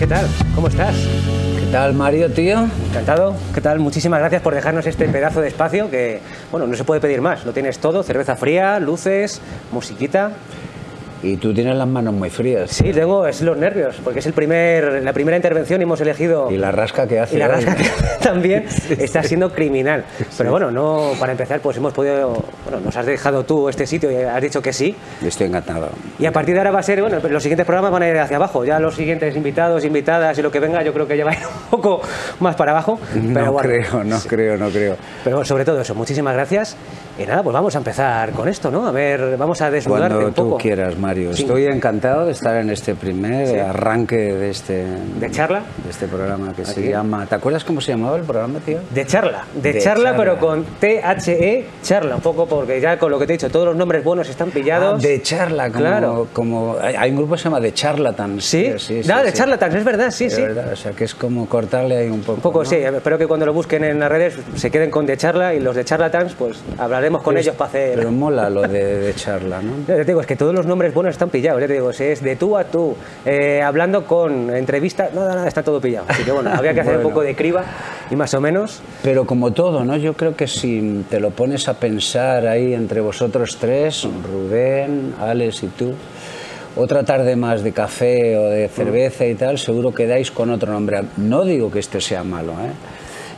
¿Qué 0.00 0.06
tal? 0.06 0.26
¿Cómo 0.54 0.68
estás? 0.68 0.96
¿Qué 0.96 1.66
tal, 1.70 1.92
Mario, 1.92 2.32
tío? 2.32 2.66
Encantado. 2.88 3.34
¿Qué 3.54 3.60
tal? 3.60 3.80
Muchísimas 3.80 4.18
gracias 4.20 4.40
por 4.40 4.54
dejarnos 4.54 4.86
este 4.86 5.06
pedazo 5.10 5.42
de 5.42 5.48
espacio 5.48 5.90
que, 5.90 6.20
bueno, 6.50 6.66
no 6.66 6.74
se 6.74 6.84
puede 6.84 7.02
pedir 7.02 7.20
más. 7.20 7.44
Lo 7.44 7.52
tienes 7.52 7.80
todo, 7.80 8.02
cerveza 8.02 8.34
fría, 8.34 8.80
luces, 8.80 9.42
musiquita. 9.70 10.30
Y 11.22 11.36
tú 11.36 11.52
tienes 11.52 11.76
las 11.76 11.86
manos 11.86 12.14
muy 12.14 12.30
frías. 12.30 12.70
Sí, 12.70 12.92
tengo 12.92 13.26
es 13.26 13.42
los 13.42 13.56
nervios, 13.56 13.96
porque 14.02 14.20
es 14.20 14.26
el 14.26 14.32
primer, 14.32 15.02
la 15.02 15.12
primera 15.12 15.36
intervención 15.36 15.80
y 15.80 15.84
hemos 15.84 16.00
elegido... 16.00 16.50
Y 16.50 16.56
la 16.56 16.72
rasca 16.72 17.06
que 17.06 17.20
hace. 17.20 17.36
Y 17.36 17.38
la 17.38 17.46
hoy. 17.46 17.52
rasca 17.52 17.74
que 17.76 17.84
también 18.22 18.64
está 18.98 19.22
siendo 19.22 19.52
criminal. 19.52 20.04
Pero 20.38 20.50
bueno, 20.50 20.70
no, 20.70 21.12
para 21.20 21.32
empezar, 21.32 21.60
pues 21.60 21.76
hemos 21.76 21.92
podido... 21.92 22.42
Bueno, 22.64 22.80
nos 22.82 22.96
has 22.96 23.04
dejado 23.04 23.44
tú 23.44 23.68
este 23.68 23.86
sitio 23.86 24.10
y 24.10 24.16
has 24.16 24.40
dicho 24.40 24.62
que 24.62 24.72
sí. 24.72 24.94
Estoy 25.22 25.48
encantado. 25.48 25.90
Y 26.18 26.24
a 26.24 26.32
partir 26.32 26.54
de 26.54 26.60
ahora 26.60 26.70
va 26.70 26.78
a 26.80 26.82
ser, 26.82 27.02
bueno, 27.02 27.18
los 27.28 27.42
siguientes 27.42 27.66
programas 27.66 27.92
van 27.92 28.02
a 28.02 28.08
ir 28.08 28.18
hacia 28.18 28.36
abajo. 28.36 28.64
Ya 28.64 28.78
los 28.80 28.94
siguientes 28.94 29.36
invitados, 29.36 29.84
invitadas 29.84 30.38
y 30.38 30.42
lo 30.42 30.50
que 30.50 30.60
venga, 30.60 30.82
yo 30.82 30.94
creo 30.94 31.06
que 31.06 31.18
ya 31.18 31.24
va 31.26 31.32
a 31.32 31.34
ir 31.34 31.40
un 31.64 31.70
poco 31.70 32.00
más 32.40 32.56
para 32.56 32.70
abajo. 32.72 32.98
Pero 33.12 33.44
no 33.44 33.52
bueno, 33.52 33.68
creo, 33.68 34.04
no 34.04 34.18
creo, 34.20 34.56
no 34.56 34.70
creo. 34.70 34.96
Pero 35.22 35.44
sobre 35.44 35.66
todo 35.66 35.82
eso, 35.82 35.94
muchísimas 35.94 36.32
gracias. 36.32 36.76
Y 37.18 37.26
nada, 37.26 37.42
pues 37.42 37.52
vamos 37.52 37.74
a 37.74 37.78
empezar 37.78 38.30
con 38.30 38.48
esto, 38.48 38.70
¿no? 38.70 38.86
A 38.86 38.92
ver, 38.92 39.36
vamos 39.36 39.60
a 39.60 39.70
desnudarte 39.70 40.14
Cuando 40.14 40.28
un 40.28 40.34
poco. 40.34 40.56
tú 40.56 40.58
quieras, 40.62 40.96
Mario. 41.10 41.34
Sí. 41.34 41.42
Estoy 41.42 41.64
encantado 41.66 42.26
de 42.26 42.32
estar 42.32 42.56
en 42.56 42.70
este 42.70 42.94
primer 42.94 43.48
Sí. 43.48 43.56
arranque 43.58 44.16
de 44.16 44.50
este, 44.50 44.84
¿De 45.18 45.30
charla? 45.30 45.62
de 45.84 45.90
este 45.90 46.06
programa 46.06 46.52
que 46.52 46.64
se 46.64 46.88
llama... 46.88 47.26
¿Te 47.26 47.34
acuerdas 47.34 47.64
cómo 47.64 47.80
se 47.80 47.90
llamaba 47.92 48.16
el 48.16 48.22
programa, 48.22 48.60
tío? 48.60 48.78
De 48.94 49.04
charla, 49.06 49.44
de, 49.54 49.72
De 49.72 49.80
charla, 49.80 50.10
charla. 50.10 50.16
pero 50.16 50.38
con 50.38 50.64
T-H-E, 50.64 51.66
charla, 51.82 52.14
un 52.16 52.20
poco, 52.22 52.46
porque 52.46 52.80
ya 52.80 52.96
con 52.98 53.10
lo 53.10 53.18
que 53.18 53.26
te 53.26 53.32
he 53.32 53.36
dicho, 53.36 53.50
todos 53.50 53.66
los 53.66 53.76
nombres 53.76 54.04
buenos 54.04 54.28
están 54.28 54.50
pillados. 54.50 55.02
Ah, 55.02 55.06
de 55.08 55.20
charla, 55.22 55.68
como, 55.70 55.80
Claro. 55.80 56.28
como 56.32 56.76
hay, 56.80 57.10
un 57.10 57.16
grupo 57.16 57.32
que 57.34 57.38
se 57.38 57.44
llama 57.44 57.58
de 57.60 57.74
charlatans. 57.74 58.44
Sí, 58.44 58.72
nada, 59.06 59.24
de 59.24 59.32
charlatans, 59.32 59.74
es 59.74 59.84
verdad, 59.84 60.10
sí, 60.12 60.24
De 60.24 60.30
sí. 60.30 60.42
verdad, 60.42 60.72
o 60.72 60.76
sea 60.76 60.92
que 60.92 61.04
es 61.04 61.14
como 61.14 61.48
cortarle 61.48 61.96
ahí 61.96 62.08
un 62.08 62.20
poco. 62.20 62.34
Un 62.34 62.40
poco, 62.42 62.62
¿no? 62.62 62.68
sí, 62.70 62.76
espero 62.76 63.18
que 63.18 63.26
cuando 63.26 63.46
lo 63.46 63.52
busquen 63.52 63.82
en 63.82 63.98
las 63.98 64.10
redes 64.10 64.34
se 64.54 64.70
queden 64.70 64.90
con 64.90 65.06
de 65.06 65.16
charla 65.16 65.54
y 65.54 65.60
los 65.60 65.74
de 65.74 65.84
charlatans, 65.84 66.34
pues 66.38 66.58
hablaremos 66.78 67.22
con 67.22 67.36
ellos 67.36 67.56
para 67.56 67.68
hacer... 67.68 67.94
Pero 67.96 68.12
mola 68.12 68.48
lo 68.48 68.62
de, 68.62 68.98
de 69.00 69.14
charla, 69.14 69.60
¿no? 69.62 69.72
Ya 69.88 69.96
te 69.96 70.04
digo, 70.04 70.20
es 70.20 70.26
que 70.26 70.36
todos 70.36 70.54
los 70.54 70.66
nombres 70.66 70.92
buenos 70.92 70.99
están 71.08 71.30
pillados, 71.30 71.60
ya 71.60 71.66
te 71.66 71.72
digo, 71.72 71.90
es 71.90 72.22
de 72.22 72.36
tú 72.36 72.56
a 72.56 72.64
tú, 72.64 72.94
eh, 73.24 73.62
hablando 73.62 74.04
con 74.04 74.50
entrevista, 74.54 75.08
nada, 75.14 75.34
nada, 75.36 75.48
está 75.48 75.62
todo 75.62 75.80
pillado. 75.80 76.04
Así 76.08 76.22
que 76.22 76.32
bueno, 76.32 76.50
había 76.52 76.74
que 76.74 76.80
hacer 76.80 76.96
un 76.96 77.00
Bueno. 77.02 77.14
poco 77.14 77.22
de 77.24 77.34
criba 77.34 77.64
y 78.10 78.16
más 78.16 78.34
o 78.34 78.40
menos. 78.40 78.82
Pero 79.02 79.24
como 79.26 79.52
todo, 79.52 79.84
¿no? 79.84 79.96
Yo 79.96 80.12
creo 80.14 80.36
que 80.36 80.46
si 80.46 81.04
te 81.08 81.18
lo 81.20 81.30
pones 81.30 81.68
a 81.68 81.74
pensar 81.74 82.46
ahí 82.46 82.74
entre 82.74 83.00
vosotros 83.00 83.56
tres, 83.60 84.06
Rubén, 84.30 85.14
Alex 85.20 85.62
y 85.62 85.68
tú, 85.68 85.94
otra 86.76 87.02
tarde 87.04 87.34
más 87.36 87.62
de 87.62 87.72
café 87.72 88.36
o 88.36 88.44
de 88.50 88.68
cerveza 88.68 89.26
y 89.26 89.34
tal, 89.34 89.58
seguro 89.58 89.92
que 89.94 90.06
dais 90.06 90.30
con 90.30 90.50
otro 90.50 90.72
nombre. 90.72 91.00
No 91.16 91.44
digo 91.44 91.70
que 91.70 91.78
este 91.80 92.00
sea 92.00 92.22
malo, 92.22 92.52
¿eh? 92.52 92.70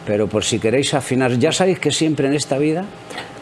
Pero 0.05 0.27
por 0.27 0.43
si 0.45 0.59
queréis 0.59 0.95
afinar, 0.95 1.31
ya 1.39 1.53
sabéis 1.53 1.79
que 1.79 1.93
siempre 1.93 2.27
en 2.27 2.35
esta 2.35 2.59
vida, 2.59 2.85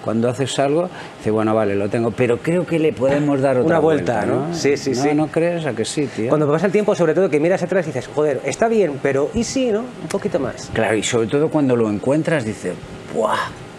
cuando 0.04 0.28
haces 0.28 0.58
algo, 0.58 0.88
dice, 1.18 1.30
bueno, 1.30 1.54
vale, 1.54 1.74
lo 1.74 1.88
tengo, 1.88 2.10
pero 2.10 2.38
creo 2.38 2.66
que 2.66 2.78
le 2.78 2.92
podemos 2.92 3.40
dar 3.40 3.56
otra 3.56 3.66
Una 3.66 3.78
vuelta, 3.78 4.24
¿no? 4.26 4.54
Sí, 4.54 4.76
sí, 4.76 4.90
¿No, 4.90 5.02
sí. 5.02 5.14
¿No 5.14 5.26
crees? 5.28 5.66
¿A 5.66 5.72
que 5.72 5.84
sí, 5.84 6.06
tío? 6.06 6.28
Cuando 6.28 6.50
pasa 6.50 6.66
el 6.66 6.72
tiempo, 6.72 6.94
sobre 6.94 7.14
todo, 7.14 7.28
que 7.28 7.40
miras 7.40 7.62
atrás 7.62 7.84
y 7.86 7.88
dices, 7.88 8.08
joder, 8.14 8.40
está 8.44 8.68
bien, 8.68 8.98
pero 9.02 9.30
¿y 9.34 9.44
sí, 9.44 9.70
no? 9.70 9.80
Un 9.80 10.08
poquito 10.08 10.38
más. 10.38 10.70
Claro, 10.72 10.96
y 10.96 11.02
sobre 11.02 11.26
todo 11.28 11.48
cuando 11.48 11.76
lo 11.76 11.90
encuentras, 11.90 12.44
dices, 12.44 12.74
¡buah! 13.14 13.36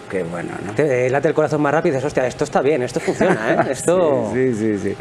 ¡Qué 0.09 0.23
bueno, 0.23 0.49
¿no? 0.65 0.73
Te 0.73 1.09
late 1.09 1.29
el 1.29 1.33
corazón 1.33 1.61
más 1.61 1.73
rápido 1.73 1.93
y 1.93 1.95
dices, 1.95 2.07
hostia, 2.07 2.27
esto 2.27 2.43
está 2.43 2.61
bien, 2.61 2.83
esto 2.83 2.99
funciona, 2.99 3.53
¿eh? 3.53 3.57
Esto... 3.71 4.29
Sí, 4.33 4.53
sí, 4.53 4.77
sí. 4.77 4.93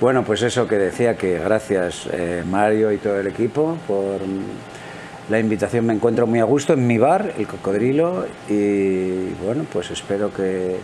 Bueno, 0.00 0.22
pues 0.22 0.40
eso 0.42 0.68
que 0.68 0.76
decía 0.76 1.16
que 1.16 1.40
gracias 1.40 2.08
eh, 2.12 2.44
Mario 2.48 2.92
y 2.92 2.98
todo 2.98 3.18
el 3.18 3.26
equipo 3.26 3.76
por 3.88 4.20
la 5.28 5.38
invitación. 5.38 5.86
Me 5.86 5.94
encuentro 5.94 6.26
muy 6.26 6.40
a 6.40 6.44
gusto 6.44 6.72
en 6.72 6.86
mi 6.86 6.98
bar, 6.98 7.34
El 7.38 7.46
Cocodrilo, 7.46 8.26
y 8.48 9.30
bueno, 9.44 9.64
pues 9.72 9.90
espero 9.90 10.32
que 10.32 10.76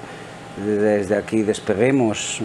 desde 0.64 1.16
aquí 1.16 1.42
despeguemos, 1.42 2.40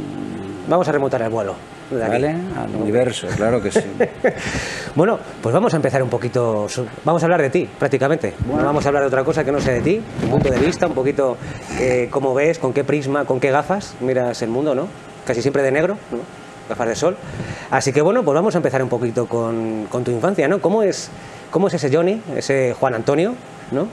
Vamos 0.67 0.87
a 0.87 0.91
remontar 0.93 1.21
el 1.21 1.29
vuelo. 1.29 1.55
¿vale? 1.91 2.35
Al 2.57 2.75
universo, 2.75 3.27
claro 3.35 3.61
que 3.61 3.71
sí. 3.71 3.81
Bueno, 4.95 5.17
pues 5.41 5.53
vamos 5.53 5.73
a 5.73 5.77
empezar 5.77 6.03
un 6.03 6.09
poquito. 6.09 6.67
Vamos 7.03 7.23
a 7.23 7.25
hablar 7.25 7.41
de 7.41 7.49
ti, 7.49 7.67
prácticamente. 7.79 8.33
No 8.47 8.63
vamos 8.63 8.85
a 8.85 8.89
hablar 8.89 9.03
de 9.03 9.07
otra 9.07 9.23
cosa 9.23 9.43
que 9.43 9.51
no 9.51 9.59
sea 9.59 9.73
de 9.73 9.81
ti, 9.81 10.01
tu 10.21 10.27
punto 10.27 10.49
de 10.51 10.59
vista, 10.59 10.85
un 10.85 10.93
poquito 10.93 11.35
eh, 11.79 12.07
cómo 12.11 12.33
ves, 12.33 12.59
con 12.59 12.73
qué 12.73 12.83
prisma, 12.83 13.25
con 13.25 13.39
qué 13.39 13.49
gafas 13.49 13.95
miras 14.01 14.41
el 14.43 14.49
mundo, 14.49 14.75
¿no? 14.75 14.87
Casi 15.25 15.41
siempre 15.41 15.63
de 15.63 15.71
negro, 15.71 15.97
¿no? 16.11 16.19
Gafas 16.69 16.87
de 16.87 16.95
sol. 16.95 17.17
Así 17.71 17.91
que 17.91 18.01
bueno, 18.01 18.23
pues 18.23 18.35
vamos 18.35 18.53
a 18.53 18.59
empezar 18.59 18.83
un 18.83 18.89
poquito 18.89 19.25
con, 19.25 19.87
con 19.89 20.03
tu 20.03 20.11
infancia, 20.11 20.47
¿no? 20.47 20.61
¿Cómo 20.61 20.83
es, 20.83 21.09
¿Cómo 21.53 21.68
es 21.68 21.75
ese 21.75 21.96
Johnny, 21.96 22.19
ese 22.36 22.74
Juan 22.74 22.96
Antonio, 22.96 23.36
¿no? 23.72 23.88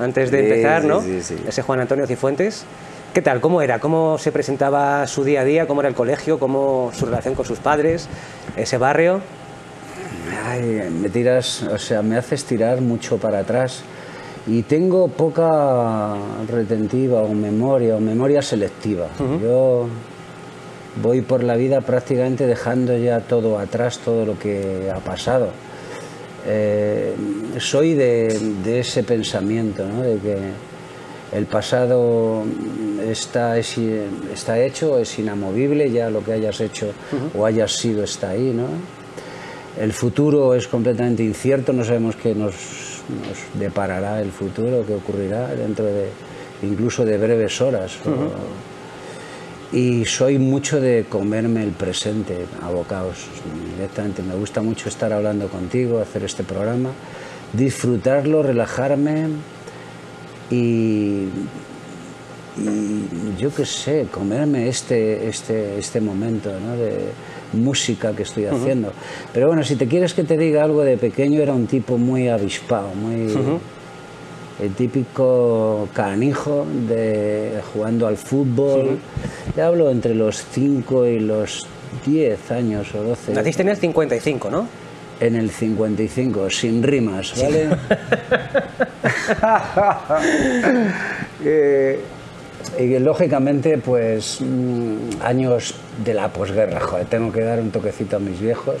Antes 0.00 0.32
de 0.32 0.38
Sí, 0.40 0.44
empezar, 0.46 0.82
sí, 0.82 0.88
¿no? 0.88 1.00
sí, 1.00 1.22
sí. 1.22 1.36
Ese 1.46 1.62
Juan 1.62 1.78
Antonio 1.78 2.08
Cifuentes. 2.08 2.64
¿Qué 3.12 3.22
tal? 3.22 3.40
¿Cómo 3.40 3.62
era? 3.62 3.78
¿Cómo 3.78 4.18
se 4.18 4.32
presentaba 4.32 5.06
su 5.06 5.22
día 5.22 5.42
a 5.42 5.44
día? 5.44 5.68
¿Cómo 5.68 5.80
era 5.80 5.88
el 5.88 5.94
colegio? 5.94 6.40
¿Cómo 6.40 6.90
su 6.92 7.06
relación 7.06 7.36
con 7.36 7.44
sus 7.46 7.60
padres? 7.60 8.08
¿Ese 8.56 8.78
barrio? 8.78 9.20
Ay, 10.44 10.90
me 10.90 11.08
tiras, 11.08 11.62
o 11.62 11.78
sea, 11.78 12.02
me 12.02 12.16
haces 12.16 12.44
tirar 12.46 12.80
mucho 12.80 13.16
para 13.18 13.38
atrás 13.38 13.82
y 14.48 14.62
tengo 14.62 15.06
poca 15.06 16.14
retentiva 16.50 17.20
o 17.22 17.32
memoria 17.32 17.94
o 17.94 18.00
memoria 18.00 18.42
selectiva. 18.42 19.06
Yo 19.40 19.86
voy 21.00 21.20
por 21.20 21.44
la 21.44 21.54
vida 21.54 21.80
prácticamente 21.80 22.44
dejando 22.48 22.96
ya 22.96 23.20
todo 23.20 23.60
atrás, 23.60 24.00
todo 24.04 24.26
lo 24.26 24.36
que 24.36 24.90
ha 24.92 24.98
pasado. 24.98 25.50
Eh, 26.46 27.14
soy 27.58 27.94
de, 27.94 28.38
de 28.64 28.80
ese 28.80 29.02
pensamiento, 29.02 29.86
¿no? 29.86 30.02
de 30.02 30.18
que 30.18 30.36
el 31.36 31.46
pasado 31.46 32.42
está, 33.08 33.58
es- 33.58 33.78
está 34.32 34.60
hecho, 34.60 34.98
es 34.98 35.18
inamovible, 35.18 35.90
ya 35.90 36.10
lo 36.10 36.22
que 36.22 36.32
hayas 36.32 36.60
hecho 36.60 36.92
o 37.36 37.46
hayas 37.46 37.72
sido 37.72 38.04
está 38.04 38.30
ahí. 38.30 38.52
¿no? 38.54 38.66
El 39.80 39.92
futuro 39.92 40.54
es 40.54 40.68
completamente 40.68 41.22
incierto, 41.22 41.72
no 41.72 41.84
sabemos 41.84 42.14
qué 42.16 42.34
nos, 42.34 42.54
nos 42.54 43.58
deparará 43.60 44.20
el 44.20 44.30
futuro, 44.30 44.84
qué 44.86 44.94
ocurrirá 44.94 45.48
dentro 45.54 45.86
de 45.86 46.08
incluso 46.62 47.04
de 47.04 47.18
breves 47.18 47.60
horas. 47.60 47.92
o- 48.06 48.73
y 49.72 50.04
soy 50.04 50.38
mucho 50.38 50.80
de 50.80 51.04
comerme 51.08 51.62
el 51.64 51.70
presente 51.70 52.46
a 52.62 52.70
directamente. 53.74 54.22
Me 54.22 54.34
gusta 54.34 54.62
mucho 54.62 54.88
estar 54.88 55.12
hablando 55.12 55.48
contigo, 55.48 56.00
hacer 56.00 56.24
este 56.24 56.44
programa, 56.44 56.90
disfrutarlo, 57.52 58.42
relajarme 58.42 59.28
y, 60.50 61.24
y 62.56 63.36
yo 63.38 63.52
qué 63.54 63.66
sé, 63.66 64.06
comerme 64.10 64.68
este, 64.68 65.28
este, 65.28 65.78
este 65.78 66.00
momento 66.00 66.50
¿no? 66.60 66.76
de 66.76 67.08
música 67.52 68.14
que 68.14 68.22
estoy 68.22 68.46
haciendo. 68.46 68.92
Pero 69.32 69.48
bueno, 69.48 69.64
si 69.64 69.76
te 69.76 69.86
quieres 69.86 70.14
que 70.14 70.24
te 70.24 70.36
diga 70.36 70.62
algo 70.64 70.82
de 70.82 70.96
pequeño, 70.96 71.40
era 71.40 71.52
un 71.52 71.66
tipo 71.66 71.98
muy 71.98 72.28
avispado, 72.28 72.88
muy... 72.94 73.60
El 74.62 74.72
típico 74.74 75.88
canijo 75.92 76.64
de 76.88 77.60
jugando 77.72 78.06
al 78.06 78.16
fútbol. 78.16 78.98
Te 79.54 79.62
hablo 79.62 79.90
entre 79.90 80.14
los 80.14 80.44
5 80.52 81.06
y 81.06 81.18
los 81.20 81.66
10 82.06 82.50
años 82.52 82.94
o 82.94 83.02
12. 83.02 83.32
Naciste 83.32 83.62
en 83.62 83.68
el 83.70 83.76
55, 83.76 84.50
¿no? 84.50 84.68
En 85.20 85.36
el 85.36 85.50
55, 85.50 86.50
sin 86.50 86.82
rimas, 86.82 87.34
¿vale? 87.40 87.68
Eh, 91.46 92.00
y 92.78 92.98
lógicamente, 92.98 93.76
pues 93.78 94.38
mm, 94.40 95.22
años 95.22 95.74
de 96.02 96.14
la 96.14 96.32
posguerra, 96.32 96.80
joder, 96.80 97.06
tengo 97.06 97.30
que 97.30 97.42
dar 97.42 97.60
un 97.60 97.70
toquecito 97.70 98.16
a 98.16 98.18
mis 98.18 98.40
viejos, 98.40 98.76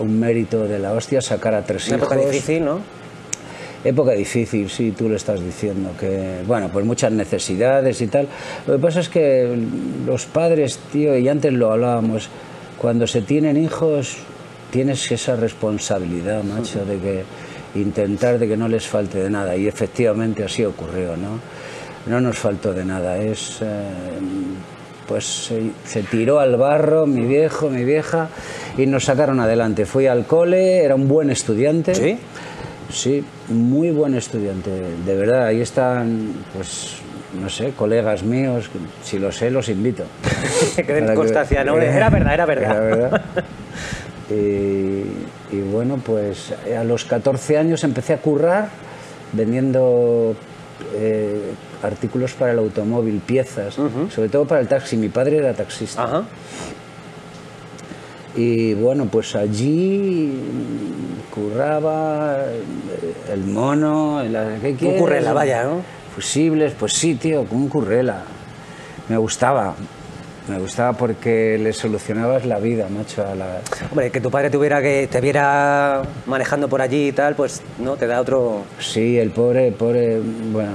un 0.00 0.18
mérito 0.18 0.66
de 0.66 0.80
la 0.80 0.92
hostia, 0.92 1.20
sacar 1.20 1.54
a 1.54 1.62
tres 1.62 1.88
Una 1.88 1.98
hijos. 1.98 2.16
difícil, 2.16 2.64
¿no? 2.64 2.80
Época 3.84 4.12
difícil, 4.12 4.70
sí, 4.70 4.92
tú 4.96 5.08
lo 5.08 5.16
estás 5.16 5.40
diciendo, 5.40 5.90
que, 5.98 6.42
bueno, 6.46 6.70
pues 6.72 6.84
muchas 6.86 7.10
necesidades 7.10 8.00
y 8.00 8.06
tal. 8.06 8.28
Lo 8.66 8.74
que 8.74 8.78
pasa 8.78 9.00
es 9.00 9.08
que 9.08 9.56
los 10.06 10.26
padres, 10.26 10.78
tío, 10.92 11.18
y 11.18 11.28
antes 11.28 11.52
lo 11.52 11.72
hablábamos, 11.72 12.28
cuando 12.78 13.06
se 13.06 13.22
tienen 13.22 13.56
hijos, 13.56 14.18
tienes 14.70 15.10
esa 15.10 15.34
responsabilidad, 15.34 16.44
macho, 16.44 16.84
de 16.84 16.98
que 16.98 17.24
intentar 17.74 18.38
de 18.38 18.46
que 18.46 18.56
no 18.56 18.68
les 18.68 18.86
falte 18.86 19.18
de 19.18 19.30
nada. 19.30 19.56
Y 19.56 19.66
efectivamente 19.66 20.44
así 20.44 20.64
ocurrió, 20.64 21.16
¿no? 21.16 21.40
No 22.06 22.20
nos 22.20 22.38
faltó 22.38 22.72
de 22.72 22.84
nada, 22.84 23.18
es... 23.18 23.58
eh, 23.62 23.66
pues 25.08 25.24
se, 25.24 25.62
se 25.84 26.04
tiró 26.04 26.38
al 26.38 26.56
barro 26.56 27.06
mi 27.06 27.26
viejo, 27.26 27.68
mi 27.68 27.84
vieja, 27.84 28.28
y 28.78 28.86
nos 28.86 29.04
sacaron 29.04 29.40
adelante. 29.40 29.84
Fui 29.84 30.06
al 30.06 30.26
cole, 30.26 30.84
era 30.84 30.94
un 30.94 31.08
buen 31.08 31.28
estudiante. 31.28 31.94
¿Sí? 31.94 32.18
Sí, 32.92 33.24
muy 33.48 33.90
buen 33.90 34.14
estudiante, 34.14 34.70
de 34.70 35.16
verdad. 35.16 35.46
Ahí 35.46 35.60
están, 35.60 36.32
pues, 36.54 36.96
no 37.40 37.48
sé, 37.48 37.72
colegas 37.72 38.22
míos, 38.22 38.68
si 39.02 39.18
lo 39.18 39.32
sé, 39.32 39.50
los 39.50 39.68
invito. 39.68 40.04
que 40.76 40.92
den 40.92 41.14
constancia, 41.14 41.64
¿no? 41.64 41.78
Era 41.78 42.10
verdad, 42.10 42.34
era 42.34 42.46
verdad. 42.46 42.70
Era 42.70 42.80
verdad. 42.80 43.22
y, 44.30 45.56
Y 45.56 45.60
bueno, 45.72 46.00
pues 46.04 46.52
a 46.78 46.84
los 46.84 47.04
14 47.04 47.58
años 47.58 47.82
empecé 47.84 48.12
a 48.14 48.18
currar 48.18 48.68
vendiendo 49.32 50.36
eh, 50.94 51.52
artículos 51.82 52.32
para 52.34 52.52
el 52.52 52.58
automóvil, 52.58 53.20
piezas, 53.24 53.74
sobre 53.74 54.28
todo 54.28 54.46
para 54.46 54.60
el 54.60 54.68
taxi. 54.68 54.96
Mi 54.96 55.08
padre 55.08 55.38
era 55.38 55.54
taxista. 55.54 56.04
Ajá. 56.04 56.24
Y 58.34 58.74
bueno, 58.74 59.06
pues 59.06 59.34
allí 59.36 60.40
curraba 61.34 62.36
el 63.32 63.44
mono, 63.44 64.22
la, 64.24 64.56
¿qué 64.60 64.70
Un 64.70 64.76
quieres? 64.76 65.00
currela, 65.00 65.32
vaya, 65.32 65.64
¿no? 65.64 65.82
Fusibles, 66.14 66.72
pues 66.78 66.92
sí, 66.94 67.14
tío, 67.14 67.44
con 67.44 67.58
un 67.58 67.68
currela. 67.68 68.22
Me 69.08 69.16
gustaba. 69.16 69.74
Me 70.48 70.58
gustaba 70.58 70.92
porque 70.94 71.56
le 71.62 71.72
solucionabas 71.72 72.44
la 72.46 72.58
vida, 72.58 72.88
macho, 72.88 73.24
a 73.24 73.34
la... 73.34 73.60
Hombre, 73.90 74.10
que 74.10 74.20
tu 74.20 74.28
padre 74.30 74.50
tuviera 74.50 74.82
que 74.82 75.08
te 75.10 75.20
viera 75.20 76.02
manejando 76.26 76.68
por 76.68 76.82
allí 76.82 77.08
y 77.08 77.12
tal, 77.12 77.36
pues 77.36 77.62
no, 77.78 77.96
te 77.96 78.08
da 78.08 78.20
otro. 78.20 78.62
Sí, 78.80 79.18
el 79.18 79.30
pobre, 79.30 79.70
pobre, 79.70 80.18
bueno, 80.50 80.72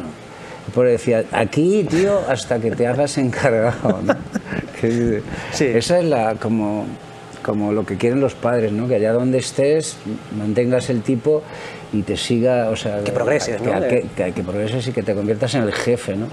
el 0.67 0.73
pobre 0.73 0.91
decía, 0.91 1.25
aquí, 1.33 1.85
tío, 1.89 2.17
hasta 2.29 2.59
que 2.59 2.71
te 2.71 2.87
hagas 2.87 3.17
encargado, 3.17 3.99
¿no? 4.03 4.15
Sí. 5.51 5.65
Esa 5.65 5.99
es 5.99 6.05
la, 6.05 6.35
como, 6.35 6.85
como 7.47 7.71
lo 7.71 7.83
que 7.85 7.95
quieren 7.97 8.19
los 8.19 8.35
padres, 8.35 8.71
¿no? 8.73 8.87
Que 8.87 8.95
allá 8.95 9.13
donde 9.13 9.37
estés 9.39 9.95
mantengas 10.37 10.89
el 10.91 11.01
tipo 11.01 11.41
y 11.93 12.01
te 12.03 12.15
siga, 12.17 12.69
o 12.69 12.75
sea... 12.75 13.01
Que 13.03 13.11
progreses, 13.13 13.59
que, 13.61 13.65
¿no? 13.67 13.79
Que, 13.87 14.05
que- 14.15 14.33
que 14.33 14.43
progreses 14.43 14.85
y 14.87 14.91
que 14.91 15.01
te 15.01 15.15
conviertas 15.15 15.55
en 15.55 15.63
el 15.63 15.71
jefe, 15.71 16.15
¿no? 16.17 16.27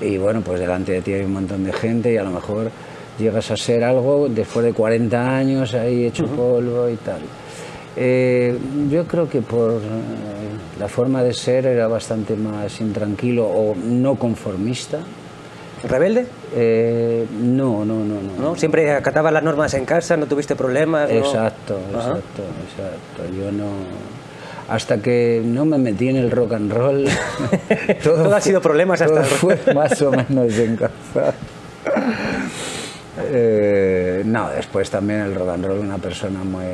Y 0.00 0.18
bueno, 0.18 0.42
pues 0.42 0.60
delante 0.60 0.92
de 0.92 1.00
ti 1.02 1.14
hay 1.14 1.22
un 1.24 1.32
montón 1.32 1.64
de 1.64 1.72
gente 1.72 2.12
y 2.12 2.18
a 2.18 2.22
lo 2.22 2.30
mejor 2.30 2.70
llegas 3.18 3.50
a 3.50 3.56
ser 3.56 3.82
algo 3.82 4.28
después 4.28 4.64
de 4.64 4.72
40 4.74 5.36
años 5.36 5.74
ahí 5.74 6.04
hecho 6.04 6.26
polvo 6.26 6.88
y 6.90 6.96
tal. 6.96 7.20
Eh, 7.96 8.56
yo 8.90 9.04
creo 9.06 9.28
que 9.28 9.40
por 9.42 9.72
eh, 9.72 9.78
la 10.78 10.86
forma 10.88 11.22
de 11.24 11.32
ser 11.34 11.66
era 11.66 11.88
bastante 11.88 12.36
más 12.36 12.80
intranquilo 12.80 13.46
o 13.46 13.74
no 13.74 14.14
conformista. 14.16 14.98
¿Rebelde? 15.88 16.26
Eh, 16.54 17.26
no, 17.40 17.84
no, 17.84 18.04
no, 18.04 18.20
no. 18.20 18.42
¿No? 18.42 18.56
Siempre 18.56 18.92
acatabas 18.92 19.32
las 19.32 19.42
normas 19.42 19.72
en 19.74 19.84
casa, 19.86 20.16
no 20.16 20.26
tuviste 20.26 20.54
problemas. 20.56 21.08
¿no? 21.10 21.16
Exacto, 21.16 21.78
Ajá. 21.96 22.08
exacto, 22.10 22.42
exacto. 22.68 23.34
Yo 23.36 23.50
no. 23.52 23.66
Hasta 24.68 24.98
que 24.98 25.42
no 25.44 25.64
me 25.64 25.78
metí 25.78 26.08
en 26.08 26.16
el 26.16 26.30
rock 26.30 26.52
and 26.52 26.72
roll. 26.72 27.04
Todo 28.04 28.26
ha 28.26 28.30
fue- 28.30 28.40
sido 28.42 28.60
problemas 28.60 29.00
hasta 29.00 29.22
todo 29.22 29.24
fue 29.24 29.58
más 29.74 30.00
o 30.02 30.12
menos 30.12 30.56
en 30.58 30.76
casa. 30.76 31.34
Eh, 33.32 34.22
no, 34.24 34.48
después 34.50 34.88
también 34.90 35.20
el 35.20 35.34
rock 35.34 35.48
and 35.50 35.64
roll, 35.66 35.78
una 35.80 35.98
persona 35.98 36.42
muy. 36.44 36.64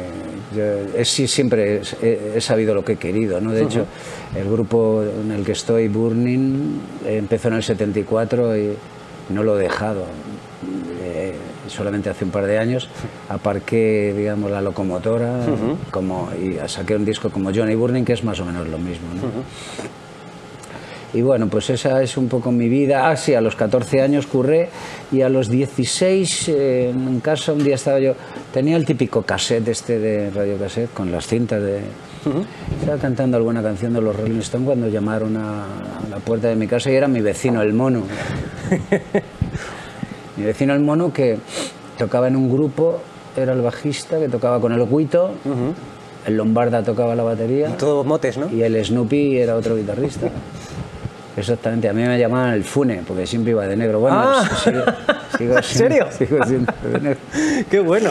Yo 0.55 1.05
siempre 1.05 1.81
he, 2.03 2.33
he 2.37 2.41
sabido 2.41 2.75
lo 2.75 2.85
que 2.85 2.93
he 2.93 2.97
querido, 2.97 3.41
¿no? 3.41 3.53
De 3.53 3.63
hecho, 3.63 3.87
el 4.35 4.49
grupo 4.49 5.03
en 5.03 5.33
el 5.33 5.45
que 5.45 5.53
estoy, 5.53 5.89
Burning, 5.89 6.79
empezó 7.07 7.49
en 7.49 7.55
el 7.55 7.63
74 7.63 8.57
y 8.57 8.77
no 9.29 9.43
lo 9.43 9.59
he 9.59 9.63
dejado. 9.63 10.05
Eh, 11.03 11.35
solamente 11.69 12.11
hace 12.11 12.25
un 12.25 12.31
par 12.31 12.47
de 12.47 12.59
años 12.59 12.89
aparqué, 13.29 14.15
digamos, 14.17 14.51
la 14.51 14.61
locomotora 14.61 15.41
como, 15.91 16.31
y 16.33 16.57
saqué 16.69 16.97
un 16.97 17.05
disco 17.05 17.31
como 17.31 17.53
Johnny 17.55 17.75
Burning, 17.75 18.05
que 18.05 18.13
es 18.13 18.25
más 18.25 18.41
o 18.41 18.45
menos 18.45 18.67
lo 18.69 18.79
mismo, 18.79 19.09
¿no? 19.15 19.23
Y 21.17 21.23
bueno, 21.23 21.47
pues 21.49 21.71
esa 21.71 22.03
es 22.03 22.17
un 22.17 22.29
poco 22.29 22.53
mi 22.53 22.69
vida. 22.69 23.09
Ah, 23.09 23.17
sí, 23.17 23.33
a 23.33 23.41
los 23.41 23.57
14 23.57 24.03
años 24.03 24.27
curré 24.27 24.69
y 25.11 25.23
a 25.23 25.29
los 25.29 25.49
16 25.49 26.49
eh, 26.49 26.91
en 26.91 27.21
casa 27.21 27.53
un 27.53 27.65
día 27.65 27.77
estaba 27.77 27.99
yo, 28.01 28.15
tenía 28.53 28.77
el 28.77 28.85
típico 28.85 29.23
cassette 29.23 29.69
este 29.69 29.99
de 29.99 30.31
radio 30.31 30.59
cassette 30.59 30.93
con 30.93 31.11
las 31.11 31.27
cintas 31.27 31.63
de... 31.63 31.81
Estaba 32.81 32.99
cantando 32.99 33.37
alguna 33.37 33.63
canción 33.63 33.93
de 33.93 34.01
los 34.01 34.17
Rolling 34.17 34.39
Stones 34.41 34.67
cuando 34.67 34.89
llamaron 34.89 35.37
a, 35.37 35.65
la 36.11 36.17
puerta 36.19 36.49
de 36.49 36.57
mi 36.57 36.67
casa 36.67 36.91
y 36.91 36.95
era 36.95 37.07
mi 37.09 37.21
vecino, 37.21 37.63
el 37.63 37.73
mono. 37.73 38.03
mi 40.37 40.45
vecino, 40.45 40.75
el 40.75 40.81
mono, 40.81 41.13
que 41.13 41.39
tocaba 41.99 42.29
en 42.29 42.37
un 42.37 42.51
grupo, 42.51 43.01
era 43.37 43.53
el 43.53 43.61
bajista, 43.63 44.19
que 44.19 44.29
tocaba 44.29 44.61
con 44.61 44.73
el 44.73 44.87
Guito, 44.87 45.33
el 46.27 46.37
Lombarda 46.37 46.83
tocaba 46.83 47.15
la 47.15 47.23
batería 47.23 47.77
Todos 47.77 48.05
motes, 48.05 48.37
¿no? 48.37 48.51
y 48.51 48.63
el 48.63 48.85
Snoopy 48.85 49.39
era 49.39 49.55
otro 49.57 49.77
guitarrista. 49.77 50.29
Exactamente, 51.37 51.89
a 51.89 51.93
mí 51.93 52.03
me 52.03 52.19
llamaban 52.19 52.55
el 52.55 52.65
Fune, 52.65 53.03
porque 53.07 53.27
siempre 53.27 53.51
iba 53.53 53.67
de 53.67 53.77
negro. 53.77 54.01
Bueno, 54.01 54.17
Ah. 54.19 54.49
sigo, 54.65 54.81
sigo 55.37 55.57
¿En 55.59 55.63
siendo- 55.63 55.63
serio? 55.63 56.07
Sigo 56.11 56.45
siendo 56.47 56.73
de 56.93 57.01
negro. 57.01 57.21
Qué 57.71 57.81
bueno. 57.81 58.09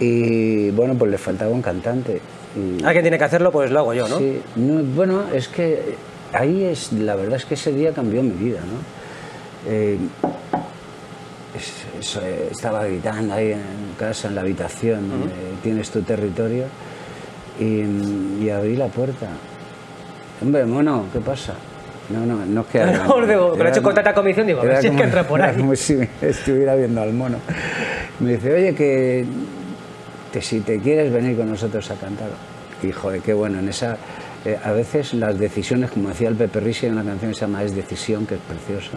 Y 0.00 0.70
bueno, 0.70 0.94
pues 0.94 1.10
le 1.10 1.18
faltaba 1.18 1.50
un 1.50 1.62
cantante. 1.62 2.20
Y, 2.56 2.82
Alguien 2.84 3.02
tiene 3.04 3.18
que 3.18 3.24
hacerlo, 3.24 3.50
pues 3.52 3.70
lo 3.70 3.80
hago 3.80 3.94
yo, 3.94 4.08
¿no? 4.08 4.18
Sí, 4.18 4.40
no, 4.56 4.82
bueno, 4.94 5.24
es 5.34 5.48
que 5.48 5.96
ahí 6.32 6.64
es, 6.64 6.92
la 6.92 7.14
verdad 7.16 7.36
es 7.36 7.44
que 7.44 7.54
ese 7.54 7.72
día 7.72 7.92
cambió 7.92 8.22
mi 8.22 8.30
vida, 8.30 8.60
¿no? 8.60 9.70
Eh, 9.72 9.98
es- 11.56 11.84
es- 12.00 12.16
eh, 12.22 12.48
estaba 12.50 12.84
gritando 12.84 13.34
ahí 13.34 13.52
en 13.52 13.60
casa, 13.98 14.28
en 14.28 14.34
la 14.34 14.42
habitación, 14.42 15.08
donde 15.08 15.32
tienes 15.62 15.90
tu 15.90 16.02
territorio, 16.02 16.64
y, 17.58 18.44
y 18.44 18.50
abrí 18.50 18.76
la 18.76 18.86
puerta. 18.86 19.26
Hombre, 20.40 20.64
mono, 20.64 21.06
¿qué 21.12 21.20
pasa? 21.20 21.54
No, 22.10 22.24
no, 22.24 22.46
no 22.46 22.60
es 22.62 22.66
que... 22.68 22.78
No, 23.08 23.26
digo, 23.26 23.54
pero 23.56 23.68
he 23.68 23.72
hecho 23.72 23.82
con 23.82 23.94
tanta 23.94 24.14
convicción, 24.14 24.46
digo, 24.46 24.60
a 24.60 24.64
ver 24.64 24.80
si 24.80 24.86
es 24.86 24.96
que 24.96 25.02
entra 25.02 25.26
por 25.26 25.40
era 25.40 25.50
ahí. 25.50 25.56
como 25.56 25.74
si 25.74 25.98
estuviera 26.22 26.74
viendo 26.76 27.02
al 27.02 27.12
mono. 27.12 27.38
Me 28.20 28.32
dice, 28.32 28.54
oye, 28.54 28.74
que, 28.74 29.26
que 30.32 30.42
si 30.42 30.60
te 30.60 30.78
quieres 30.80 31.12
venir 31.12 31.36
con 31.36 31.48
nosotros 31.50 31.90
a 31.90 31.94
cantar. 31.94 32.30
Y 32.82 32.92
joder, 32.92 33.20
qué 33.20 33.32
bueno, 33.34 33.58
en 33.58 33.68
esa... 33.68 33.96
eh, 34.44 34.56
a 34.62 34.72
veces 34.72 35.14
las 35.14 35.38
decisiones, 35.38 35.90
como 35.90 36.10
decía 36.10 36.28
el 36.28 36.36
Pepe 36.36 36.60
Risi 36.60 36.86
en 36.86 36.92
una 36.92 37.04
canción 37.04 37.32
que 37.32 37.34
se 37.34 37.40
llama 37.42 37.62
Es 37.62 37.74
Decisión, 37.74 38.26
que 38.26 38.34
es 38.36 38.40
preciosa, 38.40 38.96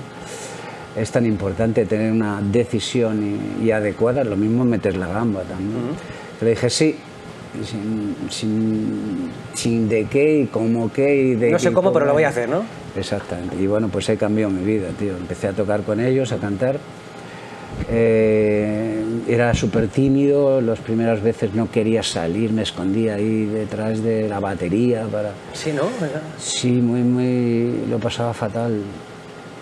es 0.96 1.10
tan 1.10 1.26
importante 1.26 1.86
tener 1.86 2.12
una 2.12 2.42
decisión 2.42 3.40
y, 3.62 3.66
y 3.66 3.72
adecuada, 3.72 4.24
lo 4.24 4.36
mismo 4.36 4.66
metes 4.66 4.96
la 4.98 5.08
gamba 5.08 5.42
también. 5.44 5.82
Le 6.42 6.50
dije, 6.50 6.70
sí, 6.70 6.96
sin, 7.66 8.16
sin, 8.30 9.30
sin 9.54 9.90
de 9.90 10.06
qué 10.06 10.42
y 10.42 10.46
cómo 10.48 10.92
qué 10.92 11.16
y 11.16 11.36
de 11.36 11.52
No 11.52 11.60
sé 11.60 11.72
cómo, 11.72 11.92
pero 11.94 12.06
lo 12.06 12.14
voy 12.14 12.24
a 12.24 12.30
hacer, 12.30 12.50
¿no? 12.50 12.64
Exactamente. 12.96 13.56
Y 13.58 13.68
bueno, 13.68 13.88
pues 13.88 14.10
ahí 14.10 14.18
cambió 14.18 14.50
mi 14.50 14.64
vida, 14.64 14.90
tío. 14.98 15.16
Empecé 15.18 15.48
a 15.48 15.54
tocar 15.54 15.84
con 15.84 16.00
ellos, 16.00 16.32
a 16.32 16.38
cantar. 16.38 16.78
Eh, 17.90 18.91
era 19.28 19.54
súper 19.54 19.88
tímido, 19.88 20.62
las 20.62 20.80
primeras 20.80 21.22
veces 21.22 21.54
no 21.54 21.70
quería 21.70 22.04
salir, 22.04 22.52
me 22.52 22.64
escondía 22.64 23.16
ahí 23.16 23.46
detrás 23.46 24.04
de 24.04 24.28
la 24.28 24.40
batería 24.40 25.06
para... 25.12 25.32
Sí, 25.54 25.72
¿no? 25.74 25.84
Sí, 26.38 26.72
muy, 26.72 27.02
muy... 27.02 27.86
lo 27.90 28.00
pasaba 28.00 28.34
fatal. 28.34 28.82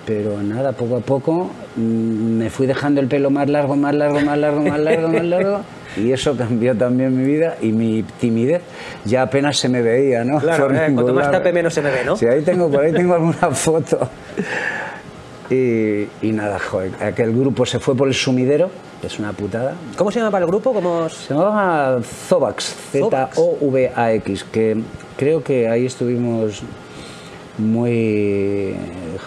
Pero 0.05 0.41
nada, 0.41 0.71
poco 0.71 0.97
a 0.97 1.01
poco 1.01 1.51
mm, 1.75 2.37
me 2.37 2.49
fui 2.49 2.65
dejando 2.65 2.99
el 2.99 3.07
pelo 3.07 3.29
más 3.29 3.47
largo, 3.47 3.75
más 3.75 3.93
largo, 3.93 4.19
más 4.21 4.37
largo, 4.37 4.61
más 4.61 4.79
largo, 4.79 5.07
más 5.07 5.23
largo. 5.23 5.61
Y 5.97 6.11
eso 6.11 6.35
cambió 6.35 6.75
también 6.75 7.15
mi 7.15 7.23
vida 7.23 7.57
y 7.61 7.71
mi 7.71 8.03
timidez 8.19 8.61
ya 9.05 9.23
apenas 9.23 9.57
se 9.57 9.69
me 9.69 9.81
veía, 9.81 10.23
¿no? 10.23 10.39
Claro, 10.39 10.73
eh, 10.73 10.91
cuanto 10.93 11.13
más 11.13 11.31
tape, 11.31 11.51
menos 11.51 11.73
se 11.73 11.81
me 11.81 11.91
ve, 11.91 12.05
¿no? 12.05 12.15
Sí, 12.15 12.25
ahí 12.25 12.41
tengo, 12.41 12.69
por 12.69 12.83
ahí 12.83 12.93
tengo 12.93 13.13
alguna 13.13 13.51
foto. 13.51 14.09
Y, 15.49 16.07
y 16.21 16.31
nada, 16.31 16.59
joder, 16.59 16.91
aquel 17.03 17.31
grupo 17.33 17.65
se 17.65 17.79
fue 17.79 17.95
por 17.95 18.07
el 18.07 18.13
sumidero, 18.13 18.69
que 19.01 19.07
es 19.07 19.17
una 19.17 19.33
putada. 19.33 19.73
¿Cómo 19.97 20.11
se 20.11 20.19
llama 20.19 20.29
para 20.31 20.45
el 20.45 20.51
grupo? 20.51 20.73
¿Cómo 20.73 20.97
os- 20.97 21.13
Se 21.13 21.33
llamaba 21.33 21.99
Zovax, 22.03 22.75
Zovax. 22.91 23.37
Que 24.51 24.79
creo 25.17 25.43
que 25.43 25.67
ahí 25.67 25.85
estuvimos 25.87 26.61
muy. 27.57 28.75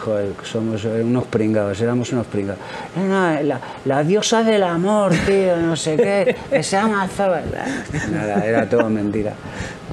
Joder, 0.05 0.33
somos 0.45 0.85
unos 0.85 1.25
pringados, 1.25 1.81
éramos 1.81 2.12
unos 2.12 2.26
pringados. 2.26 2.61
No, 2.97 3.05
no, 3.35 3.43
la, 3.43 3.61
la 3.85 4.02
diosa 4.05 4.43
del 4.43 4.62
amor, 4.62 5.12
tío, 5.26 5.57
no 5.59 5.76
sé 5.76 5.97
qué, 5.97 6.35
que 6.50 6.62
se 6.62 6.76
llama 6.76 7.07
Zovax. 7.09 7.45
Nada, 8.11 8.45
era 8.47 8.69
todo 8.69 8.88
mentira. 8.88 9.35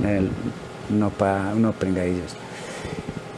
El- 0.06 0.30
unos, 0.92 1.14
pa- 1.14 1.52
unos 1.56 1.76
pringadillos. 1.76 2.34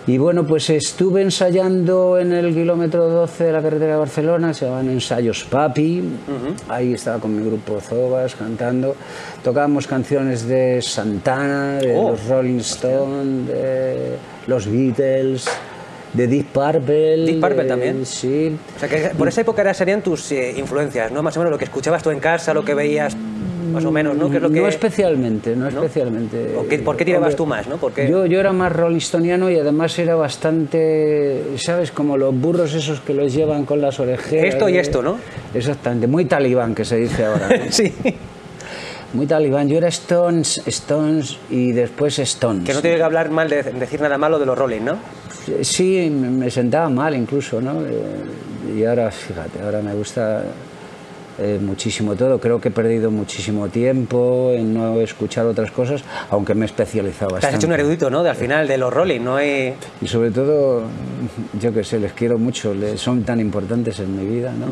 Y 0.08 0.18
bueno, 0.18 0.46
pues 0.48 0.70
estuve 0.72 1.22
ensayando 1.22 2.18
en 2.18 2.32
el 2.34 2.54
kilómetro 2.56 3.08
12 3.08 3.44
de 3.46 3.52
la 3.52 3.62
carretera 3.62 3.94
de 3.94 4.00
Barcelona, 4.00 4.52
se 4.54 4.66
llaman 4.66 4.90
Ensayos 4.90 5.44
Papi. 5.44 6.04
Ahí 6.68 6.94
estaba 6.94 7.20
con 7.20 7.36
mi 7.36 7.46
grupo 7.48 7.80
Zobas 7.80 8.34
cantando. 8.36 8.96
Tocábamos 9.44 9.86
canciones 9.86 10.48
de 10.48 10.82
Santana, 10.82 11.74
de 11.80 11.96
Oh. 11.96 12.12
los 12.12 12.26
Rolling 12.28 12.60
Stones, 12.60 13.48
de 13.48 14.16
los 14.48 14.66
Beatles, 14.68 15.46
de 16.14 16.28
Deep 16.28 16.48
Purple. 16.48 17.18
Deep 17.26 17.40
Purple 17.40 17.66
también. 17.66 18.04
Sí. 18.06 18.58
O 18.76 18.80
sea, 18.80 18.90
que 18.90 19.12
por 19.16 19.28
esa 19.28 19.42
época 19.42 19.72
serían 19.76 20.02
tus 20.02 20.32
eh, 20.32 20.56
influencias, 20.58 21.12
¿no? 21.12 21.22
Más 21.22 21.38
o 21.38 21.42
menos 21.42 21.52
lo 21.52 21.60
que 21.60 21.66
escuchabas 21.66 22.02
tú 22.02 22.10
en 22.10 22.20
casa, 22.20 22.56
lo 22.56 22.66
que 22.66 22.74
veías, 22.74 23.16
más 23.72 23.86
o 23.86 23.92
menos, 23.92 24.16
¿no? 24.16 24.30
¿Qué 24.30 24.38
es 24.38 24.42
lo 24.44 24.50
que... 24.50 24.60
No 24.62 24.68
especialmente, 24.68 25.56
no, 25.56 25.68
especialmente. 25.68 26.56
¿O 26.58 26.68
qué- 26.68 26.80
por 26.80 26.96
qué 26.98 27.06
tirabas 27.06 27.28
Hombre, 27.34 27.38
tú 27.38 27.46
más, 27.46 27.68
no? 27.68 27.78
¿Por 27.78 27.92
qué? 27.94 28.10
Yo, 28.10 28.26
yo 28.26 28.40
era 28.40 28.52
más 28.54 28.72
rolistoniano 28.72 29.50
y 29.50 29.58
además 29.58 29.98
era 30.00 30.16
bastante, 30.16 31.44
¿sabes? 31.58 31.92
Como 31.92 32.18
los 32.18 32.34
burros 32.36 32.74
esos 32.74 33.00
que 33.02 33.14
los 33.14 33.34
llevan 33.34 33.66
con 33.66 33.82
las 33.82 34.00
orejeras. 34.00 34.54
Esto 34.54 34.70
y 34.70 34.78
esto, 34.78 35.02
¿no? 35.02 35.18
Exactamente, 35.54 36.08
muy 36.08 36.26
talibán 36.26 36.76
que 36.76 36.86
se 36.86 36.98
dice 36.98 37.26
ahora. 37.26 37.48
¿no? 37.50 37.56
sí. 37.72 37.94
muy 39.14 39.26
talibán. 39.28 39.68
Yo 39.68 39.78
era 39.78 39.88
Stones, 39.90 40.62
Stones 40.68 41.38
y 41.50 41.72
después 41.72 42.18
Stones. 42.20 42.66
Que 42.66 42.74
no 42.74 42.82
tiene 42.82 42.98
que 42.98 43.04
hablar 43.04 43.30
mal 43.30 43.50
de 43.50 43.64
decir 43.64 44.00
nada 44.02 44.18
malo 44.18 44.40
de 44.40 44.46
los 44.46 44.58
Rolling, 44.58 44.82
¿no? 44.82 44.98
Sí, 45.62 46.10
me 46.10 46.50
sentaba 46.52 46.88
mal 46.90 47.16
incluso, 47.16 47.60
¿no? 47.60 47.82
Eh, 47.86 48.78
y 48.78 48.86
ahora, 48.86 49.10
fíjate, 49.12 49.60
ahora 49.62 49.82
me 49.82 49.94
gusta 49.94 50.44
eh, 51.40 51.60
muchísimo 51.62 52.16
todo. 52.16 52.40
Creo 52.40 52.60
que 52.60 52.70
he 52.70 52.72
perdido 52.72 53.12
muchísimo 53.12 53.70
tiempo 53.70 54.52
en 54.54 54.74
no 54.74 55.00
escuchar 55.00 55.46
otras 55.46 55.72
cosas, 55.72 56.04
aunque 56.30 56.54
me 56.54 56.66
he 56.66 56.68
especializado 56.68 57.32
bastante. 57.32 57.48
Te 57.48 57.58
has 57.58 57.64
hecho 57.64 57.68
un 57.68 57.80
erudito, 57.80 58.10
¿no? 58.10 58.24
De 58.24 58.30
al 58.30 58.36
final, 58.36 58.68
de 58.68 58.78
los 58.78 58.94
Rolling, 58.94 59.22
no 59.22 59.36
hay... 59.38 59.74
Y 60.02 60.08
sobre 60.08 60.32
todo, 60.32 60.84
yo 61.60 61.74
que 61.74 61.84
sé, 61.84 62.00
les 62.00 62.14
quiero 62.14 62.38
mucho, 62.38 62.74
son 62.96 63.24
tan 63.24 63.40
importantes 63.40 64.00
en 64.00 64.18
mi 64.18 64.26
vida, 64.26 64.52
¿no? 64.52 64.68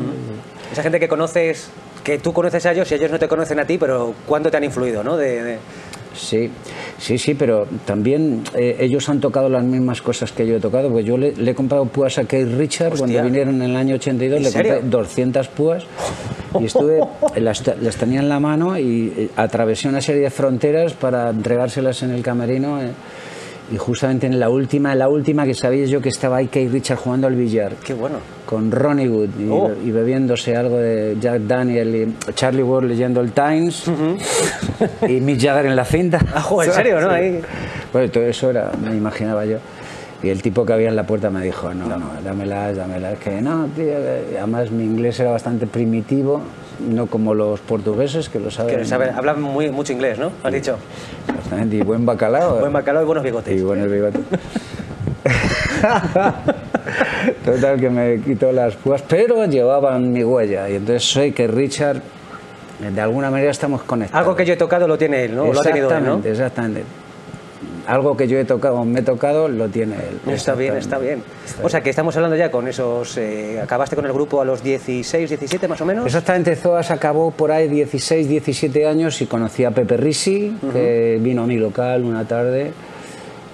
Esa 0.72 0.82
gente 0.82 1.00
que 1.00 1.08
conoces, 1.08 1.70
que 2.04 2.18
tú 2.18 2.32
conoces 2.32 2.64
a 2.66 2.72
ellos 2.72 2.90
y 2.90 2.94
ellos 2.94 3.10
no 3.10 3.18
te 3.18 3.28
conocen 3.28 3.58
a 3.60 3.64
ti, 3.64 3.78
pero 3.78 4.14
¿cuánto 4.26 4.50
te 4.50 4.56
han 4.56 4.64
influido, 4.64 5.02
no? 5.02 5.16
de... 5.16 5.58
Sí, 6.14 6.50
sí, 6.98 7.18
sí, 7.18 7.34
pero 7.34 7.66
también 7.84 8.42
eh, 8.54 8.76
ellos 8.80 9.08
han 9.08 9.20
tocado 9.20 9.48
las 9.48 9.64
mismas 9.64 10.02
cosas 10.02 10.32
que 10.32 10.46
yo 10.46 10.56
he 10.56 10.60
tocado, 10.60 10.88
porque 10.88 11.04
yo 11.04 11.16
le, 11.16 11.28
he 11.28 11.54
comprado 11.54 11.84
púas 11.86 12.18
a 12.18 12.24
Keith 12.24 12.48
Richard 12.56 12.98
cuando 12.98 13.22
vinieron 13.22 13.56
en 13.56 13.70
el 13.70 13.76
año 13.76 13.94
82, 13.94 14.40
le 14.40 14.52
compré 14.52 14.80
200 14.82 15.48
púas 15.48 15.84
y 16.58 16.64
estuve, 16.64 17.00
las, 17.36 17.62
tenía 17.98 18.20
en 18.20 18.28
la 18.28 18.40
mano 18.40 18.78
y 18.78 19.12
eh, 19.16 19.30
atravesé 19.36 19.88
una 19.88 20.00
serie 20.00 20.22
de 20.22 20.30
fronteras 20.30 20.92
para 20.94 21.30
entregárselas 21.30 22.02
en 22.02 22.10
el 22.10 22.22
camerino. 22.22 22.80
Eh, 22.80 22.90
y 23.70 23.76
justamente 23.76 24.26
en 24.26 24.40
la 24.40 24.50
última, 24.50 24.94
la 24.94 25.08
última 25.08 25.44
que 25.44 25.54
sabía 25.54 25.86
yo 25.86 26.00
que 26.00 26.08
estaba 26.08 26.38
ahí 26.38 26.48
Keith 26.48 26.72
Richard 26.72 26.98
jugando 26.98 27.26
al 27.26 27.36
billar. 27.36 27.74
Qué 27.84 27.94
bueno. 27.94 28.16
Con 28.44 28.72
Ronnie 28.72 29.08
Wood 29.08 29.28
y, 29.38 29.48
oh. 29.48 29.70
bebiéndose 29.84 30.56
algo 30.56 30.78
de 30.78 31.16
Jack 31.20 31.42
Daniel 31.42 31.94
y 31.94 32.32
Charlie 32.34 32.64
Ward 32.64 32.86
leyendo 32.86 33.20
el 33.20 33.30
Times 33.30 33.84
y 35.08 35.20
Mick 35.20 35.40
Jagger 35.40 35.66
en 35.66 35.76
la 35.76 35.84
cinta. 35.84 36.18
Ah, 36.34 36.48
¿en 36.64 36.72
serio, 36.72 37.00
no? 37.00 37.10
Ahí... 37.10 37.40
Bueno, 37.92 38.10
todo 38.10 38.24
eso 38.24 38.50
era, 38.50 38.72
me 38.82 38.96
imaginaba 38.96 39.44
yo. 39.44 39.58
Y 40.22 40.28
el 40.28 40.42
tipo 40.42 40.66
que 40.66 40.72
había 40.72 40.88
en 40.88 40.96
la 40.96 41.04
puerta 41.04 41.30
me 41.30 41.42
dijo, 41.42 41.72
no, 41.72 41.86
no, 41.86 42.10
dámelas, 42.22 42.76
dámelas. 42.76 43.18
Que 43.18 43.40
no, 43.40 43.68
tío, 43.74 43.94
además 44.36 44.70
mi 44.70 44.84
inglés 44.84 45.18
era 45.20 45.30
bastante 45.30 45.66
primitivo, 45.66 46.42
no 46.88 47.06
como 47.06 47.34
los 47.34 47.60
portugueses 47.60 48.28
que 48.28 48.40
lo 48.40 48.50
saben. 48.50 48.82
Que 48.82 48.94
hablan 48.94 49.42
muy, 49.42 49.70
mucho 49.70 49.92
inglés, 49.92 50.18
¿no? 50.18 50.32
Has 50.42 50.52
dicho. 50.52 50.76
Exactamente, 51.28 51.76
y 51.76 51.82
buen 51.82 52.06
bacalao. 52.06 52.60
Buen 52.60 52.72
bacalao 52.72 53.02
y 53.02 53.06
buenos 53.06 53.24
bigotes. 53.24 53.58
Y 53.58 53.62
buenos 53.62 53.90
bigotes. 53.90 54.20
Total, 57.44 57.80
que 57.80 57.90
me 57.90 58.20
quitó 58.20 58.52
las 58.52 58.74
púas, 58.76 59.02
pero 59.06 59.44
llevaban 59.46 60.12
mi 60.12 60.24
huella. 60.24 60.68
Y 60.68 60.76
entonces 60.76 61.04
soy 61.04 61.32
que 61.32 61.46
Richard, 61.46 62.00
de 62.78 63.00
alguna 63.00 63.30
manera 63.30 63.50
estamos 63.50 63.82
conectados. 63.82 64.26
Algo 64.26 64.36
que 64.36 64.44
yo 64.44 64.54
he 64.54 64.56
tocado 64.56 64.88
lo 64.88 64.98
tiene 64.98 65.24
él, 65.24 65.36
¿no? 65.36 65.46
Exactamente, 65.46 66.00
¿no? 66.00 66.20
exactamente 66.24 66.99
algo 67.86 68.16
que 68.16 68.28
yo 68.28 68.38
he 68.38 68.44
tocado, 68.44 68.84
me 68.84 69.00
he 69.00 69.02
tocado, 69.02 69.48
lo 69.48 69.68
tiene 69.68 69.96
él. 69.96 70.32
Está 70.32 70.54
bien, 70.54 70.76
está 70.76 70.98
bien. 70.98 71.22
o 71.62 71.68
sea, 71.68 71.80
que 71.80 71.90
estamos 71.90 72.16
hablando 72.16 72.36
ya 72.36 72.50
con 72.50 72.68
esos... 72.68 73.16
Eh, 73.18 73.60
¿Acabaste 73.62 73.96
con 73.96 74.06
el 74.06 74.12
grupo 74.12 74.40
a 74.40 74.44
los 74.44 74.62
16, 74.62 75.28
17 75.30 75.68
más 75.68 75.80
o 75.80 75.86
menos? 75.86 76.06
Exactamente, 76.06 76.56
Zoas 76.56 76.90
acabó 76.90 77.30
por 77.30 77.52
ahí 77.52 77.68
16, 77.68 78.28
17 78.28 78.86
años 78.86 79.20
y 79.22 79.26
conocí 79.26 79.64
a 79.64 79.70
Pepe 79.70 79.96
Risi, 79.96 80.56
que 80.72 81.18
vino 81.20 81.42
a 81.42 81.46
mi 81.46 81.56
local 81.56 82.04
una 82.04 82.26
tarde. 82.26 82.72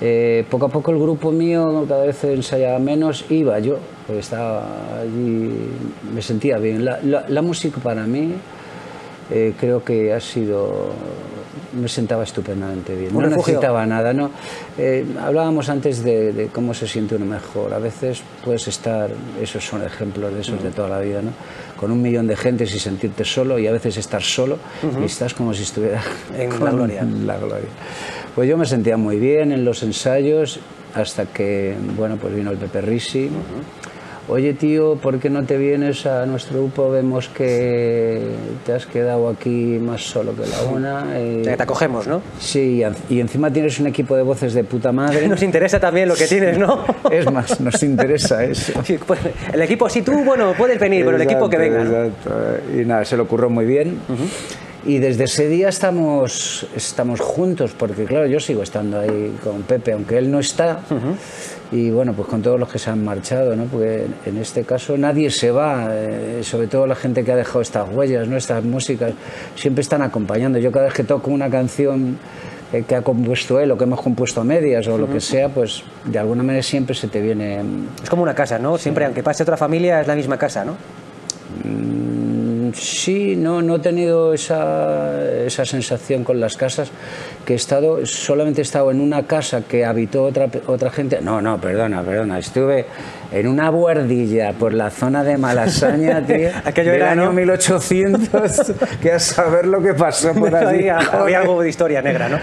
Eh, 0.00 0.44
poco 0.50 0.66
a 0.66 0.68
poco 0.68 0.90
el 0.90 0.98
grupo 0.98 1.32
mío 1.32 1.86
cada 1.88 2.04
vez 2.04 2.22
ensayaba 2.24 2.78
menos, 2.78 3.24
iba 3.30 3.58
yo, 3.60 3.78
pues 4.06 4.18
estaba 4.18 5.00
allí, 5.00 5.70
me 6.12 6.20
sentía 6.20 6.58
bien. 6.58 6.84
La, 6.84 7.42
música 7.42 7.80
para 7.82 8.06
mí 8.06 8.34
eh, 9.30 9.54
creo 9.58 9.82
que 9.82 10.12
ha 10.12 10.20
sido 10.20 10.90
me 11.76 11.88
sentaba 11.88 12.24
estupendamente 12.24 12.94
bien. 12.94 13.12
No 13.12 13.26
necesitaba 13.26 13.86
nada, 13.86 14.12
¿no? 14.12 14.30
Eh, 14.78 15.04
hablábamos 15.20 15.68
antes 15.68 16.02
de, 16.02 16.48
cómo 16.52 16.74
se 16.74 16.86
siente 16.88 17.16
uno 17.16 17.26
mejor. 17.26 17.74
A 17.74 17.78
veces 17.78 18.22
puedes 18.44 18.66
estar, 18.68 19.10
esos 19.40 19.64
son 19.64 19.84
ejemplos 19.84 20.32
de 20.34 20.40
esos 20.40 20.62
de 20.62 20.70
toda 20.70 20.88
la 20.88 21.00
vida, 21.00 21.22
¿no? 21.22 21.30
Con 21.78 21.90
un 21.90 22.00
millón 22.00 22.26
de 22.26 22.36
gente 22.36 22.64
y 22.64 22.66
sentirte 22.66 23.24
solo 23.24 23.58
y 23.58 23.66
a 23.66 23.72
veces 23.72 23.96
estar 23.98 24.22
solo 24.22 24.58
y 25.00 25.04
estás 25.04 25.34
como 25.34 25.52
si 25.52 25.62
estuvieras 25.62 26.04
en 26.38 26.50
la 26.62 26.70
gloria. 26.70 27.02
la 27.04 27.36
gloria. 27.36 27.68
Pues 28.34 28.48
yo 28.48 28.56
me 28.56 28.66
sentía 28.66 28.96
muy 28.96 29.18
bien 29.18 29.52
en 29.52 29.64
los 29.64 29.82
ensayos 29.82 30.60
hasta 30.94 31.26
que, 31.26 31.76
bueno, 31.96 32.16
pues 32.16 32.34
vino 32.34 32.50
el 32.50 32.56
Pepe 32.56 32.80
Risi 32.80 33.30
oye 34.28 34.54
tío, 34.54 34.96
¿por 34.96 35.18
qué 35.18 35.30
no 35.30 35.44
te 35.44 35.56
vienes 35.56 36.06
a 36.06 36.26
nuestro 36.26 36.58
grupo? 36.58 36.90
Vemos 36.90 37.28
que 37.28 38.20
te 38.64 38.72
has 38.72 38.86
quedado 38.86 39.28
aquí 39.28 39.78
más 39.80 40.02
solo 40.02 40.34
que 40.34 40.46
la 40.46 40.62
una. 40.62 41.06
te 41.42 41.62
acogemos, 41.62 42.06
¿no? 42.06 42.22
Sí, 42.38 42.82
y 43.08 43.20
encima 43.20 43.50
tienes 43.50 43.78
un 43.80 43.86
equipo 43.86 44.16
de 44.16 44.22
voces 44.22 44.54
de 44.54 44.64
puta 44.64 44.92
madre. 44.92 45.28
Nos 45.36 45.42
interesa 45.42 45.78
también 45.80 46.08
lo 46.08 46.14
que 46.14 46.26
tienes, 46.26 46.58
¿no? 46.58 46.84
es 47.10 47.30
más, 47.30 47.60
nos 47.60 47.82
interesa 47.82 48.44
eso. 48.44 48.72
Pues, 49.06 49.20
el 49.52 49.62
equipo, 49.62 49.88
si 49.88 50.02
tú, 50.02 50.24
bueno, 50.24 50.54
puedes 50.56 50.78
venir, 50.78 51.04
pero 51.04 51.16
el 51.16 51.22
equipo 51.22 51.48
que 51.48 51.56
venga. 51.56 51.82
Exacto. 51.82 52.30
Y 52.74 52.84
nada, 52.84 53.04
se 53.04 53.16
lo 53.16 53.24
ocurrió 53.24 53.48
muy 53.50 53.64
bien. 53.64 53.98
Y 54.86 55.00
desde 55.00 55.24
ese 55.24 55.48
día 55.48 55.68
estamos, 55.68 56.64
estamos 56.76 57.18
juntos, 57.18 57.72
porque 57.76 58.04
claro, 58.04 58.26
yo 58.26 58.38
sigo 58.38 58.62
estando 58.62 59.00
ahí 59.00 59.36
con 59.42 59.62
Pepe, 59.62 59.92
aunque 59.92 60.16
él 60.16 60.30
no 60.30 60.38
está. 60.38 60.78
Y 61.72 61.90
bueno, 61.90 62.12
pues 62.12 62.28
con 62.28 62.40
todos 62.40 62.60
los 62.60 62.68
que 62.68 62.78
se 62.78 62.90
han 62.90 63.04
marchado, 63.04 63.56
¿no? 63.56 63.64
porque 63.64 64.06
en 64.24 64.36
este 64.36 64.62
caso 64.62 64.96
nadie 64.96 65.30
se 65.30 65.50
va, 65.50 65.88
eh, 65.90 66.40
sobre 66.44 66.68
todo 66.68 66.86
la 66.86 66.94
gente 66.94 67.24
que 67.24 67.32
ha 67.32 67.36
dejado 67.36 67.62
estas 67.62 67.88
huellas, 67.92 68.28
¿no? 68.28 68.36
estas 68.36 68.62
músicas, 68.62 69.12
siempre 69.56 69.82
están 69.82 70.02
acompañando. 70.02 70.60
Yo 70.60 70.70
cada 70.70 70.84
vez 70.84 70.94
que 70.94 71.02
toco 71.02 71.32
una 71.32 71.50
canción 71.50 72.16
eh, 72.72 72.84
que 72.86 72.94
ha 72.94 73.02
compuesto 73.02 73.58
él 73.58 73.72
o 73.72 73.76
que 73.76 73.82
hemos 73.82 74.00
compuesto 74.00 74.40
a 74.40 74.44
medias 74.44 74.86
o 74.86 74.96
lo 74.96 75.10
que 75.10 75.20
sea, 75.20 75.48
pues 75.48 75.82
de 76.04 76.18
alguna 76.20 76.44
manera 76.44 76.62
siempre 76.62 76.94
se 76.94 77.08
te 77.08 77.20
viene... 77.20 77.60
Es 78.00 78.08
como 78.08 78.22
una 78.22 78.36
casa, 78.36 78.60
¿no? 78.60 78.78
Siempre, 78.78 79.04
aunque 79.04 79.24
pase 79.24 79.42
otra 79.42 79.56
familia, 79.56 80.00
es 80.00 80.06
la 80.06 80.14
misma 80.14 80.38
casa, 80.38 80.64
¿no? 80.64 80.76
Mm, 81.64 82.25
sí, 82.74 83.36
no, 83.36 83.62
no 83.62 83.76
he 83.76 83.78
tenido 83.78 84.32
esa, 84.32 85.22
esa, 85.44 85.64
sensación 85.64 86.24
con 86.24 86.40
las 86.40 86.56
casas, 86.56 86.90
que 87.44 87.52
he 87.52 87.56
estado, 87.56 88.04
solamente 88.06 88.60
he 88.60 88.62
estado 88.62 88.90
en 88.90 89.00
una 89.00 89.26
casa 89.26 89.62
que 89.68 89.84
habitó 89.84 90.24
otra, 90.24 90.48
otra 90.66 90.90
gente. 90.90 91.20
No, 91.20 91.40
no, 91.40 91.60
perdona, 91.60 92.02
perdona, 92.02 92.38
estuve 92.38 92.86
en 93.32 93.46
una 93.46 93.70
buhardilla 93.70 94.52
por 94.52 94.72
la 94.72 94.90
zona 94.90 95.24
de 95.24 95.36
Malasaña, 95.36 96.22
tío, 96.26 96.50
Aquello 96.64 96.92
del 96.92 97.02
año 97.02 97.32
1800, 97.32 98.72
que 99.02 99.12
a 99.12 99.18
saber 99.18 99.66
lo 99.66 99.82
que 99.82 99.94
pasó 99.94 100.32
por 100.34 100.54
allí. 100.54 100.88
había 100.88 101.40
algo 101.40 101.60
de 101.62 101.68
historia 101.68 102.02
negra, 102.02 102.28
¿no? 102.28 102.38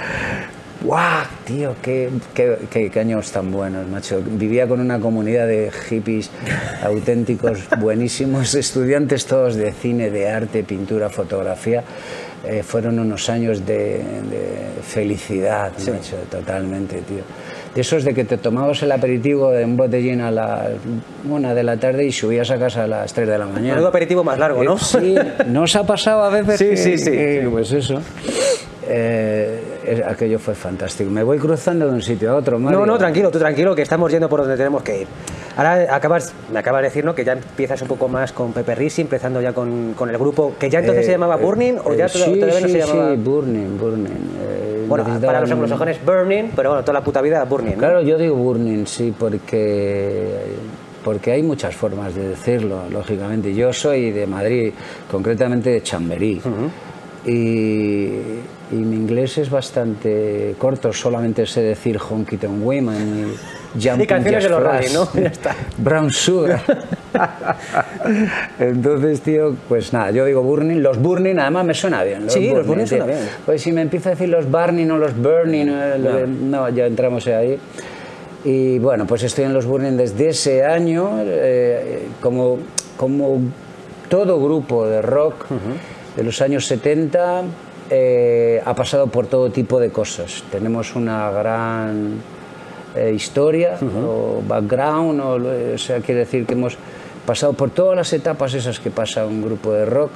¡Guau, 0.83 1.23
tío! 1.45 1.75
Qué, 1.81 2.09
qué, 2.33 2.89
qué, 2.91 2.99
años 2.99 3.31
tan 3.31 3.51
buenos, 3.51 3.87
macho! 3.87 4.21
Vivía 4.21 4.67
con 4.67 4.81
una 4.81 4.99
comunidad 4.99 5.47
de 5.47 5.71
hippies 5.71 6.29
auténticos, 6.83 7.59
buenísimos, 7.79 8.53
estudiantes 8.53 9.25
todos 9.25 9.55
de 9.55 9.71
cine, 9.71 10.09
de 10.09 10.29
arte, 10.29 10.63
pintura, 10.63 11.09
fotografía. 11.09 11.83
Eh, 12.45 12.61
fueron 12.61 12.99
unos 12.99 13.29
años 13.29 13.65
de, 13.65 14.01
felicidad, 14.85 15.71
macho, 15.71 16.17
totalmente, 16.29 16.97
tío. 16.97 17.23
De 17.73 17.79
esos 17.79 18.03
de 18.03 18.13
que 18.13 18.25
te 18.25 18.37
tomabas 18.37 18.83
el 18.83 18.91
aperitivo 18.91 19.51
de 19.51 19.63
un 19.63 19.77
botellín 19.77 20.19
a 20.19 20.29
la 20.29 20.67
una 21.29 21.55
de 21.55 21.63
la 21.63 21.77
tarde 21.77 22.05
y 22.05 22.11
subías 22.11 22.51
a 22.51 22.59
casa 22.59 22.83
a 22.83 22.87
las 22.87 23.13
3 23.13 23.29
de 23.29 23.37
la 23.37 23.45
mañana. 23.45 23.79
Un 23.79 23.87
aperitivo 23.87 24.25
más 24.25 24.37
largo, 24.37 24.61
¿no? 24.61 24.75
Eh, 24.75 24.79
sí, 24.79 25.15
¿no 25.47 25.63
os 25.63 25.75
ha 25.77 25.85
pasado 25.85 26.23
a 26.23 26.29
veces? 26.29 26.59
Sí, 26.59 26.75
sí, 26.75 26.97
sí. 26.97 27.11
Pues 27.49 27.71
eso. 27.71 28.01
Eh, 28.89 29.72
aquello 30.05 30.39
fue 30.39 30.55
fantástico. 30.55 31.09
Me 31.09 31.23
voy 31.23 31.37
cruzando 31.37 31.87
de 31.87 31.93
un 31.93 32.01
sitio 32.01 32.31
a 32.31 32.35
otro. 32.35 32.59
No, 32.59 32.85
no, 32.85 32.97
tranquilo, 32.97 33.29
tú 33.31 33.39
tranquilo, 33.39 33.75
que 33.75 33.81
estamos 33.81 34.11
yendo 34.11 34.29
por 34.29 34.41
donde 34.41 34.57
tenemos 34.57 34.81
que 34.83 35.01
ir. 35.01 35.07
Ahora 35.55 35.95
acabas, 35.95 36.33
me 36.51 36.59
acabas 36.59 36.81
de 36.81 36.87
decir 36.87 37.05
¿no? 37.05 37.13
que 37.13 37.23
ya 37.23 37.33
empiezas 37.33 37.81
un 37.81 37.87
poco 37.87 38.07
más 38.07 38.31
con 38.31 38.53
Pepe 38.53 38.75
Risi, 38.75 39.01
empezando 39.01 39.41
ya 39.41 39.53
con, 39.53 39.93
con 39.93 40.09
el 40.09 40.17
grupo, 40.17 40.53
que 40.59 40.69
ya 40.69 40.79
entonces 40.79 41.05
se 41.05 41.11
eh, 41.11 41.15
llamaba 41.15 41.35
Burning 41.35 41.75
o 41.83 41.93
ya 41.93 42.07
eh, 42.07 42.09
todavía 42.39 42.59
no 42.59 42.67
se 42.67 42.79
llamaba. 42.79 43.11
Sí, 43.11 43.17
Burning, 43.17 43.77
Burning. 43.77 44.87
bueno, 44.87 45.05
para 45.21 45.41
los 45.41 45.51
anglosajones 45.51 46.03
Burning, 46.03 46.51
pero 46.55 46.69
bueno, 46.69 46.83
toda 46.83 46.99
la 46.99 47.03
puta 47.03 47.21
vida 47.21 47.43
Burning. 47.43 47.75
Claro, 47.75 48.01
yo 48.01 48.17
digo 48.17 48.35
Burning, 48.35 48.85
sí, 48.85 49.13
porque 49.17 50.27
porque 51.03 51.31
hay 51.31 51.43
muchas 51.43 51.75
formas 51.75 52.15
de 52.15 52.29
decirlo, 52.29 52.83
lógicamente. 52.89 53.53
Yo 53.53 53.73
soy 53.73 54.11
de 54.11 54.25
Madrid, 54.25 54.73
concretamente 55.11 55.69
de 55.69 55.83
Chamberí. 55.83 56.41
Y, 57.25 58.09
y 58.71 58.75
mi 58.75 58.95
inglés 58.95 59.37
es 59.37 59.49
bastante 59.49 60.55
corto, 60.57 60.91
solamente 60.91 61.45
sé 61.45 61.61
decir 61.61 61.97
Honky 61.97 62.37
Tonk 62.37 62.65
Women 62.65 63.27
y 63.27 63.81
Jumping 63.81 64.01
Y 64.01 64.07
canciones 64.07 64.43
de 64.43 64.49
los 64.49 64.63
Rolling, 64.63 64.93
¿no? 64.93 65.07
Ya 65.21 65.29
está. 65.29 65.55
Brown 65.77 66.11
Sugar. 66.11 66.61
Entonces, 68.59 69.21
tío, 69.21 69.55
pues 69.69 69.93
nada, 69.93 70.11
yo 70.11 70.25
digo 70.25 70.41
Burning, 70.43 70.81
los 70.81 70.99
Burning 70.99 71.37
además 71.37 71.65
me 71.65 71.73
suena 71.73 72.03
bien. 72.03 72.29
sí, 72.29 72.49
los 72.49 72.67
Burning 72.67 72.85
suena 72.85 73.05
bien. 73.05 73.19
Pues 73.45 73.61
si 73.61 73.71
me 73.71 73.81
empieza 73.81 74.09
a 74.09 74.11
decir 74.11 74.29
los 74.29 74.49
Burning 74.49 74.91
o 74.91 74.97
los 74.97 75.15
Burning, 75.15 75.67
eh, 75.69 76.25
no. 76.27 76.69
ya 76.69 76.85
entramos 76.85 77.25
ahí. 77.27 77.57
Y 78.43 78.79
bueno, 78.79 79.05
pues 79.07 79.23
estoy 79.23 79.45
en 79.45 79.53
los 79.53 79.65
Burning 79.65 79.95
desde 79.95 80.29
ese 80.29 80.65
año, 80.65 81.11
eh, 81.21 82.07
como, 82.19 82.59
como 82.97 83.39
todo 84.09 84.43
grupo 84.43 84.85
de 84.85 85.01
rock 85.01 85.45
de 86.15 86.23
los 86.23 86.41
años 86.41 86.65
70 86.67 87.43
eh, 87.89 88.61
ha 88.63 88.73
pasado 88.75 89.07
por 89.07 89.27
todo 89.27 89.49
tipo 89.49 89.79
de 89.79 89.89
cosas. 89.89 90.43
Tenemos 90.51 90.95
una 90.95 91.29
gran 91.31 92.19
eh, 92.95 93.11
historia 93.13 93.77
o 93.81 94.41
background, 94.47 95.19
o, 95.19 95.73
o 95.73 95.77
sea, 95.77 95.99
quiere 95.99 96.21
decir 96.21 96.45
que 96.45 96.53
hemos 96.53 96.77
pasado 97.25 97.53
por 97.53 97.69
todas 97.69 97.95
las 97.95 98.13
etapas 98.13 98.53
esas 98.53 98.79
que 98.79 98.91
pasa 98.91 99.25
un 99.25 99.41
grupo 99.41 99.73
de 99.73 99.85
rock 99.85 100.11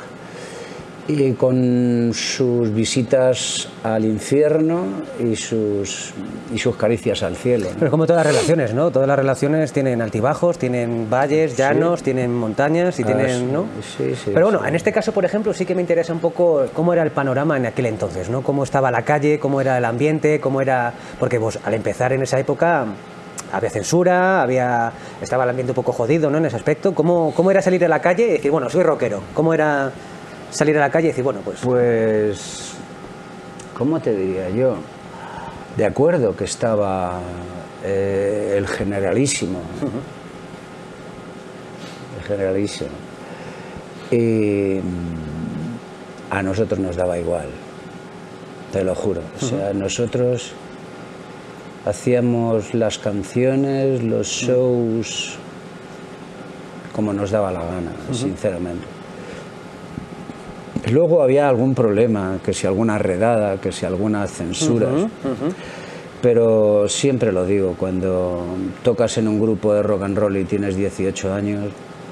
y 1.10 1.32
con 1.34 2.12
sus 2.14 2.74
visitas 2.74 3.70
al 3.84 4.04
infierno 4.04 4.84
y 5.20 5.36
sus, 5.38 6.14
y 6.54 6.58
sus 6.60 6.76
caricias 6.76 7.24
al 7.24 7.36
cielo. 7.38 7.70
¿no? 7.72 7.76
Pero 7.80 7.92
como 7.92 8.06
todas 8.06 8.26
las 8.26 8.34
relaciones, 8.36 8.74
¿no? 8.74 8.92
Todas 8.92 9.08
las 9.08 9.18
relaciones 9.18 9.72
tienen 9.72 10.02
altibajos, 10.02 10.58
tienen 10.58 11.10
valles, 11.10 11.56
llanos, 11.56 12.04
tienen 12.04 12.34
montañas 12.34 13.00
y 13.00 13.04
Ah, 13.04 13.06
tienen, 13.06 13.40
sí, 13.40 13.46
¿no? 13.52 13.66
sí, 13.98 14.16
sí, 14.16 14.32
Pero 14.34 14.48
bueno, 14.48 14.60
sí. 14.62 14.68
en 14.68 14.76
este 14.76 14.92
caso, 14.92 15.14
por 15.14 15.24
ejemplo, 15.24 15.54
sí 15.54 15.66
que 15.66 15.76
me 15.76 15.82
interesa 15.82 16.12
un 16.12 16.20
poco 16.20 16.66
cómo 16.74 16.92
era 16.92 17.04
el 17.04 17.12
panorama 17.12 17.56
en 17.56 17.66
aquel 17.68 17.86
entonces, 17.86 18.30
¿no? 18.30 18.42
Cómo 18.42 18.64
estaba 18.66 18.92
la 18.92 19.04
calle, 19.04 19.40
cómo 19.40 19.62
era 19.62 19.78
el 19.78 19.86
ambiente, 19.86 20.42
cómo 20.42 20.60
era... 20.62 20.94
Porque 21.20 21.38
vos, 21.38 21.58
al 21.64 21.74
empezar 21.74 22.12
en 22.12 22.22
esa 22.24 22.38
época, 22.38 22.86
había 23.54 23.70
censura, 23.70 24.42
había 24.42 24.92
estaba 25.22 25.46
el 25.46 25.52
ambiente 25.52 25.72
un 25.72 25.76
poco 25.76 25.94
jodido, 25.94 26.30
¿no? 26.30 26.38
En 26.40 26.46
ese 26.48 26.58
aspecto. 26.58 26.94
¿Cómo, 26.94 27.34
cómo 27.34 27.50
era 27.50 27.62
salir 27.62 27.86
a 27.86 27.88
la 27.88 28.02
calle 28.02 28.28
y 28.28 28.32
decir, 28.32 28.52
bueno, 28.52 28.70
soy 28.70 28.84
rockero? 28.84 29.22
¿Cómo 29.34 29.54
era 29.54 29.90
salir 30.51 30.77
a 30.77 30.82
la 30.82 30.89
calle 30.89 31.08
y 31.08 31.10
decir, 31.10 31.24
bueno, 31.24 31.42
pues... 31.44 31.60
Pues, 31.62 32.74
¿cómo 33.77 34.00
te 34.00 34.16
diría 34.16 34.50
yo? 34.50 34.77
De 35.75 35.86
acuerdo 35.86 36.36
que 36.36 36.46
estaba 36.46 37.20
eh, 37.84 38.56
el 38.58 38.68
generalísimo. 38.68 39.60
El 42.18 42.24
generalísimo. 42.25 42.89
Y 44.10 44.80
mm, 44.82 46.34
a 46.34 46.42
nosotros 46.42 46.80
nos 46.80 46.96
daba 46.96 47.18
igual, 47.18 47.48
te 48.72 48.84
lo 48.84 48.96
juro. 48.96 49.22
O 49.42 49.46
sea, 49.46 49.74
nosotros 49.74 50.54
hacíamos 51.86 52.74
las 52.74 52.98
canciones, 52.98 54.04
los 54.04 54.27
shows, 54.27 55.38
como 56.94 57.13
nos 57.13 57.32
daba 57.32 57.51
la 57.51 57.63
gana, 57.63 57.92
sinceramente. 58.12 58.97
Luego 60.91 61.22
había 61.22 61.50
algún 61.50 61.74
problema, 61.75 62.39
que 62.44 62.53
si 62.53 62.67
alguna 62.67 62.98
redada, 62.98 63.60
que 63.60 63.72
si 63.72 63.86
alguna 63.86 64.27
censura. 64.27 64.88
Pero 66.22 66.88
siempre 66.89 67.32
lo 67.32 67.46
digo, 67.46 67.75
cuando 67.77 68.44
tocas 68.84 69.17
en 69.17 69.27
un 69.27 69.39
grupo 69.39 69.74
de 69.74 69.84
rock 69.84 70.03
and 70.03 70.17
roll 70.17 70.38
y 70.38 70.46
tienes 70.46 70.75
18 70.75 71.34
años, 71.34 71.65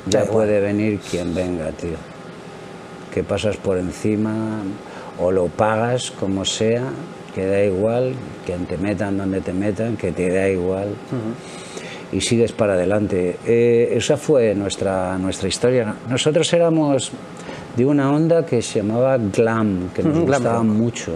Da 0.05 0.20
ya 0.20 0.25
igual. 0.25 0.34
puede 0.46 0.60
venir 0.62 1.00
quien 1.00 1.34
venga, 1.34 1.72
tío. 1.72 1.98
Que 3.13 3.24
pasas 3.24 3.58
por 3.58 3.77
encima 3.77 4.60
o 5.20 5.32
lo 5.32 5.48
pagas 5.48 6.12
como 6.12 6.46
sea, 6.46 6.84
que 7.34 7.48
da 7.48 7.63
igual, 7.63 8.13
que 8.46 8.53
te 8.53 8.77
metan 8.77 9.17
donde 9.17 9.41
te 9.41 9.53
metan, 9.53 9.98
que 9.98 10.12
te 10.12 10.29
da 10.29 10.48
igual. 10.50 10.89
Y 12.12 12.22
sigues 12.22 12.51
para 12.51 12.74
adelante. 12.74 13.38
Eh, 13.48 13.94
esa 13.94 14.17
fue 14.17 14.53
nuestra, 14.53 15.17
nuestra 15.17 15.48
historia. 15.48 15.96
Nosotros 16.08 16.51
éramos 16.53 17.12
de 17.75 17.86
una 17.86 18.12
onda 18.12 18.46
que 18.46 18.62
se 18.62 18.79
llamaba 18.79 19.17
glam, 19.17 19.89
que 19.94 20.03
nos 20.03 20.20
gustaba 20.20 20.63
mucho. 20.63 21.12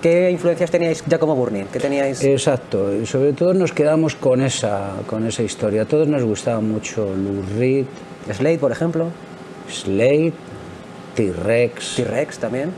¿Qué 0.00 0.30
influencias 0.30 0.70
teníais 0.70 1.02
ya 1.06 1.18
como 1.18 1.34
Burning? 1.34 1.64
¿Qué 1.72 1.80
teníais? 1.80 2.22
Exacto, 2.22 3.06
sobre 3.06 3.32
todo 3.32 3.54
nos 3.54 3.72
quedamos 3.72 4.14
con 4.14 4.42
esa, 4.42 4.90
con 5.06 5.26
esa 5.26 5.42
historia. 5.42 5.82
A 5.82 5.84
todos 5.86 6.06
nos 6.06 6.22
gustaba 6.22 6.60
mucho 6.60 7.06
Lou 7.06 7.42
Reed, 7.58 7.86
Slade, 8.30 8.58
por 8.58 8.70
ejemplo, 8.70 9.06
Slade, 9.70 10.34
T-Rex, 11.14 11.96
T-Rex 11.96 12.38
también. 12.38 12.70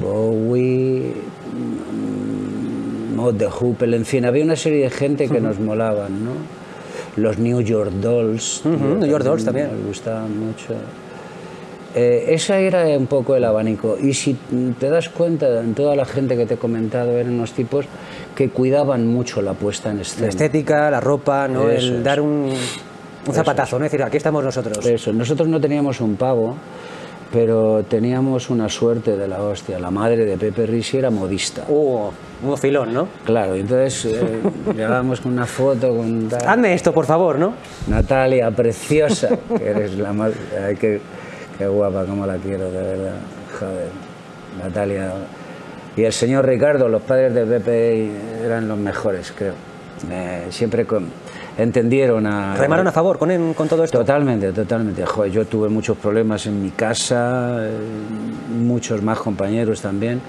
Bowie, 0.00 1.12
mm, 1.52 3.14
Mod 3.14 3.34
de 3.34 3.46
Hoople, 3.46 3.96
en 3.96 4.04
fin, 4.04 4.24
había 4.24 4.42
una 4.42 4.56
serie 4.56 4.82
de 4.82 4.90
gente 4.90 5.28
que 5.28 5.40
nos 5.40 5.60
molaban, 5.60 6.24
¿no? 6.24 6.32
Los 7.16 7.38
New 7.38 7.60
York 7.60 7.92
Dolls, 7.92 8.62
New 8.64 9.06
York 9.06 9.24
Dolls 9.24 9.44
también. 9.44 9.70
Nos 9.72 9.86
gustaban 9.86 10.38
mucho. 10.38 10.74
Eh, 11.98 12.34
esa 12.34 12.58
era 12.58 12.84
un 12.98 13.06
poco 13.06 13.34
el 13.36 13.44
abanico. 13.44 13.96
Y 13.98 14.12
si 14.12 14.36
te 14.78 14.90
das 14.90 15.08
cuenta, 15.08 15.60
en 15.60 15.74
toda 15.74 15.96
la 15.96 16.04
gente 16.04 16.36
que 16.36 16.44
te 16.44 16.54
he 16.54 16.56
comentado 16.58 17.12
eran 17.12 17.32
unos 17.34 17.52
tipos 17.52 17.86
que 18.34 18.50
cuidaban 18.50 19.06
mucho 19.06 19.40
la 19.40 19.54
puesta 19.54 19.90
en 19.90 19.96
La 19.96 20.02
escena. 20.02 20.28
estética, 20.28 20.90
la 20.90 21.00
ropa, 21.00 21.48
¿no? 21.48 21.70
Eso 21.70 21.88
el 21.88 21.96
es. 21.96 22.04
dar 22.04 22.20
un, 22.20 22.52
un 23.26 23.34
zapatazo, 23.34 23.78
¿no? 23.78 23.86
Es 23.86 23.92
decir, 23.92 24.04
aquí 24.04 24.18
estamos 24.18 24.44
nosotros. 24.44 24.84
Eso, 24.84 25.10
nosotros 25.14 25.48
no 25.48 25.58
teníamos 25.58 25.98
un 26.02 26.16
pavo, 26.16 26.54
pero 27.32 27.82
teníamos 27.88 28.50
una 28.50 28.68
suerte 28.68 29.16
de 29.16 29.26
la 29.26 29.42
hostia. 29.42 29.78
La 29.78 29.90
madre 29.90 30.26
de 30.26 30.36
Pepe 30.36 30.66
Risi 30.66 30.98
era 30.98 31.08
modista. 31.10 31.64
Uh, 31.66 32.10
un 32.42 32.58
filón, 32.58 32.92
¿no? 32.92 33.08
Claro, 33.24 33.56
y 33.56 33.60
entonces 33.60 34.04
eh, 34.12 34.20
llegábamos 34.74 35.22
con 35.22 35.32
una 35.32 35.46
foto 35.46 35.96
con 35.96 36.28
tal- 36.28 36.46
Hazme 36.46 36.74
esto, 36.74 36.92
por 36.92 37.06
favor, 37.06 37.38
¿no? 37.38 37.54
Natalia, 37.88 38.50
preciosa, 38.50 39.30
que 39.56 39.66
eres 39.66 39.94
la 39.98 40.12
más... 40.12 40.32
Ay, 40.62 40.76
qué, 40.76 41.00
qué 41.58 41.66
guapa, 41.66 42.04
cómo 42.04 42.26
la 42.26 42.36
quiero, 42.36 42.70
de 42.70 42.82
verdad. 42.82 43.14
Joder, 43.58 43.88
Natalia. 44.62 45.12
Y 45.96 46.02
el 46.04 46.12
señor 46.12 46.44
Ricardo, 46.46 46.88
los 46.88 47.02
padres 47.02 47.34
de 47.34 47.46
Pepe 47.46 48.10
eran 48.44 48.68
los 48.68 48.78
mejores, 48.78 49.32
creo. 49.36 49.54
Eh, 50.10 50.46
siempre 50.50 50.84
con- 50.84 51.08
entendieron 51.56 52.26
a... 52.26 52.54
Remaron 52.56 52.86
a 52.86 52.92
favor 52.92 53.18
con, 53.18 53.54
con 53.54 53.66
todo 53.66 53.82
esto. 53.82 53.98
Totalmente, 53.98 54.52
totalmente. 54.52 55.06
Joder, 55.06 55.32
yo 55.32 55.46
tuve 55.46 55.70
muchos 55.70 55.96
problemas 55.96 56.46
en 56.46 56.62
mi 56.62 56.70
casa, 56.70 57.56
eh, 57.66 57.70
muchos 58.58 59.02
más 59.02 59.18
compañeros 59.18 59.80
también, 59.80 60.20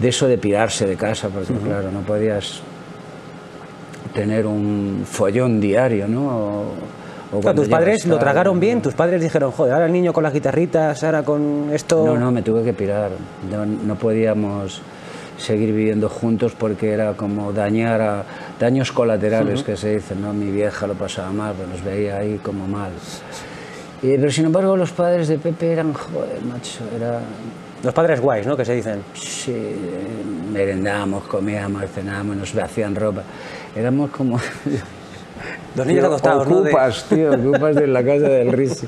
de 0.00 0.08
eso 0.08 0.26
de 0.26 0.36
pirarse 0.36 0.84
de 0.86 0.96
casa, 0.96 1.28
porque 1.28 1.52
claro, 1.54 1.92
no 1.92 2.00
podías 2.00 2.60
tener 4.14 4.46
un 4.46 5.02
follón 5.08 5.60
diario, 5.60 6.08
¿no? 6.08 6.26
O- 6.26 6.72
o 7.28 7.40
Claro, 7.40 7.42
cuando 7.42 7.62
tus 7.62 7.70
padres 7.70 8.06
lo 8.06 8.18
tragaron 8.18 8.58
bien, 8.58 8.80
tus 8.80 8.94
padres 8.94 9.20
dijeron, 9.20 9.52
joder, 9.52 9.74
ahora 9.74 9.86
el 9.86 9.92
niño 9.92 10.12
con 10.12 10.22
las 10.22 10.32
guitarritas, 10.32 11.02
ahora 11.04 11.22
con 11.22 11.70
esto... 11.72 12.04
No, 12.04 12.16
no, 12.16 12.32
me 12.32 12.42
tuve 12.42 12.62
que 12.64 12.72
pirar. 12.72 13.10
No, 13.50 13.66
no 13.66 13.94
podíamos 13.96 14.80
seguir 15.38 15.72
viviendo 15.72 16.08
juntos 16.08 16.52
porque 16.58 16.92
era 16.92 17.14
como 17.14 17.52
dañar 17.52 18.00
a 18.00 18.24
daños 18.58 18.92
colaterales 18.92 19.62
que 19.62 19.76
se 19.76 19.94
dicen, 19.94 20.20
¿no? 20.20 20.32
Mi 20.32 20.50
vieja 20.50 20.86
lo 20.86 20.94
pasaba 20.94 21.30
mal, 21.30 21.54
pero 21.56 21.68
nos 21.68 21.84
veía 21.84 22.16
ahí 22.18 22.38
como 22.38 22.66
mal. 22.66 22.90
Y, 24.02 24.16
pero 24.16 24.30
sin 24.30 24.46
embargo 24.46 24.76
los 24.76 24.92
padres 24.92 25.28
de 25.28 25.38
Pepe 25.38 25.72
eran, 25.72 25.92
joder, 25.92 26.42
macho, 26.42 26.84
era... 26.94 27.20
Los 27.82 27.94
padres 27.94 28.20
guays, 28.20 28.44
¿no? 28.44 28.56
Que 28.56 28.64
se 28.64 28.74
dicen. 28.74 29.02
Sí, 29.14 29.54
merendábamos, 30.52 31.24
comíamos, 31.24 31.84
cenábamos, 31.94 32.36
nos 32.36 32.56
hacían 32.56 32.94
ropa. 32.94 33.22
Éramos 33.76 34.10
como... 34.10 34.40
Los 35.76 35.86
niños 35.86 36.02
Tío, 36.02 36.08
adoptados, 36.10 36.48
¿no? 36.48 36.62
De- 36.62 36.70
Ocupas, 36.70 37.04
tío, 37.08 37.30
ocupas 37.32 37.74
de 37.76 37.86
la 37.86 38.02
casa 38.04 38.28
del 38.28 38.52
Risi. 38.52 38.86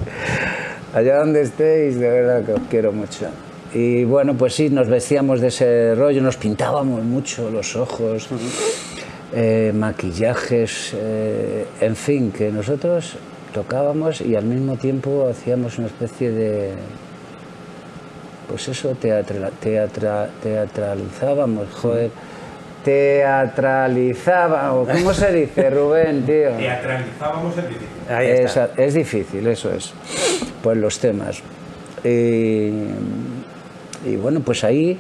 Allá 0.94 1.18
donde 1.18 1.42
estéis, 1.42 1.98
de 2.00 2.10
verdad 2.10 2.44
que 2.44 2.52
os 2.54 2.60
quiero 2.68 2.92
mucho. 2.92 3.26
Y 3.72 4.02
bueno, 4.04 4.34
pues 4.34 4.54
sí, 4.54 4.68
nos 4.70 4.88
vestíamos 4.88 5.40
de 5.40 5.48
ese 5.48 5.94
rollo, 5.94 6.20
nos 6.22 6.36
pintábamos 6.36 7.04
mucho 7.04 7.48
los 7.50 7.76
ojos, 7.76 8.28
eh, 9.32 9.70
maquillajes, 9.72 10.92
eh, 10.96 11.66
en 11.80 11.94
fin, 11.94 12.32
que 12.32 12.50
nosotros 12.50 13.16
tocábamos 13.54 14.20
y 14.20 14.34
al 14.34 14.44
mismo 14.44 14.76
tiempo 14.76 15.28
hacíamos 15.30 15.78
una 15.78 15.86
especie 15.86 16.32
de. 16.32 16.70
Pues 18.48 18.66
eso, 18.68 18.96
teatra- 19.00 19.50
teatra- 19.62 20.28
teatralizábamos, 20.42 21.68
joder. 21.72 22.10
Teatralizábamos, 22.84 24.88
¿cómo 24.88 25.12
se 25.14 25.32
dice, 25.32 25.70
Rubén, 25.70 26.22
tío? 26.24 26.50
Teatralizábamos 26.56 27.56
el 27.58 27.68
difícil. 27.68 27.88
Ahí 28.08 28.26
está. 28.28 28.64
Esa- 28.66 28.82
es 28.82 28.94
difícil, 28.94 29.46
eso 29.46 29.72
es. 29.72 29.92
Pues 30.62 30.76
los 30.78 30.98
temas. 30.98 31.42
Y, 32.04 32.08
y 34.06 34.16
bueno, 34.20 34.40
pues 34.40 34.64
ahí, 34.64 34.96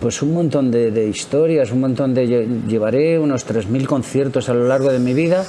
pues 0.00 0.22
un 0.22 0.32
montón 0.32 0.70
de, 0.70 0.90
de 0.90 1.06
historias, 1.06 1.70
un 1.72 1.80
montón 1.80 2.14
de. 2.14 2.26
lle- 2.26 2.66
Llevaré 2.66 3.18
unos 3.18 3.46
3.000 3.46 3.86
conciertos 3.86 4.48
a 4.48 4.54
lo 4.54 4.66
largo 4.66 4.90
de 4.90 4.98
mi 4.98 5.14
vida, 5.14 5.44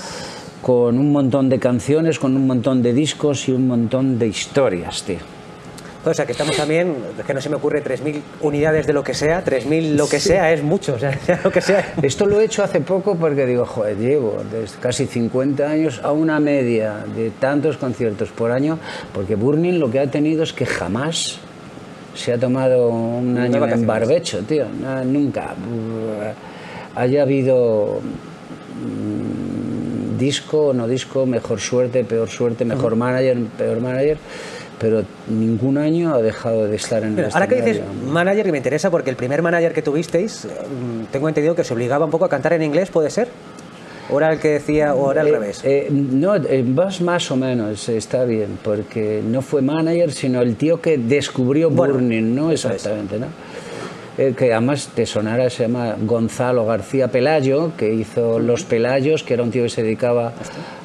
con 0.61 0.97
un 0.97 1.11
montón 1.11 1.49
de 1.49 1.59
canciones, 1.59 2.19
con 2.19 2.35
un 2.35 2.47
montón 2.47 2.81
de 2.81 2.93
discos 2.93 3.47
y 3.47 3.51
un 3.51 3.67
montón 3.67 4.19
de 4.19 4.27
historias, 4.27 5.03
tío. 5.03 5.17
O 6.05 6.13
sea, 6.13 6.25
que 6.25 6.33
estamos 6.33 6.57
también, 6.57 6.95
es 7.17 7.25
que 7.25 7.33
no 7.33 7.39
se 7.39 7.49
me 7.49 7.55
ocurre 7.55 7.81
3.000 7.81 8.21
unidades 8.41 8.85
de 8.85 8.91
lo 8.91 9.03
que 9.03 9.13
sea, 9.13 9.43
3.000 9.43 9.95
lo 9.95 10.09
que 10.09 10.19
sea 10.19 10.51
es 10.51 10.61
mucho, 10.61 10.95
o 10.95 10.99
sea, 10.99 11.17
lo 11.43 11.51
que 11.51 11.61
sea. 11.61 11.93
Esto 12.01 12.25
lo 12.25 12.41
he 12.41 12.45
hecho 12.45 12.61
hace 12.63 12.81
poco 12.81 13.15
porque 13.15 13.45
digo, 13.45 13.65
joder, 13.65 13.97
llevo 13.97 14.43
desde 14.51 14.77
casi 14.79 15.05
50 15.05 15.65
años 15.65 16.01
a 16.03 16.11
una 16.11 16.41
media 16.41 17.05
de 17.15 17.29
tantos 17.29 17.77
conciertos 17.77 18.29
por 18.31 18.51
año, 18.51 18.79
porque 19.13 19.35
Burning 19.35 19.79
lo 19.79 19.89
que 19.89 19.99
ha 19.99 20.07
tenido 20.07 20.43
es 20.43 20.51
que 20.51 20.65
jamás 20.65 21.39
se 22.15 22.33
ha 22.33 22.37
tomado 22.37 22.89
un 22.89 23.37
año 23.37 23.55
en 23.55 23.61
vacaciones. 23.61 23.87
barbecho, 23.87 24.39
tío, 24.43 24.65
nunca. 25.05 25.55
Haya 26.95 27.23
habido 27.23 28.01
mm, 28.81 30.17
disco 30.17 30.67
o 30.67 30.73
no 30.73 30.87
disco, 30.87 31.25
mejor 31.25 31.59
suerte, 31.59 32.03
peor 32.03 32.29
suerte, 32.29 32.65
mejor 32.65 32.95
manager, 32.95 33.37
peor 33.57 33.79
manager, 33.81 34.17
pero 34.79 35.03
ningún 35.29 35.77
año 35.77 36.13
ha 36.13 36.21
dejado 36.21 36.65
de 36.67 36.75
estar 36.75 37.03
en 37.03 37.17
el 37.17 37.25
Ahora 37.31 37.47
que 37.47 37.55
dices 37.61 37.81
manager, 38.11 38.45
que 38.45 38.51
me 38.51 38.57
interesa 38.57 38.89
porque 38.91 39.09
el 39.09 39.15
primer 39.15 39.41
manager 39.41 39.73
que 39.73 39.81
tuvisteis, 39.81 40.45
mm, 40.45 41.05
tengo 41.11 41.27
entendido 41.29 41.55
que 41.55 41.63
se 41.63 41.73
obligaba 41.73 42.05
un 42.05 42.11
poco 42.11 42.25
a 42.25 42.29
cantar 42.29 42.53
en 42.53 42.63
inglés, 42.63 42.89
¿puede 42.89 43.09
ser? 43.09 43.27
¿O 44.09 44.17
era 44.17 44.33
el 44.33 44.39
que 44.39 44.49
decía, 44.49 44.93
o 44.95 45.11
era 45.11 45.21
al 45.21 45.27
Eh, 45.27 45.31
revés? 45.31 45.61
eh, 45.63 45.87
no, 45.89 46.35
eh, 46.35 46.61
más, 46.63 46.99
más 46.99 47.31
o 47.31 47.37
menos, 47.37 47.87
está 47.87 48.25
bien, 48.25 48.59
porque 48.61 49.21
no 49.25 49.41
fue 49.41 49.61
manager, 49.61 50.11
sino 50.11 50.41
el 50.41 50.55
tío 50.57 50.81
que 50.81 50.97
descubrió 50.97 51.69
Bueno, 51.69 51.93
Burning, 51.93 52.35
¿no? 52.35 52.51
es. 52.51 52.65
Exactamente, 52.65 53.17
¿no? 53.19 53.27
Eh, 54.17 54.35
que 54.37 54.51
además 54.53 54.89
te 54.93 55.05
sonara, 55.07 55.49
se 55.49 55.63
llama 55.63 55.95
Gonzalo 56.01 56.65
García 56.65 57.07
Pelayo, 57.07 57.71
que 57.77 57.91
hizo 57.93 58.37
Los 58.39 58.63
Pelayos, 58.63 59.23
que 59.23 59.33
era 59.33 59.41
un 59.41 59.49
tío 59.49 59.63
que 59.63 59.69
se 59.69 59.81
dedicaba 59.81 60.33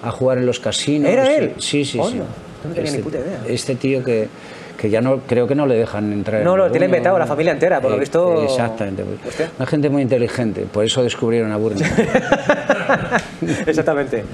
a 0.03 0.11
jugar 0.13 0.39
en 0.39 0.47
los 0.47 0.61
casinos. 0.61 1.11
¿Era 1.11 1.37
él? 1.37 1.53
Sí, 1.59 1.85
sí, 1.85 1.93
sí. 1.93 1.99
Coño, 1.99 2.23
no 2.65 2.75
tenía 2.75 2.91
ni 2.91 2.97
este, 2.99 3.03
puta 3.03 3.19
idea. 3.19 3.41
este 3.49 3.75
tío 3.77 4.03
que, 4.05 4.29
que 4.77 4.91
ya 4.91 5.01
no, 5.01 5.19
creo 5.27 5.47
que 5.47 5.55
no 5.55 5.67
le 5.67 5.75
dejan 5.77 6.13
entrar. 6.13 6.41
en 6.41 6.45
No, 6.45 6.57
lo 6.57 6.71
tiene 6.71 6.87
ninguno. 6.87 7.01
vetado 7.01 7.19
la 7.19 7.27
familia 7.27 7.53
entera, 7.53 7.81
por 7.81 7.91
lo 7.91 7.97
Eh, 7.97 8.01
visto- 8.01 8.43
Exactamente. 8.45 9.05
Hostia. 9.27 9.51
Una 9.59 9.67
gente 9.67 9.89
muy 9.91 10.03
inteligente, 10.03 10.67
por 10.73 10.85
eso 10.85 11.03
descubrieron 11.03 11.51
a 11.53 11.57
Burning. 11.57 11.85
Exactamente. 13.67 14.25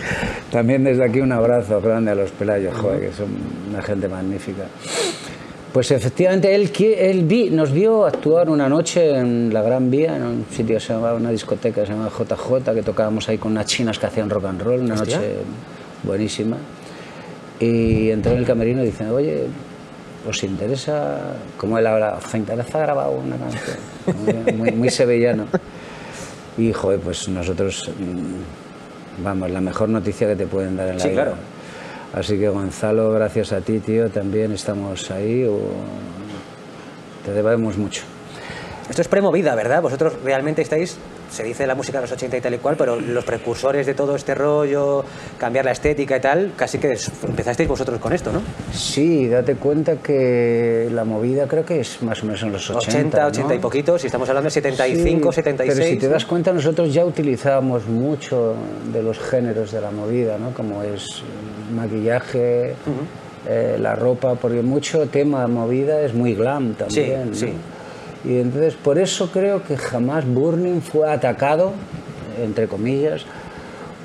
También 0.51 0.85
desde 0.85 1.05
aquí 1.05 1.21
un 1.21 1.33
abrazo 1.33 1.81
grande 1.81 2.11
a 2.11 2.15
los 2.15 2.31
Pelayos, 2.31 2.75
joder, 2.77 3.01
que 3.01 3.13
son 3.13 3.29
una 3.71 3.83
gente 3.83 4.09
magnífica. 4.09 4.65
Pues 5.73 5.91
efectivamente 5.91 6.55
él, 6.55 6.71
él 6.99 7.25
vi- 7.25 7.51
nos 7.51 7.73
vio 7.73 8.07
actuar 8.07 8.49
una 8.49 8.69
noche 8.69 9.17
en 9.19 9.53
la 9.53 9.61
Gran 9.63 9.91
Vía, 9.91 10.17
en 10.17 10.23
un 10.23 10.47
sitio 10.51 10.77
que 10.77 10.81
se 10.81 10.93
llamaba, 10.93 11.15
una 11.15 11.31
discoteca 11.31 11.81
que 11.81 11.87
se 11.89 11.93
llamaba 11.95 12.11
JJ, 12.17 12.75
que 12.75 12.83
tocábamos 12.83 13.29
ahí 13.29 13.39
con 13.39 13.53
unas 13.53 13.67
chinas 13.67 13.99
que 13.99 14.07
hacían 14.07 14.31
rock 14.31 14.45
and 14.45 14.63
roll, 14.63 14.81
una 14.81 14.95
Hostia. 14.95 15.17
noche 15.17 15.31
buenísima. 16.05 16.57
Y 17.61 18.11
entró 18.11 18.33
en 18.33 18.39
el 18.39 18.47
camerino 18.47 18.83
y 18.83 18.87
dice, 18.87 19.09
oye, 19.11 19.45
¿os 20.29 20.43
interesa, 20.45 21.19
como 21.57 21.79
él 21.79 21.87
habla, 21.87 22.19
¿os 22.25 22.35
interesa 22.35 22.79
grabar 22.81 23.09
una 23.11 23.37
canción? 23.37 23.77
Muy, 24.47 24.53
muy, 24.55 24.71
muy 24.73 24.91
sevillano. 24.91 25.47
Y, 26.59 26.73
joder, 26.73 27.01
pues 27.01 27.29
nosotros, 27.29 27.91
mm, 27.99 29.23
vamos, 29.25 29.51
la 29.51 29.61
mejor 29.61 29.89
noticia 29.89 30.27
que 30.29 30.37
te 30.37 30.47
pueden 30.47 30.77
dar 30.77 30.89
en 30.89 30.97
la 30.99 31.03
Sí, 31.03 31.09
vida. 31.11 31.23
claro. 31.23 31.37
Así 32.13 32.39
que, 32.39 32.49
Gonzalo, 32.49 33.11
gracias 33.13 33.53
a 33.53 33.61
ti, 33.61 33.81
tío, 33.81 34.09
también 34.11 34.53
estamos 34.53 35.11
ahí. 35.11 35.45
o- 35.45 35.73
Te 37.25 37.33
debemos 37.33 37.77
mucho. 37.79 38.03
Esto 38.89 39.01
es 39.01 39.09
premovida, 39.09 39.55
¿verdad? 39.55 39.81
Vosotros 39.81 40.13
realmente 40.23 40.61
estáis, 40.63 40.99
se 41.31 41.43
dice 41.43 41.67
la 41.67 41.75
música 41.75 41.99
de 41.99 42.03
los 42.03 42.13
80 42.13 42.37
y 42.37 42.41
tal 42.41 42.55
y 42.55 42.59
cual, 42.59 42.77
pero 42.77 42.99
los 42.99 43.25
precursores 43.25 43.87
de 43.87 43.95
todo 43.95 44.17
este 44.17 44.35
rollo, 44.35 45.05
cambiar 45.39 45.65
la 45.65 45.73
estética 45.73 46.17
y 46.17 46.21
tal, 46.21 46.53
casi 46.57 46.79
que 46.79 46.97
empezasteis 47.27 47.69
vosotros 47.69 47.99
con 48.01 48.13
esto, 48.13 48.33
¿no? 48.33 48.43
Sí, 48.73 49.29
date 49.29 49.57
cuenta 49.57 49.97
que 49.97 50.89
la 50.93 51.05
movida 51.05 51.47
creo 51.47 51.65
que 51.65 51.81
es 51.81 52.03
más 52.03 52.23
o 52.23 52.27
menos 52.27 52.43
en 52.43 52.53
los 52.53 52.71
80. 52.71 52.89
80, 52.89 53.21
¿no? 53.21 53.27
80 53.29 53.55
y 53.55 53.59
poquitos, 53.59 54.01
si 54.01 54.07
estamos 54.07 54.29
hablando 54.29 54.47
de 54.47 54.53
75, 54.53 55.33
Sí, 55.33 55.37
76. 55.37 55.79
Pero 55.79 55.91
si 55.91 55.99
te 55.99 56.09
das 56.09 56.25
cuenta, 56.25 56.53
nosotros 56.53 56.93
ya 56.93 57.05
utilizábamos 57.05 57.87
mucho 57.87 58.55
de 58.93 59.03
los 59.03 59.19
géneros 59.19 59.73
de 59.73 59.81
la 59.81 59.91
movida, 59.91 60.39
¿no? 60.39 60.53
Como 60.53 60.83
es 60.83 61.23
maquillaje, 61.75 62.75
eh, 63.47 63.77
la 63.79 63.95
ropa, 63.95 64.35
porque 64.35 64.63
mucho 64.63 65.07
tema 65.09 65.47
movida 65.47 66.01
es 66.03 66.15
muy 66.15 66.35
glam 66.35 66.75
también. 66.75 67.31
¿no? 67.31 67.35
sí. 67.35 67.53
Y 68.25 68.39
entonces, 68.39 68.75
por 68.75 68.99
eso 68.99 69.31
creo 69.31 69.63
que 69.63 69.77
jamás 69.77 70.25
Burning 70.27 70.81
fue 70.81 71.11
atacado, 71.11 71.73
entre 72.43 72.69
comillas, 72.69 73.25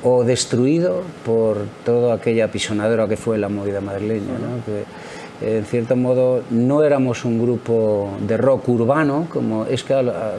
o 0.03 0.23
destruido 0.23 1.01
por 1.25 1.57
toda 1.85 2.15
aquella 2.15 2.45
apisonadora 2.45 3.07
que 3.07 3.17
fue 3.17 3.37
la 3.37 3.49
movida 3.49 3.81
madrileña, 3.81 4.33
¿no? 4.33 4.73
en 5.41 5.63
cierto 5.65 5.95
modo 5.95 6.41
no 6.49 6.83
éramos 6.83 7.23
un 7.23 7.41
grupo 7.41 8.09
de 8.27 8.35
rock 8.35 8.67
urbano, 8.69 9.27
como 9.31 9.65
es 9.65 9.83
que 9.83 9.93
a, 9.93 9.99
a- 9.99 10.33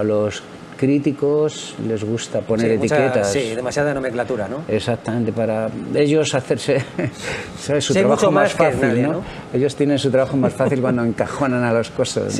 a 0.00 0.02
los 0.02 0.42
críticos 0.78 1.74
les 1.86 2.02
gusta 2.04 2.40
poner 2.40 2.72
Sí, 2.72 2.78
mucha- 2.78 2.96
etiquetas. 3.06 3.32
sí, 3.32 3.54
demasiada 3.54 3.92
nomenclatura, 3.92 4.48
¿no? 4.48 4.62
Exactamente, 4.68 5.32
para 5.32 5.68
ellos 5.94 6.34
hacerse 6.34 6.82
¿sabes? 7.60 7.84
su 7.84 7.92
Sí, 7.92 7.98
trabajo 7.98 8.30
más 8.30 8.54
fácil, 8.54 8.80
nadie, 8.80 9.02
¿no? 9.02 9.12
¿no? 9.14 9.22
Ellos 9.52 9.74
tienen 9.76 9.98
su 9.98 10.10
trabajo 10.10 10.36
más 10.36 10.54
fácil 10.54 10.80
cuando 10.80 11.04
encajonan 11.10 11.62
a 11.64 11.72
las 11.72 11.90
cosas. 11.90 12.34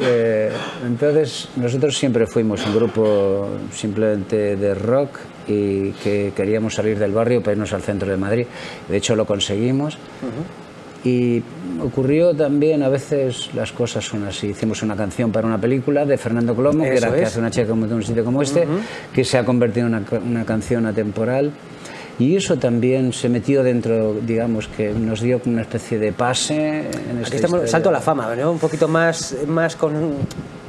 Eh, 0.00 0.50
entonces, 0.86 1.48
nosotros 1.56 1.96
siempre 1.98 2.24
fuimos 2.28 2.64
un 2.66 2.74
grupo 2.76 3.48
simplemente 3.72 4.54
de 4.54 4.72
rock 4.74 5.18
y 5.48 5.90
que 5.92 6.32
queríamos 6.36 6.74
salir 6.74 6.98
del 7.00 7.10
barrio 7.10 7.40
para 7.42 7.54
irnos 7.54 7.72
al 7.72 7.82
centro 7.82 8.08
de 8.08 8.16
Madrid. 8.16 8.46
De 8.88 8.96
hecho, 8.96 9.16
lo 9.16 9.24
conseguimos. 9.26 9.98
Y 11.08 11.42
ocurrió 11.82 12.34
también, 12.34 12.82
a 12.82 12.88
veces 12.88 13.50
las 13.54 13.72
cosas 13.72 14.04
son 14.04 14.24
así. 14.24 14.48
Hicimos 14.48 14.82
una 14.82 14.94
canción 14.96 15.32
para 15.32 15.46
una 15.46 15.58
película 15.58 16.04
de 16.04 16.18
Fernando 16.18 16.54
Colomo, 16.54 16.84
que 16.84 16.94
Eso 16.94 17.06
era 17.06 17.14
que 17.16 17.22
es. 17.22 17.28
hace 17.28 17.38
una 17.38 17.50
chica 17.50 17.66
de 17.66 17.72
un 17.72 18.02
sitio 18.02 18.24
como 18.24 18.42
este, 18.42 18.66
que 19.14 19.24
se 19.24 19.38
ha 19.38 19.44
convertido 19.44 19.86
en 19.86 19.94
una, 19.94 20.04
una 20.24 20.44
canción 20.44 20.86
atemporal. 20.86 21.50
Y 22.18 22.34
eso 22.34 22.56
también 22.58 23.12
se 23.12 23.28
metió 23.28 23.62
dentro, 23.62 24.16
digamos, 24.26 24.66
que 24.66 24.90
nos 24.92 25.20
dio 25.20 25.40
una 25.46 25.62
especie 25.62 26.00
de 26.00 26.12
pase. 26.12 26.80
En 27.10 27.24
Aquí 27.24 27.36
estamos, 27.36 27.70
salto 27.70 27.90
a 27.90 27.92
la 27.92 28.00
fama, 28.00 28.34
¿no? 28.34 28.50
Un 28.50 28.58
poquito 28.58 28.88
más, 28.88 29.36
más 29.46 29.76
con, 29.76 29.92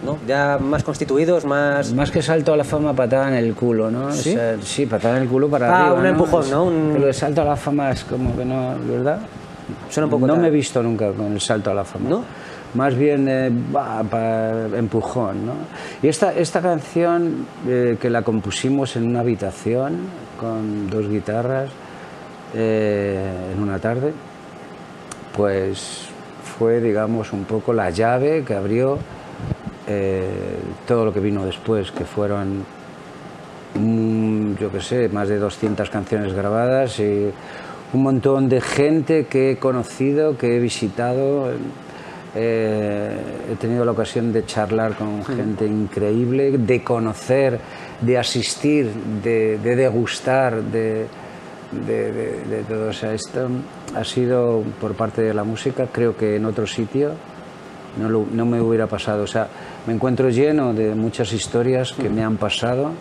¿no? 0.06 0.20
Ya 0.28 0.60
más 0.60 0.84
constituidos, 0.84 1.46
más... 1.46 1.92
Más 1.94 2.12
que 2.12 2.22
salto 2.22 2.54
a 2.54 2.58
la 2.58 2.64
fama, 2.64 2.94
patada 2.94 3.30
en 3.30 3.34
el 3.44 3.56
culo, 3.56 3.90
¿no? 3.90 4.06
O 4.10 4.12
¿Sí? 4.12 4.34
sea, 4.34 4.58
sí, 4.62 4.86
patada 4.86 5.18
en 5.18 5.24
el 5.24 5.28
culo 5.28 5.50
para 5.50 5.72
Ah, 5.72 5.82
arriba. 5.88 6.00
un 6.00 6.06
empujón, 6.06 6.52
¿no? 6.52 6.66
Un- 6.66 6.92
Pero 6.94 7.08
el 7.08 7.14
salto 7.16 7.42
a 7.42 7.46
la 7.46 7.56
fama 7.56 7.90
es 7.94 8.04
como 8.04 8.38
que 8.38 8.46
no, 8.46 8.76
¿verdad? 8.88 9.20
Suena 9.90 10.06
un 10.06 10.12
poco 10.12 10.28
No 10.28 10.36
me 10.36 10.48
he 10.48 10.52
visto 10.52 10.82
nunca 10.82 11.12
con 11.12 11.34
el 11.34 11.42
salto 11.42 11.72
a 11.72 11.74
la 11.74 11.84
fama. 11.84 12.10
¿No? 12.10 12.24
Más 12.76 12.96
bien 12.96 13.28
eh, 13.28 13.52
empujón, 14.76 15.46
¿no? 15.46 15.54
Y 16.04 16.08
esta, 16.08 16.34
esta 16.34 16.62
canción 16.62 17.48
eh, 17.68 17.98
que 18.00 18.10
la 18.12 18.22
compusimos 18.22 18.96
en 18.96 19.08
una 19.08 19.22
habitación 19.22 19.98
con 20.40 20.88
dos 20.88 21.10
guitarras 21.10 21.72
eh, 22.54 23.52
en 23.54 23.62
una 23.62 23.80
tarde, 23.80 24.14
pues 25.36 26.10
fue, 26.44 26.80
digamos, 26.80 27.34
un 27.34 27.46
poco 27.46 27.74
la 27.74 27.90
llave 27.90 28.44
que 28.44 28.54
abrió 28.54 28.98
todo 30.86 31.06
lo 31.06 31.12
que 31.12 31.20
vino 31.20 31.44
después, 31.44 31.92
que 31.92 32.06
fueron, 32.06 32.64
mm, 33.74 34.54
yo 34.60 34.72
qué 34.72 34.82
sé, 34.82 35.10
más 35.10 35.28
de 35.30 35.40
200 35.40 35.90
canciones 35.90 36.32
grabadas 36.32 37.00
y 37.00 37.32
un 37.94 38.04
montón 38.04 38.50
de 38.50 38.62
gente 38.62 39.26
que 39.26 39.52
he 39.52 39.58
conocido, 39.58 40.38
que 40.38 40.56
he 40.56 40.60
visitado. 40.60 41.52
Eh, 42.36 43.18
he 43.52 43.56
tenido 43.56 43.84
la 43.84 43.92
ocasión 43.92 44.32
de 44.32 44.46
charlar 44.46 44.96
con 44.96 45.26
gente 45.26 45.66
increíble, 45.66 46.58
de 46.60 46.84
conocer, 46.84 47.60
de 48.02 48.18
asistir, 48.20 48.92
de, 49.24 49.58
de 49.58 49.76
degustar, 49.76 50.62
de, 50.62 51.08
de, 51.72 52.12
de- 52.12 52.64
todo. 52.68 52.90
O 52.90 52.94
sea, 52.94 53.14
esto 53.16 53.48
ha 53.96 54.04
sido 54.04 54.62
por 54.80 54.94
parte 54.94 55.24
de 55.24 55.34
la 55.34 55.44
música, 55.44 55.88
creo 55.92 56.16
que 56.16 56.36
en 56.36 56.46
otro 56.46 56.68
sitio 56.68 57.14
no, 58.00 58.08
lo- 58.08 58.28
no 58.32 58.46
me 58.46 58.62
hubiera 58.62 58.86
pasado. 58.86 59.24
O 59.24 59.28
sea, 59.28 59.48
me 59.88 59.94
encuentro 59.94 60.30
lleno 60.30 60.72
de 60.76 60.94
muchas 60.94 61.34
historias 61.34 61.94
que 61.94 62.10
me 62.10 62.24
han 62.24 62.38
pasado 62.38 62.92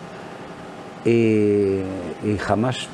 y, 1.05 1.81
y 2.25 2.37
jamás 2.39 2.87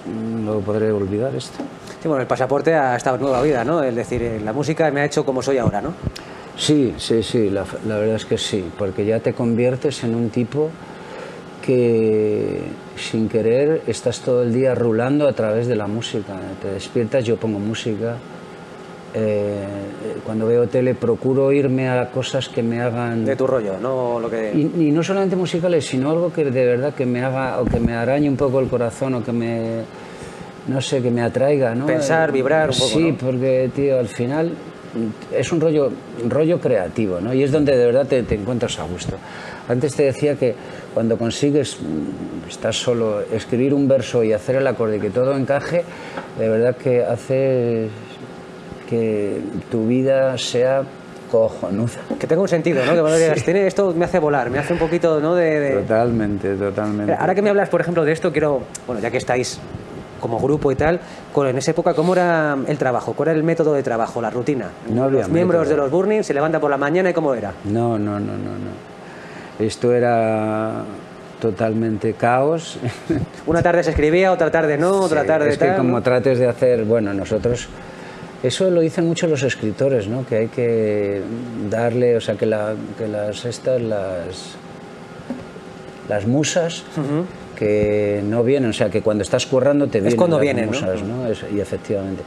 lo 0.45 0.59
podré 0.59 0.91
olvidar 0.91 1.33
esto. 1.33 1.63
Sí, 2.05 2.07
bueno, 2.07 2.21
el 2.21 2.27
pasaporte 2.27 2.71
a 2.75 2.95
esta 2.95 3.17
nueva 3.17 3.41
vida, 3.41 3.63
¿no? 3.63 3.81
Es 3.81 3.95
decir, 3.95 4.21
eh, 4.21 4.39
la 4.39 4.53
música 4.53 4.91
me 4.91 5.01
ha 5.01 5.05
hecho 5.05 5.25
como 5.25 5.41
soy 5.41 5.57
ahora, 5.57 5.81
¿no? 5.81 5.91
Sí, 6.55 6.93
sí, 6.99 7.23
sí, 7.23 7.49
la, 7.49 7.65
la 7.87 7.97
verdad 7.97 8.17
es 8.17 8.25
que 8.25 8.37
sí, 8.37 8.63
porque 8.77 9.03
ya 9.07 9.19
te 9.19 9.33
conviertes 9.33 10.03
en 10.03 10.13
un 10.13 10.29
tipo 10.29 10.69
que 11.65 12.61
sin 12.95 13.27
querer 13.27 13.81
estás 13.87 14.19
todo 14.19 14.43
el 14.43 14.53
día 14.53 14.75
rulando 14.75 15.27
a 15.27 15.33
través 15.33 15.65
de 15.65 15.75
la 15.75 15.87
música. 15.87 16.35
Te 16.61 16.73
despiertas, 16.73 17.23
yo 17.23 17.37
pongo 17.37 17.57
música. 17.57 18.17
eh, 19.15 19.65
cuando 20.23 20.45
veo 20.45 20.67
tele 20.67 20.93
procuro 20.93 21.51
irme 21.51 21.89
a 21.89 22.11
cosas 22.11 22.49
que 22.49 22.61
me 22.61 22.81
hagan... 22.81 23.25
De 23.25 23.35
tu 23.35 23.47
rollo, 23.47 23.79
no 23.81 24.19
lo 24.19 24.29
que... 24.29 24.51
Y, 24.53 24.89
y 24.89 24.91
no 24.91 25.01
solamente 25.01 25.35
musicales, 25.35 25.87
sino 25.87 26.11
algo 26.11 26.31
que 26.31 26.45
de 26.45 26.65
verdad 26.67 26.93
que 26.93 27.07
me 27.07 27.23
haga 27.23 27.59
o 27.61 27.65
que 27.65 27.79
me 27.79 27.95
arañe 27.95 28.29
un 28.29 28.37
poco 28.37 28.59
el 28.59 28.67
corazón 28.67 29.15
o 29.15 29.23
que 29.23 29.31
me 29.31 30.04
no 30.67 30.81
sé, 30.81 31.01
que 31.01 31.11
me 31.11 31.21
atraiga, 31.21 31.75
¿no? 31.75 31.85
Pensar, 31.85 32.31
vibrar 32.31 32.69
un 32.69 32.75
poco, 32.75 32.87
Sí, 32.89 33.11
¿no? 33.11 33.17
porque 33.17 33.69
tío, 33.75 33.99
al 33.99 34.07
final 34.07 34.51
es 35.35 35.51
un 35.51 35.59
rollo 35.59 35.91
rollo 36.29 36.59
creativo, 36.59 37.19
¿no? 37.19 37.33
Y 37.33 37.43
es 37.43 37.51
donde 37.51 37.75
de 37.77 37.85
verdad 37.85 38.07
te, 38.07 38.23
te 38.23 38.35
encuentras 38.35 38.79
a 38.79 38.83
gusto. 38.83 39.15
Antes 39.67 39.95
te 39.95 40.03
decía 40.03 40.35
que 40.35 40.55
cuando 40.93 41.17
consigues 41.17 41.77
mm, 41.81 42.49
estás 42.49 42.77
solo 42.77 43.21
escribir 43.21 43.73
un 43.73 43.87
verso 43.87 44.23
y 44.23 44.31
hacer 44.33 44.55
el 44.55 44.65
acorde 44.67 44.97
y 44.97 44.99
que 45.01 45.09
todo 45.09 45.35
encaje, 45.35 45.83
de 46.39 46.49
verdad 46.49 46.75
que 46.77 47.03
hace 47.03 47.89
que 48.89 49.39
tu 49.71 49.87
vida 49.87 50.37
sea 50.37 50.83
cojonuda. 51.31 51.91
Que 52.19 52.27
tenga 52.27 52.41
un 52.43 52.47
sentido, 52.47 52.85
¿no? 52.85 52.93
Que 52.93 52.99
cuando 53.01 53.17
digas, 53.17 53.43
"Tiene- 53.43 53.67
esto 53.67 53.93
me 53.97 54.05
hace 54.05 54.19
volar, 54.19 54.49
me 54.49 54.59
hace 54.59 54.73
un 54.73 54.79
poquito, 54.79 55.19
¿no? 55.19 55.35
De, 55.35 55.59
de- 55.59 55.71
Totalmente, 55.81 56.55
totalmente. 56.55 57.13
Ahora 57.13 57.33
que 57.35 57.41
me 57.41 57.49
hablas, 57.49 57.67
por 57.69 57.81
ejemplo, 57.81 58.05
de 58.05 58.11
esto, 58.11 58.31
quiero, 58.31 58.61
bueno, 58.85 59.01
ya 59.01 59.09
que 59.11 59.17
estáis 59.17 59.59
como 60.19 60.39
grupo 60.39 60.71
y 60.71 60.75
tal, 60.75 60.99
con, 61.33 61.47
en 61.47 61.57
esa 61.57 61.71
época, 61.71 61.93
¿cómo 61.93 62.13
era 62.13 62.57
el 62.67 62.77
trabajo? 62.77 63.13
¿Cuál 63.13 63.29
era 63.29 63.37
el 63.37 63.43
método 63.43 63.73
de 63.73 63.83
trabajo, 63.83 64.21
la 64.21 64.29
rutina? 64.29 64.69
No 64.89 65.03
había 65.03 65.19
Los 65.21 65.29
miembros 65.29 65.61
método. 65.61 65.75
de 65.75 65.81
los 65.83 65.91
Burning 65.91 66.23
se 66.23 66.33
levantan 66.33 66.61
por 66.61 66.69
la 66.69 66.77
mañana 66.77 67.09
y 67.09 67.13
cómo 67.13 67.33
era. 67.33 67.53
No, 67.65 67.97
no, 67.99 68.19
no, 68.19 68.33
no, 68.33 68.33
no. 68.37 69.65
Esto 69.65 69.93
era 69.93 70.83
totalmente 71.39 72.13
caos. 72.13 72.77
Una 73.45 73.61
tarde 73.61 73.83
se 73.83 73.91
escribía, 73.91 74.31
otra 74.31 74.49
tarde 74.51 74.77
no, 74.77 75.01
otra 75.01 75.21
Sí, 75.21 75.27
tarde 75.27 75.49
es 75.49 75.57
que 75.57 75.75
como 75.75 76.01
trates 76.01 76.39
de 76.39 76.47
hacer, 76.47 76.85
bueno, 76.85 77.13
nosotros 77.13 77.67
eso 78.43 78.69
lo 78.69 78.81
dicen 78.81 79.05
mucho 79.07 79.27
los 79.27 79.43
escritores, 79.43 80.07
¿no? 80.07 80.25
Que 80.25 80.37
hay 80.37 80.47
que 80.47 81.21
darle, 81.69 82.15
o 82.17 82.21
sea, 82.21 82.35
que, 82.35 82.45
la- 82.45 82.73
que 82.97 83.07
las 83.07 83.43
estas 83.45 83.81
las 83.81 84.55
las 86.07 86.27
musas 86.27 86.83
que 87.55 88.21
no 88.23 88.43
vienen, 88.43 88.69
o 88.69 88.73
sea, 88.73 88.89
que 88.89 89.01
cuando 89.01 89.23
estás 89.23 89.45
currando 89.45 89.87
te 89.87 89.99
vienen 89.99 90.17
cuando 90.17 90.37
las 90.37 90.41
vienen, 90.43 90.65
¿no? 91.03 91.27
Es- 91.27 91.45
y 91.53 91.59
efectivamente. 91.59 92.21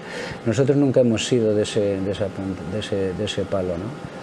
Nosotros 0.47 0.77
nunca 0.77 1.01
hemos 1.01 1.27
sido 1.27 1.55
de 1.55 1.63
ese, 1.63 2.01
de 2.01 2.11
esa 2.13 2.27
punta- 2.27 2.63
de 2.73 2.81
ese, 2.81 3.13
de 3.15 3.25
ese 3.25 3.43
palo, 3.43 3.75
¿no? 3.79 4.19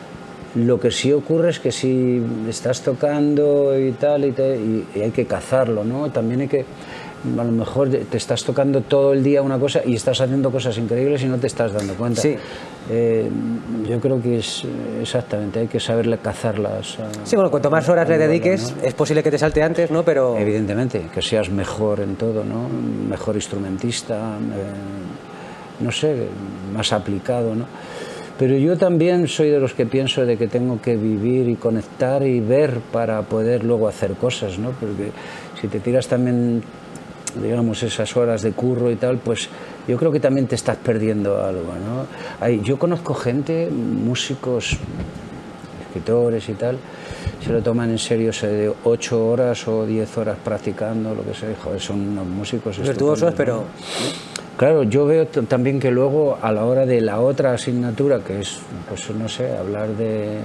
Lo 0.65 0.79
que 0.79 0.89
sí 0.89 1.11
ocurre 1.11 1.49
es 1.49 1.59
que 1.59 1.71
si 1.71 2.21
estás 2.49 2.81
tocando 2.81 3.77
y 3.77 3.91
tal, 3.91 4.23
y, 4.25 4.31
te- 4.31 4.55
y- 4.57 4.85
y 4.95 5.01
hay 5.01 5.11
que 5.11 5.25
cazarlo, 5.25 5.83
¿no? 5.83 6.09
También 6.11 6.41
hay 6.41 6.47
que, 6.47 6.63
a 7.39 7.43
lo 7.43 7.51
mejor 7.51 7.89
te 7.89 8.17
estás 8.17 8.43
tocando 8.43 8.81
todo 8.81 9.13
el 9.13 9.23
día 9.23 9.41
una 9.41 9.57
cosa 9.59 9.81
y 9.85 9.95
estás 9.95 10.21
haciendo 10.21 10.51
cosas 10.51 10.77
increíbles 10.77 11.21
y 11.23 11.25
no 11.27 11.37
te 11.37 11.47
estás 11.47 11.73
dando 11.73 11.93
cuenta. 11.95 12.21
Sí. 12.21 12.35
Eh, 12.89 13.27
yo 13.89 13.99
creo 13.99 14.21
que 14.21 14.37
es 14.39 14.63
eh, 14.63 14.67
exactamente, 15.01 15.59
hay 15.61 15.67
que 15.67 15.79
saberle 15.79 16.17
cazarlas. 16.19 16.99
a- 16.99 17.25
Sí, 17.25 17.35
bueno, 17.35 17.49
cuanto 17.49 17.69
más 17.71 17.87
horas 17.89 18.07
le 18.07 18.17
dediques, 18.17 18.75
¿no? 18.77 18.83
es 18.87 18.93
posible 18.93 19.23
que 19.23 19.31
te 19.31 19.37
salte 19.39 19.63
antes, 19.63 19.89
¿no? 19.91 20.03
Pero 20.03 20.37
Evidentemente, 20.37 21.07
que 21.13 21.21
seas 21.21 21.49
mejor 21.49 21.99
en 22.01 22.15
todo, 22.15 22.43
¿no? 22.43 22.67
Mejor 23.09 23.35
instrumentista, 23.35 24.37
eh, 24.37 25.83
no 25.83 25.91
sé, 25.91 26.27
más 26.73 26.93
aplicado, 26.93 27.55
¿no? 27.55 27.65
Pero 28.37 28.57
yo 28.57 28.77
también 28.77 29.27
soy 29.29 29.49
de 29.49 29.59
los 29.59 29.73
que 29.73 29.85
pienso 29.85 30.25
de 30.25 30.37
que 30.37 30.47
tengo 30.47 30.81
que 30.81 30.97
vivir 30.97 31.47
y 31.47 31.55
conectar 31.55 32.21
y 32.27 32.41
ver 32.41 32.79
para 32.91 33.21
poder 33.21 33.63
luego 33.63 33.87
hacer 33.87 34.11
cosas, 34.15 34.59
¿no? 34.59 34.71
Porque 34.71 35.11
si 35.61 35.67
te 35.69 35.79
tiras 35.79 36.07
también, 36.07 36.61
digamos, 37.41 37.83
esas 37.83 38.15
horas 38.15 38.41
de 38.41 38.51
curro 38.51 38.91
y 38.91 38.95
tal, 38.95 39.17
pues 39.17 39.49
yo 39.87 39.97
creo 39.97 40.11
que 40.11 40.19
también 40.19 40.47
te 40.47 40.55
estás 40.55 40.77
perdiendo 40.77 41.43
algo, 41.43 41.73
¿no? 41.73 42.05
Hay, 42.39 42.61
yo 42.61 42.77
conozco 42.79 43.13
gente, 43.13 43.69
músicos, 43.69 44.77
escritores 45.87 46.49
y 46.49 46.53
tal, 46.53 46.77
se 47.43 47.51
lo 47.51 47.61
toman 47.61 47.91
en 47.91 47.99
serio, 47.99 48.33
se 48.33 48.47
de 48.47 48.73
8 48.83 49.27
horas 49.27 49.67
o 49.67 49.85
10 49.85 50.17
horas 50.17 50.37
practicando, 50.43 51.13
lo 51.13 51.23
que 51.23 51.33
sea, 51.33 51.49
joder, 51.63 51.79
son 51.79 52.01
unos 52.01 52.25
músicos 52.25 52.77
virtuosos, 52.77 53.29
estupendos, 53.29 53.35
pero 53.37 53.55
¿no? 53.55 54.35
Claro, 54.57 54.83
yo 54.83 55.05
veo 55.05 55.27
también 55.27 55.81
que 55.81 55.91
luego 55.91 56.37
a 56.41 56.49
la 56.53 56.63
hora 56.63 56.85
de 56.85 57.01
la 57.01 57.19
otra 57.19 57.51
asignatura, 57.51 58.19
que 58.19 58.39
es, 58.39 58.59
pues 58.87 59.09
no 59.09 59.27
sé, 59.27 59.51
hablar 59.57 59.89
de, 59.89 60.37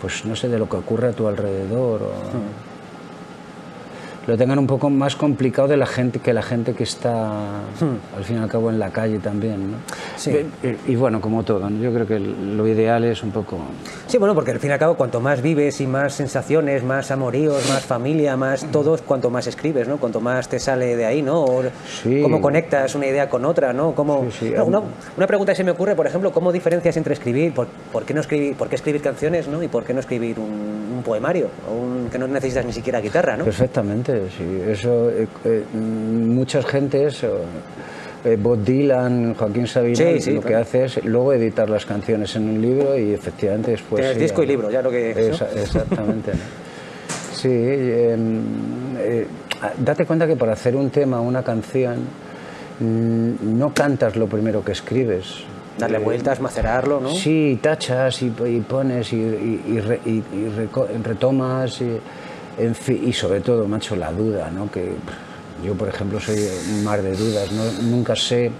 pues 0.00 0.24
no 0.24 0.34
sé, 0.34 0.48
de 0.48 0.58
lo 0.58 0.68
que 0.68 0.76
ocurre 0.76 1.08
a 1.08 1.12
tu 1.12 1.28
alrededor, 1.28 2.02
o, 2.02 2.12
lo 4.26 4.36
tengan 4.38 4.58
un 4.58 4.66
poco 4.66 4.88
más 4.90 5.16
complicado 5.16 5.68
de 5.68 5.76
la 5.76 5.86
gente 5.86 6.18
que 6.20 6.32
la 6.32 6.42
gente 6.42 6.74
que 6.74 6.84
está 6.84 7.60
al 8.16 8.24
fin 8.24 8.36
y 8.36 8.38
al 8.38 8.48
cabo 8.48 8.70
en 8.70 8.78
la 8.78 8.90
calle 8.90 9.18
también, 9.18 9.72
¿no? 9.72 9.76
Sí. 10.16 10.30
Y, 10.62 10.92
y 10.92 10.96
bueno, 10.96 11.20
como 11.20 11.42
todo, 11.42 11.68
¿no? 11.68 11.82
yo 11.82 11.92
creo 11.92 12.06
que 12.06 12.18
lo 12.20 12.66
ideal 12.66 13.04
es 13.04 13.22
un 13.22 13.30
poco 13.32 13.58
Sí, 14.06 14.18
bueno, 14.18 14.34
porque 14.34 14.50
al 14.52 14.60
fin 14.60 14.70
y 14.70 14.72
al 14.74 14.78
cabo, 14.78 14.94
cuanto 14.94 15.20
más 15.20 15.42
vives 15.42 15.80
y 15.80 15.86
más 15.86 16.12
sensaciones, 16.14 16.84
más 16.84 17.10
amoríos, 17.10 17.68
más 17.68 17.82
familia, 17.84 18.36
más 18.36 18.64
todos, 18.70 19.02
cuanto 19.02 19.30
más 19.30 19.46
escribes, 19.46 19.88
¿no? 19.88 19.96
Cuanto 19.96 20.20
más 20.20 20.48
te 20.48 20.58
sale 20.58 20.96
de 20.96 21.04
ahí, 21.06 21.22
¿no? 21.22 21.42
O 21.44 21.62
Sí. 22.02 22.20
cómo 22.22 22.40
conectas 22.40 22.94
una 22.94 23.06
idea 23.06 23.28
con 23.28 23.44
otra, 23.44 23.72
¿no? 23.72 23.94
Cómo... 23.94 24.26
Sí, 24.38 24.50
No, 24.56 24.64
una, 24.66 24.82
una 25.16 25.26
pregunta 25.26 25.52
que 25.52 25.56
se 25.56 25.64
me 25.64 25.70
ocurre, 25.70 25.94
por 25.96 26.06
ejemplo, 26.06 26.30
¿cómo 26.32 26.52
diferencias 26.52 26.96
entre 26.96 27.14
escribir, 27.14 27.52
por, 27.54 27.66
por 27.92 28.04
qué 28.04 28.14
no 28.14 28.20
escribir, 28.20 28.54
por 28.56 28.68
qué 28.68 28.76
escribir 28.76 29.00
canciones, 29.02 29.48
¿no? 29.48 29.62
Y 29.62 29.68
por 29.68 29.84
qué 29.84 29.94
no 29.94 30.00
escribir 30.00 30.38
un, 30.38 30.92
un 30.96 31.02
poemario, 31.02 31.48
o 31.68 31.72
un, 31.74 32.08
que 32.10 32.18
no 32.18 32.28
necesitas 32.28 32.64
ni 32.66 32.72
siquiera 32.72 33.00
guitarra, 33.00 33.36
¿no? 33.36 33.44
Perfectamente, 33.44 34.11
Eso, 34.12 35.10
eh, 35.10 35.26
eh, 35.44 35.64
muchas 35.74 36.64
gentes, 36.66 37.22
eh, 38.24 38.36
Bob 38.40 38.62
Dylan, 38.64 39.34
Joaquín 39.34 39.66
Sabina, 39.66 39.96
Sí, 39.96 40.20
sí, 40.20 40.30
lo 40.32 40.40
que 40.42 40.54
hace 40.54 40.84
es 40.84 41.04
luego 41.04 41.32
editar 41.32 41.68
las 41.68 41.84
canciones 41.86 42.34
en 42.36 42.48
un 42.48 42.62
libro 42.62 42.96
y 42.98 43.12
efectivamente 43.12 43.72
después... 43.72 44.00
Tienes 44.00 44.16
sí, 44.16 44.22
disco 44.22 44.42
y 44.42 44.46
libro, 44.46 44.70
ya 44.70 44.80
lo 44.82 44.90
que. 44.90 45.10
Esa- 45.10 45.50
Exactamente. 45.52 46.32
¿no? 46.32 46.38
Sí, 47.34 47.48
em, 47.50 48.42
eh, 48.98 49.26
date 49.78 50.04
cuenta 50.06 50.26
que 50.26 50.36
para 50.36 50.52
hacer 50.52 50.76
un 50.76 50.90
tema, 50.90 51.20
una 51.20 51.42
canción, 51.42 51.96
mm, 52.78 53.58
no 53.58 53.74
cantas 53.74 54.14
lo 54.16 54.26
primero 54.28 54.64
que 54.64 54.72
escribes. 54.72 55.42
Darle 55.78 55.98
vueltas, 55.98 56.38
macerarlo, 56.40 57.00
¿no? 57.00 57.10
Sí, 57.10 57.58
tachas 57.62 58.22
y, 58.22 58.26
y 58.46 58.60
pones 58.60 59.12
y, 59.12 59.16
y- 59.16 59.62
y 59.68 59.80
re- 59.80 60.00
retomas 61.02 61.80
y, 61.80 61.98
en 62.58 62.74
fin, 62.74 63.00
y 63.06 63.12
sobre 63.12 63.40
todo, 63.40 63.66
macho, 63.66 63.96
la 63.96 64.12
duda, 64.12 64.50
¿no? 64.50 64.70
Que 64.70 64.92
yo, 65.64 65.74
por 65.74 65.88
ejemplo, 65.88 66.20
soy 66.20 66.36
un 66.74 66.84
mar 66.84 67.02
de 67.02 67.16
dudas, 67.16 67.50
¿no? 67.52 67.62
nunca 67.82 68.16
sé 68.16 68.50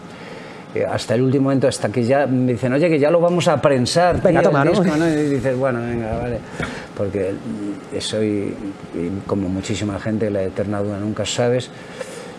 eh, 0.74 0.86
hasta 0.86 1.14
el 1.14 1.22
último 1.22 1.44
momento, 1.44 1.68
hasta 1.68 1.90
que 1.90 2.04
ya 2.04 2.26
me 2.26 2.52
dicen, 2.52 2.72
oye, 2.72 2.88
que 2.88 2.98
ya 2.98 3.10
lo 3.10 3.20
vamos 3.20 3.46
a 3.48 3.60
prensar. 3.60 4.22
Venga, 4.22 4.40
tío, 4.40 4.50
toma, 4.50 4.64
disco", 4.64 4.84
¿no? 4.84 5.08
Y 5.08 5.28
dices, 5.28 5.56
bueno, 5.56 5.80
venga, 5.80 6.16
vale. 6.16 6.38
Porque 6.96 7.34
soy, 7.98 8.54
como 9.26 9.48
muchísima 9.48 9.98
gente, 9.98 10.30
la 10.30 10.42
eterna 10.42 10.80
duda, 10.80 10.98
nunca 10.98 11.26
sabes 11.26 11.70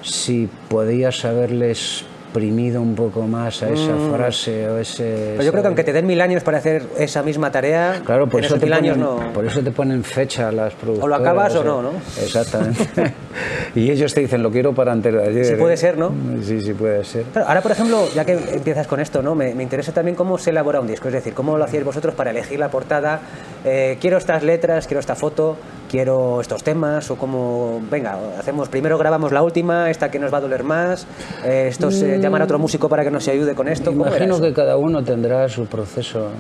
si 0.02 0.50
podías 0.68 1.24
haberles 1.26 2.06
exprimido 2.34 2.82
un 2.82 2.96
poco 2.96 3.28
más 3.28 3.62
a 3.62 3.70
esa 3.70 3.96
frase 4.12 4.68
o 4.68 4.80
ese... 4.80 5.04
Mm. 5.04 5.32
Pero 5.34 5.44
yo 5.44 5.52
creo 5.52 5.62
que 5.62 5.68
aunque 5.68 5.84
te 5.84 5.94
den 5.94 6.08
mil 6.08 6.20
años 6.20 6.44
para 6.44 6.58
hacer 6.58 6.84
esa 6.98 7.22
misma 7.22 7.52
tarea, 7.52 8.02
Claro, 8.04 8.28
por 8.28 8.40
en 8.40 8.46
eso, 8.46 8.56
esos 8.56 8.60
te 8.60 8.66
mil 8.66 8.74
años 8.74 8.98
ponen, 8.98 9.26
no... 9.28 9.34
por 9.34 9.46
eso 9.46 9.62
te 9.62 9.70
ponen 9.70 10.04
fecha 10.04 10.52
las 10.52 10.74
productoras. 10.74 11.20
acabas 11.20 11.56
o 11.56 11.64
no, 11.64 11.82
¿no? 11.84 11.92
Exactamente. 12.20 13.14
y 13.76 13.92
ellos 13.92 14.12
te 14.16 14.22
dicen, 14.22 14.42
lo 14.42 14.50
quiero 14.50 14.74
para 14.74 14.92
antes 14.92 15.14
de 15.14 15.22
ayer. 15.24 15.46
Sí 15.46 15.56
puede 15.56 15.78
ser, 15.78 15.96
¿no? 15.96 16.12
Sí, 16.42 16.60
sí 16.60 16.74
puede 16.74 17.04
ser. 17.04 17.24
Claro, 17.26 17.48
ahora, 17.48 17.62
por 17.62 17.72
ejemplo, 17.72 18.08
ya 18.16 18.26
que 18.26 18.34
empiezas 18.34 18.88
con 18.88 19.00
esto, 19.00 19.22
¿no? 19.22 19.36
Me, 19.36 19.54
me 19.54 19.62
interesa 19.62 19.92
también 19.92 20.16
cómo 20.16 20.40
se 20.40 20.50
elabora 20.50 20.82
un 20.82 20.88
disco, 20.88 21.10
es 21.10 21.14
decir, 21.14 21.34
cómo 21.36 21.56
lo 21.58 21.66
hacíais 21.66 21.86
vosotros 21.86 22.16
para 22.16 22.32
elegir 22.32 22.58
la 22.58 22.70
portada. 22.70 23.20
Eh, 23.64 23.98
quiero 24.02 24.18
estas 24.18 24.42
letras, 24.42 24.88
quiero 24.88 25.00
esta 25.00 25.16
foto, 25.16 25.56
quiero 25.94 26.42
estos 26.42 26.64
temas, 26.64 27.12
o 27.12 27.16
cómo, 27.16 27.80
venga, 27.92 28.18
hacemos, 28.40 28.68
primero 28.68 28.98
grabamos 28.98 29.32
la 29.32 29.44
última, 29.44 29.92
esta 29.92 30.10
que 30.10 30.18
nos 30.18 30.34
va 30.34 30.40
a 30.40 30.42
doler 30.42 30.64
más, 30.64 31.06
eh, 31.46 31.68
esto 31.68 31.92
se 31.92 32.18
llamar 32.18 32.42
a 32.42 32.46
otro 32.46 32.58
músico 32.58 32.90
para 32.90 33.04
que 33.04 33.12
nos 33.12 33.28
ayude 33.28 33.54
con 33.54 33.68
esto. 33.68 33.92
¿cómo 33.92 34.08
era 34.08 34.26
Imagino 34.26 34.42
que 34.42 34.52
cada 34.54 34.76
uno 34.76 35.04
tendrá 35.04 35.48
su 35.48 35.68
proceso. 35.68 36.32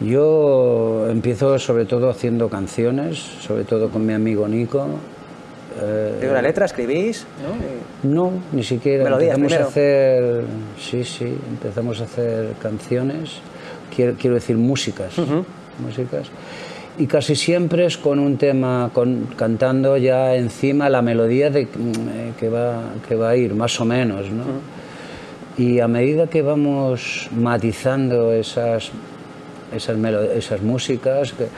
Yo 0.00 1.08
empiezo 1.10 1.58
sobre 1.58 1.84
todo 1.84 2.08
haciendo 2.08 2.48
canciones, 2.48 3.18
sobre 3.18 3.64
todo 3.64 3.90
con 3.90 4.06
mi 4.06 4.12
amigo 4.12 4.46
Nico. 4.46 4.86
Eh, 5.82 6.18
Digo, 6.20 6.32
la 6.32 6.42
letra, 6.42 6.66
escribís, 6.66 7.26
¿no? 8.04 8.30
Ni 8.52 8.62
siquiera. 8.62 9.02
Melodías 9.02 9.36
empezamos 9.36 9.50
primero. 9.50 9.64
a 9.64 9.68
hacer, 9.68 10.44
sí, 10.78 11.02
sí, 11.02 11.36
empezamos 11.50 12.00
a 12.00 12.04
hacer 12.04 12.52
canciones, 12.62 13.40
quiero, 13.92 14.14
quiero 14.14 14.36
decir 14.36 14.56
músicas, 14.56 15.16
músicas, 15.84 16.30
y 16.98 17.06
casi 17.06 17.34
siempre 17.34 17.86
es 17.86 17.96
con 17.98 18.18
un 18.18 18.36
tema, 18.36 18.90
con, 18.92 19.26
cantando 19.36 19.96
ya 19.96 20.34
encima 20.36 20.88
la 20.88 21.02
melodía 21.02 21.50
de, 21.50 21.64
mm, 21.64 21.68
eh, 21.68 22.32
que, 22.38 22.48
va, 22.48 22.82
que 23.08 23.16
va 23.16 23.30
a 23.30 23.36
ir, 23.36 23.54
más 23.54 23.80
o 23.80 23.84
menos, 23.84 24.30
¿no? 24.30 24.44
Y 25.56 25.80
a 25.80 25.88
medida 25.88 26.26
que 26.28 26.42
vamos 26.42 27.28
matizando 27.36 28.32
esas, 28.32 28.90
esas, 29.74 29.96
esas 30.36 30.62
músicas, 30.62 31.32
que- 31.32 31.48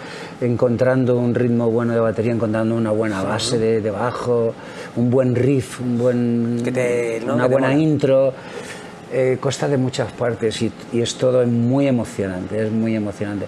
encontrando 0.46 1.18
un 1.18 1.34
ritmo 1.34 1.70
bueno 1.70 1.92
de 1.94 2.00
batería, 2.00 2.32
encontrando 2.32 2.74
una 2.74 2.90
buena 2.90 3.22
base 3.22 3.58
de, 3.58 3.80
de 3.80 3.90
bajo, 3.90 4.54
un 4.96 5.10
buen 5.10 5.34
riff, 5.34 5.80
un 5.80 5.98
buen, 5.98 6.60
Que 6.64 6.72
te- 6.72 7.22
¿no? 7.26 7.34
una 7.34 7.44
que 7.46 7.52
buena 7.52 7.74
intro, 7.74 8.32
eh, 9.12 9.38
consta 9.40 9.68
de 9.68 9.76
muchas 9.76 10.10
partes 10.12 10.60
y, 10.62 10.72
y 10.92 11.00
es 11.00 11.14
todo 11.14 11.46
muy 11.46 11.86
emocionante, 11.86 12.64
es 12.66 12.70
muy 12.72 12.94
emocionante. 12.96 13.46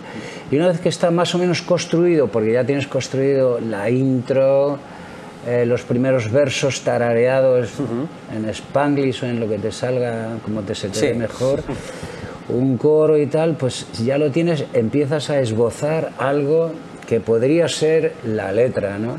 Y 0.50 0.56
una 0.56 0.68
vez 0.68 0.80
que 0.80 0.88
está 0.88 1.10
más 1.10 1.34
o 1.34 1.38
menos 1.38 1.62
construido, 1.62 2.28
porque 2.28 2.52
ya 2.52 2.64
tienes 2.64 2.86
construido 2.86 3.58
la 3.60 3.90
intro, 3.90 4.78
eh, 5.46 5.64
los 5.66 5.82
primeros 5.82 6.30
versos 6.30 6.82
tarareados 6.82 7.70
en 8.34 8.48
spanglish 8.50 9.22
o 9.24 9.26
en 9.26 9.40
lo 9.40 9.48
que 9.48 9.58
te 9.58 9.72
salga, 9.72 10.36
como 10.44 10.62
te 10.62 10.74
se 10.74 10.88
te 10.88 10.98
Sí. 10.98 11.06
dé 11.08 11.14
mejor, 11.14 11.62
un 12.48 12.76
coro 12.78 13.18
y 13.18 13.26
tal, 13.26 13.54
pues 13.56 13.86
ya 14.04 14.16
lo 14.18 14.30
tienes, 14.30 14.64
empiezas 14.72 15.28
a 15.30 15.40
esbozar 15.40 16.12
algo 16.18 16.72
que 17.06 17.20
podría 17.20 17.68
ser 17.68 18.12
la 18.26 18.52
letra, 18.52 18.98
¿no? 18.98 19.16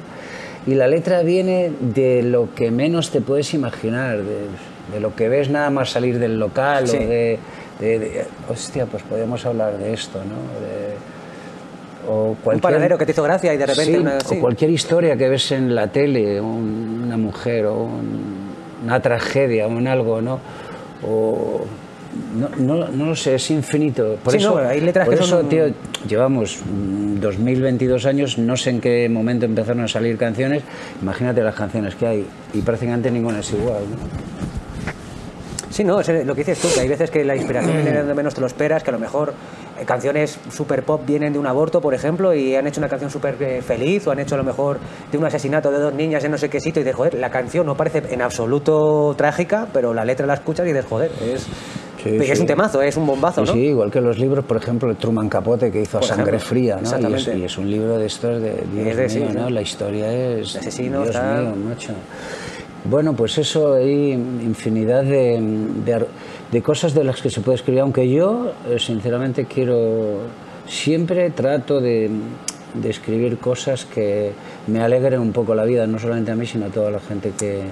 Y 0.67 0.75
la 0.75 0.87
letra 0.87 1.21
viene 1.23 1.71
de 1.79 2.21
lo 2.21 2.53
que 2.53 2.69
menos 2.69 3.09
te 3.11 3.21
puedes 3.21 3.53
imaginar, 3.53 4.17
de, 4.17 4.45
de 4.93 4.99
lo 4.99 5.15
que 5.15 5.29
ves 5.29 5.49
nada 5.49 5.69
más 5.69 5.89
salir 5.91 6.19
del 6.19 6.39
local 6.39 6.87
Sí. 6.87 6.97
o 6.97 6.99
de, 6.99 7.39
de- 7.79 7.99
de- 7.99 8.25
Hostia, 8.49 8.85
pues 8.85 9.03
podemos 9.03 9.45
hablar 9.45 9.77
de 9.77 9.93
esto, 9.93 10.19
¿no? 10.19 10.35
De- 10.65 12.09
o 12.11 12.29
Un 12.29 12.35
cualquier- 12.35 12.61
panadero 12.61 12.97
que 12.97 13.05
te 13.05 13.11
hizo 13.11 13.23
gracia 13.23 13.53
y 13.53 13.57
de 13.57 13.65
repente 13.65 13.91
Sí, 13.93 13.97
una- 13.97 14.17
o 14.17 14.21
sí. 14.29 14.39
cualquier 14.39 14.71
historia 14.71 15.15
que 15.17 15.29
ves 15.29 15.51
en 15.51 15.75
la 15.75 15.87
tele, 15.87 16.39
un- 16.41 17.03
una 17.05 17.17
mujer 17.17 17.65
o 17.67 17.83
un, 17.83 18.49
una 18.83 18.99
tragedia 19.01 19.67
o 19.67 19.71
en 19.77 19.87
algo, 19.87 20.21
¿no? 20.21 20.39
O, 21.05 21.61
no, 22.35 22.49
no, 22.57 22.87
no, 22.87 23.05
lo 23.05 23.15
sé, 23.15 23.35
es 23.35 23.51
infinito. 23.51 24.17
Por 24.23 24.35
eso, 24.35 24.57
hay 24.57 24.81
letras 24.81 25.05
por 25.05 25.13
eso 25.13 25.41
tío, 25.43 25.65
llevamos 26.07 26.57
2022 27.21 28.05
años, 28.07 28.37
no 28.39 28.57
sé 28.57 28.71
en 28.71 28.81
qué 28.81 29.07
momento 29.09 29.45
empezaron 29.45 29.83
a 29.83 29.87
salir 29.87 30.17
canciones. 30.17 30.63
Imagínate 31.01 31.41
las 31.43 31.53
canciones 31.55 31.93
que 31.95 32.07
hay 32.07 32.25
y 32.53 32.61
prácticamente 32.61 33.11
ninguna 33.11 33.39
es 33.41 33.51
igual. 33.53 33.83
Sí, 35.79 35.85
no, 35.85 36.01
es 36.01 36.09
lo 36.09 36.35
que 36.35 36.41
dices 36.43 36.59
tú, 36.59 36.67
que 36.73 36.81
hay 36.81 36.89
veces 36.89 37.09
que 37.09 37.23
la 37.23 37.37
inspiración 37.37 37.73
viene 37.81 37.99
donde 37.99 38.13
menos 38.13 38.35
te 38.35 38.41
lo 38.41 38.47
esperas, 38.47 38.83
que 38.83 38.89
a 38.89 38.91
lo 38.91 38.99
mejor 38.99 39.33
eh, 39.79 39.85
canciones 39.85 40.37
super 40.51 40.83
pop 40.83 41.03
vienen 41.07 41.31
de 41.31 41.39
un 41.39 41.47
aborto, 41.47 41.79
por 41.79 41.93
ejemplo, 41.93 42.33
y 42.33 42.53
han 42.53 42.67
hecho 42.67 42.81
una 42.81 42.89
canción 42.89 43.09
súper 43.09 43.41
eh, 43.41 43.61
feliz, 43.61 44.05
o 44.05 44.11
han 44.11 44.19
hecho 44.19 44.35
a 44.35 44.39
lo 44.39 44.43
mejor 44.43 44.77
de 45.09 45.17
un 45.17 45.23
asesinato 45.23 45.71
de 45.71 45.79
dos 45.79 45.93
niñas 45.93 46.21
en 46.25 46.31
no 46.31 46.37
sé 46.37 46.49
qué 46.49 46.59
sitio, 46.59 46.81
y 46.81 46.83
dices, 46.83 46.97
joder, 46.97 47.13
la 47.13 47.31
canción 47.31 47.65
no 47.65 47.77
parece 47.77 48.03
en 48.09 48.21
absoluto 48.21 49.15
trágica, 49.17 49.67
pero 49.71 49.93
la 49.93 50.03
letra 50.03 50.27
la 50.27 50.33
escuchas 50.33 50.65
y 50.65 50.73
dices, 50.73 50.85
joder, 50.85 51.11
es 51.21 51.47
es 52.05 52.39
un 52.41 52.45
temazo, 52.45 52.81
es 52.81 52.97
un 52.97 53.07
bombazo, 53.07 53.45
¿no? 53.45 53.53
Sí, 53.53 53.59
igual 53.59 53.89
que 53.89 54.01
los 54.01 54.19
libros, 54.19 54.43
por 54.43 54.57
ejemplo, 54.57 54.89
de 54.89 54.95
Truman 54.95 55.29
Capote, 55.29 55.71
que 55.71 55.81
hizo 55.81 55.99
a 55.99 56.01
Sangre 56.01 56.39
Fría, 56.39 56.75
¿no? 56.75 56.81
Exactamente. 56.81 57.37
Y 57.37 57.45
es, 57.45 57.57
un 57.57 57.71
libro 57.71 57.97
de 57.97 58.05
estos 58.05 58.41
de 58.41 58.63
Dios 58.73 59.15
mío, 59.15 59.29
¿no? 59.33 59.49
La 59.49 59.61
historia 59.61 60.11
es... 60.11 60.57
Asesino, 60.57 61.03
Dios 61.03 61.15
mío, 61.15 61.55
macho. 61.55 61.93
Bueno, 62.85 63.13
pues 63.13 63.37
eso, 63.37 63.73
hay 63.73 64.11
infinidad 64.13 65.03
de, 65.03 66.05
de, 66.51 66.61
cosas 66.61 66.93
de 66.93 67.03
las 67.03 67.21
que 67.21 67.29
se 67.29 67.41
puede 67.41 67.57
escribir, 67.57 67.81
aunque 67.81 68.09
yo, 68.09 68.53
eh, 68.69 68.79
sinceramente, 68.79 69.45
quiero... 69.45 70.49
Siempre 70.67 71.31
trato 71.31 71.81
de, 71.81 72.11
de 72.73 72.89
escribir 72.89 73.39
cosas 73.39 73.85
que 73.85 74.31
me 74.67 74.81
alegren 74.81 75.19
un 75.19 75.31
poco 75.31 75.55
la 75.55 75.65
vida, 75.65 75.87
no 75.87 75.97
solamente 75.97 76.31
a 76.31 76.35
mí, 76.35 76.45
sino 76.45 76.67
a 76.67 76.69
toda 76.69 76.91
la 76.91 76.99
gente 76.99 77.31
que 77.37 77.63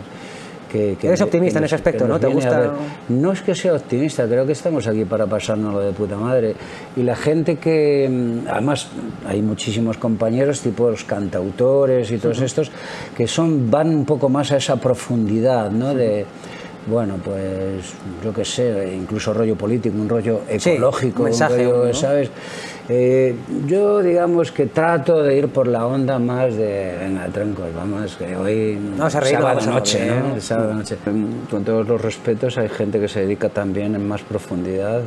que, 0.68 0.98
Eres 1.02 1.22
optimista 1.22 1.60
en 1.60 1.66
ese 1.66 1.76
aspecto, 1.76 2.08
¿no? 2.08 2.20
¿Te 2.20 2.28
gusta? 2.28 2.74
no 3.10 3.32
es 3.32 3.42
que 3.42 3.56
sea 3.56 3.74
optimista, 3.74 4.26
creo 4.26 4.46
que 4.46 4.52
estamos 4.52 4.88
aquí 4.88 5.06
para 5.06 5.26
pasárnoslo 5.26 5.80
de 5.80 5.92
puta 5.94 6.18
madre. 6.18 6.56
Y 6.96 7.04
la 7.04 7.16
gente 7.16 7.58
que, 7.58 8.08
mm, 8.10 8.48
además, 8.50 8.88
hay 9.28 9.42
muchísimos 9.42 9.98
compañeros, 9.98 10.62
tipo 10.62 10.90
los 10.90 11.04
cantautores 11.04 12.12
y 12.12 12.18
todos 12.18 12.42
estos, 12.42 12.72
que 13.16 13.28
son, 13.28 13.70
van 13.72 13.90
un 13.90 14.06
poco 14.06 14.30
más 14.30 14.52
a 14.52 14.58
esa 14.58 14.76
profundidad, 14.78 15.72
¿no? 15.72 15.94
De, 15.94 16.26
bueno, 16.88 17.16
pues 17.24 17.94
yo 18.24 18.34
qué 18.34 18.46
sé, 18.46 18.94
incluso 18.96 19.34
rollo 19.34 19.56
político, 19.56 19.96
un 19.98 20.08
rollo 20.08 20.42
ecológico, 20.48 21.24
un, 21.24 21.30
mensaje, 21.30 21.94
¿sabes? 21.94 22.32
Eh, 22.90 23.36
yo 23.66 24.02
digamos 24.02 24.54
que 24.54 24.68
trato 24.68 25.22
de 25.22 25.38
ir 25.38 25.50
por 25.50 25.68
la 25.68 25.86
onda 25.86 26.18
más 26.20 26.56
de, 26.56 26.96
venga, 26.98 27.26
troncos, 27.28 27.74
vamos, 27.76 28.16
que 28.16 28.34
hoy 28.38 28.80
no, 28.98 29.10
sábado 29.10 29.60
noche, 29.66 30.10
¿no? 30.10 30.40
sábado 30.40 30.74
noche. 30.74 30.98
Con 31.52 31.66
todos 31.66 31.86
los 31.86 32.02
respetos 32.02 32.58
hay 32.58 32.70
gente 32.70 33.00
que 33.00 33.10
se 33.10 33.22
dedica 33.22 33.50
también 33.50 33.94
en 33.94 34.08
más 34.08 34.22
profundidad. 34.22 35.02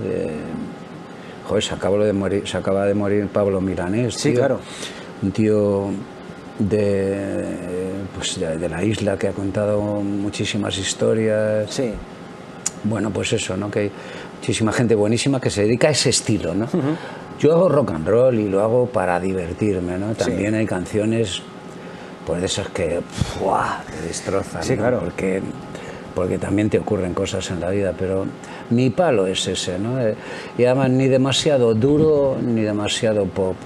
Joder, 1.48 1.62
se, 1.62 1.74
acaba 1.74 2.04
de 2.04 2.12
morir, 2.12 2.46
se 2.46 2.58
acaba 2.58 2.84
de 2.84 2.94
morir 2.94 3.26
Pablo 3.28 3.62
Milanés. 3.62 4.14
Sí, 4.14 4.34
claro. 4.34 4.60
Un 5.22 5.32
tío 5.32 5.90
de, 6.60 7.44
pues 8.14 8.38
de, 8.38 8.68
la 8.68 8.84
isla 8.84 9.16
que 9.16 9.28
ha 9.28 9.32
contado 9.32 9.80
muchísimas 9.80 10.76
historias. 10.78 11.72
Sí. 11.72 11.92
Bueno, 12.84 13.10
pues 13.10 13.32
eso, 13.32 13.56
¿no? 13.56 13.70
Que 13.70 13.80
hay 13.80 13.92
muchísima 14.38 14.72
gente 14.72 14.94
buenísima 14.94 15.40
que 15.40 15.50
se 15.50 15.62
dedica 15.62 15.88
a 15.88 15.90
ese 15.90 16.10
estilo, 16.10 16.54
¿no? 16.54 16.68
Yo 17.38 17.52
hago 17.52 17.68
rock 17.68 17.92
and 17.92 18.06
roll 18.06 18.38
y 18.38 18.48
lo 18.48 18.60
hago 18.60 18.86
para 18.86 19.18
divertirme, 19.18 19.98
¿no? 19.98 20.14
También 20.14 20.54
hay 20.54 20.66
canciones, 20.66 21.42
pues 22.26 22.40
de 22.40 22.46
esas 22.46 22.68
que 22.68 23.00
te 23.00 24.06
destrozan, 24.06 24.62
sí, 24.62 24.76
claro. 24.76 25.00
Porque, 25.00 25.40
porque 26.14 26.38
también 26.38 26.70
te 26.70 26.78
ocurren 26.78 27.14
cosas 27.14 27.50
en 27.50 27.60
la 27.60 27.70
vida, 27.70 27.92
pero 27.98 28.26
mi 28.70 28.90
palo 28.90 29.26
es 29.26 29.46
ese, 29.46 29.78
¿no? 29.78 30.00
Eh, 30.00 30.14
y 30.56 30.64
además 30.64 30.90
ni 30.90 31.08
demasiado 31.08 31.74
duro 31.74 32.36
ni 32.40 32.62
demasiado 32.62 33.26
pop. 33.26 33.56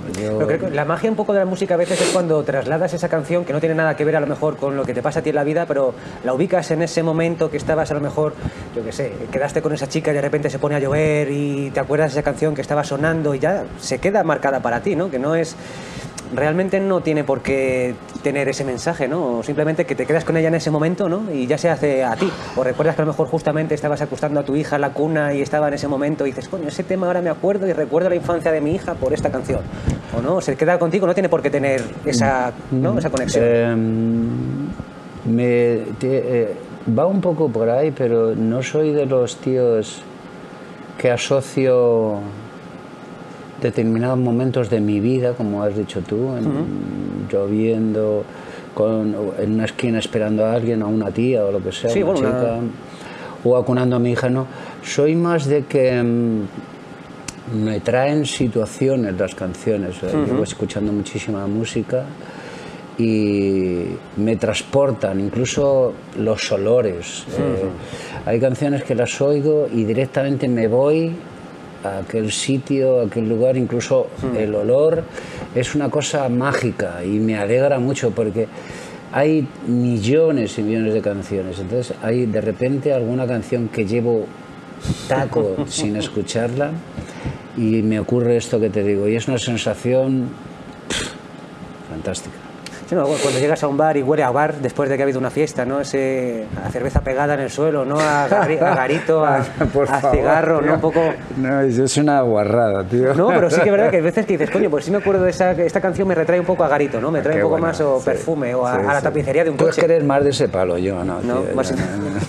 la 0.73 0.85
magia 0.85 1.11
un 1.11 1.17
poco 1.17 1.33
de 1.33 1.41
la 1.41 1.45
música 1.45 1.75
a 1.75 1.77
veces 1.77 2.01
es 2.01 2.09
cuando 2.09 2.43
trasladas 2.43 2.95
esa 2.95 3.09
canción 3.09 3.45
que 3.45 3.53
no 3.53 3.61
tiene 3.61 3.75
nada 3.75 3.97
que 3.97 4.05
ver 4.05 4.17
a 4.17 4.21
lo 4.21 4.27
mejor 4.27 4.57
con 4.57 4.77
lo 4.77 4.85
que 4.85 4.95
te 4.95 5.03
pasa 5.03 5.21
a 5.21 5.23
ti 5.23 5.31
en 5.31 5.37
la 5.37 5.45
vida, 5.45 5.67
pero 5.67 5.95
la 6.25 6.33
ubicas 6.35 6.71
en 6.71 6.83
ese 6.83 7.03
momento 7.03 7.51
que 7.51 7.57
estabas 7.57 7.91
a 7.91 7.95
lo 7.95 8.01
mejor, 8.01 8.35
yo 8.75 8.85
qué 8.85 8.93
sé, 8.93 9.13
quedaste 9.31 9.63
con 9.63 9.73
esa 9.73 9.89
chica 9.89 10.11
y 10.11 10.15
de 10.15 10.23
repente 10.23 10.51
se 10.51 10.59
pone 10.59 10.75
a 10.75 10.79
llover 10.79 11.31
y 11.31 11.71
te 11.71 11.81
acuerdas 11.81 12.13
de 12.13 12.21
esa 12.21 12.25
canción 12.25 12.55
que 12.55 12.61
estaba 12.61 12.85
sonando 12.85 13.35
y 13.35 13.39
ya 13.39 13.65
se 13.79 13.99
queda 13.99 14.23
marcada 14.25 14.61
para 14.61 14.81
ti, 14.81 14.97
¿no? 14.97 15.11
Que 15.11 15.19
no 15.19 15.35
es 15.35 15.57
realmente 16.35 16.81
no 16.81 17.01
tiene 17.01 17.25
por 17.25 17.41
qué 17.41 17.95
tener 18.23 18.49
ese 18.49 18.65
mensaje, 18.65 19.09
¿no? 19.09 19.43
Simplemente 19.43 19.85
que 19.85 19.95
te 19.95 20.07
quedas 20.07 20.25
con 20.25 20.37
ella 20.37 20.49
en 20.49 20.55
ese 20.55 20.71
momento, 20.71 21.09
¿no? 21.09 21.31
Y 21.33 21.47
ya 21.47 21.59
se 21.59 21.71
hace 21.71 22.05
a 22.05 22.17
ti. 22.17 22.31
O 22.57 22.65
recuerdas 22.65 22.97
que 22.97 23.03
a 23.03 23.05
lo 23.05 23.13
mejor 23.13 23.29
justamente 23.29 23.75
estabas 23.75 24.01
acostando 24.03 24.41
a 24.41 24.43
tu 24.45 24.57
hija 24.57 24.77
en 24.77 24.83
la 24.83 24.91
cuna 24.91 25.35
y 25.35 25.43
estaba 25.43 25.69
en 25.69 25.75
ese 25.75 25.89
momento 25.89 26.27
y 26.27 26.31
dices, 26.31 26.49
coño, 26.49 26.69
ese 26.69 26.85
tema 26.85 27.07
ahora 27.07 27.21
me 27.21 27.31
acuerdo 27.31 27.67
y 27.67 27.73
recuerdo 27.73 28.09
la 28.09 28.17
infancia 28.17 28.53
de 28.53 28.61
mi 28.61 28.75
hija 28.75 28.95
por 28.95 29.13
esta 29.13 29.31
canción. 29.31 29.61
O 30.17 30.23
no, 30.23 30.41
se 30.41 30.57
queda 30.57 30.79
contigo, 30.79 31.07
no 31.07 31.15
tiene 31.15 31.29
por 31.29 31.43
qué 31.43 31.51
tener 31.51 31.83
esa, 32.05 32.53
¿no? 32.71 32.99
esa 32.99 33.11
conexión. 33.11 33.45
Em, 33.45 34.69
me, 35.27 35.83
eh, 36.03 36.57
va 36.97 37.07
un 37.07 37.21
poco 37.21 37.49
por 37.49 37.69
ahí, 37.69 37.91
pero 37.91 38.35
no 38.35 38.63
soy 38.63 38.93
de 38.93 39.07
los 39.07 39.37
tíos 39.37 40.03
que 40.99 41.11
asocio 41.11 42.21
determinados 43.61 44.19
momentos 44.19 44.71
de 44.71 44.81
mi 44.81 45.01
vida, 45.01 45.33
como 45.33 45.63
has 45.63 45.77
dicho 45.77 46.01
tú, 46.01 46.31
lloviendo, 47.31 48.25
con, 48.75 49.17
en 49.39 49.53
una 49.53 49.65
esquina 49.65 49.99
esperando 49.99 50.45
a 50.45 50.53
alguien, 50.53 50.83
a 50.83 50.87
una 50.87 51.11
tía 51.11 51.45
o 51.45 51.53
lo 51.53 51.63
que 51.63 51.73
sea, 51.73 51.91
una 52.05 52.15
chica, 52.15 52.59
o 53.45 53.57
acunando 53.57 53.97
a 53.97 53.99
mi 53.99 54.13
hija, 54.13 54.29
no. 54.29 54.47
Soy 54.83 55.15
más 55.15 55.47
de 55.47 55.65
que 55.65 56.03
mm, 56.03 56.43
me 57.65 57.81
traen 57.81 58.27
situaciones 58.27 59.19
las 59.19 59.35
canciones. 59.35 60.03
Uh 60.03 60.43
escuchando 60.43 60.93
muchísima 60.93 61.47
música 61.47 62.05
y 62.99 63.85
me 64.17 64.37
transportan, 64.37 65.21
incluso 65.21 65.93
los 66.19 66.53
olores. 66.53 67.25
Eh, 67.39 67.69
hay 68.27 68.41
canciones 68.41 68.85
que 68.85 68.95
las 68.95 69.21
oigo 69.21 69.69
y 69.73 69.85
directamente 69.85 70.49
me 70.49 70.69
voy 70.69 71.13
aquel 71.85 72.33
sitio, 72.33 73.01
aquel 73.01 73.29
lugar, 73.29 73.57
incluso 73.57 74.09
hmm. 74.23 74.37
el 74.37 74.55
olor, 74.55 75.05
es 75.55 75.75
una 75.75 75.91
cosa 75.91 76.29
mágica 76.29 77.05
y 77.05 77.19
me 77.19 77.37
alegra 77.37 77.79
mucho 77.79 78.11
porque 78.11 78.49
hay 79.13 79.47
millones 79.67 80.59
y 80.59 80.63
millones 80.63 80.95
de 80.95 81.01
canciones. 81.01 81.59
Entonces 81.59 81.97
hay 82.03 82.27
de 82.27 82.41
repente 82.41 82.93
alguna 82.93 83.27
canción 83.27 83.69
que 83.69 83.87
llevo 83.87 84.27
taco 85.09 85.57
sin 85.69 85.97
escucharla 85.97 86.73
y 87.57 87.83
me 87.83 88.01
ocurre 88.01 88.37
esto 88.37 88.59
que 88.59 88.71
te 88.71 88.83
digo. 88.83 89.09
Y 89.09 89.17
es 89.17 89.29
una 89.29 89.39
sensación 89.39 90.29
fantástica 91.89 92.44
cuando 92.89 93.39
llegas 93.41 93.63
a 93.63 93.69
un 93.69 93.77
bar 93.77 93.97
y 93.97 94.03
huele 94.03 94.23
a 94.23 94.31
bar 94.31 94.55
después 94.57 94.89
de 94.89 94.97
que 94.97 95.03
ha 95.03 95.05
habido 95.05 95.19
una 95.19 95.31
fiesta, 95.31 95.65
¿no? 95.65 95.81
Ese, 95.81 96.47
a 96.65 96.71
cerveza 96.71 97.01
pegada 97.01 97.35
en 97.35 97.41
el 97.41 97.51
suelo, 97.51 97.85
¿no? 97.85 97.99
A, 97.99 98.29
garito, 98.29 99.25
a, 99.25 99.43
cigarro, 100.13 100.61
¿no? 100.61 100.75
Un 100.75 100.81
poco... 100.81 101.01
No, 101.37 101.61
es 101.61 101.97
una 101.97 102.21
guarrada, 102.23 102.85
tío. 102.85 103.15
No, 103.15 103.29
pero 103.29 103.51
sí 103.51 103.61
que 103.61 103.69
es 103.69 103.73
verdad 103.73 103.91
que 103.91 103.97
hay 103.97 104.03
veces 104.03 104.27
que 104.27 104.35
dices, 104.35 104.51
coño, 104.51 104.71
pues 104.71 104.85
sí 104.85 104.91
me 104.91 104.99
acuerdo 104.99 105.25
de 105.25 105.31
esa, 105.31 105.53
esta 105.53 105.81
canción 105.81 106.07
me 106.09 106.15
retrae 106.15 106.41
un 106.41 106.47
poco 106.47 106.65
a 106.65 106.69
garito, 106.69 107.01
¿no? 107.01 107.11
Me 107.11 107.23
trae 107.23 107.37
un 107.37 107.51
poco 107.51 107.59
más 107.59 107.81
o 107.81 108.03
perfume 108.05 108.55
o 108.55 108.67
a, 108.67 108.83
la 108.83 109.01
tapicería 109.01 109.45
de 109.45 109.51
un 109.51 109.57
coche. 109.57 109.81
Tú 109.81 109.87
querer 109.87 110.05
más 110.05 110.23
de 110.25 110.31
ese 110.31 110.49
palo, 110.49 110.79
yo, 110.79 111.05
¿no? 111.05 111.21
No, 111.21 111.43
más... 111.55 111.75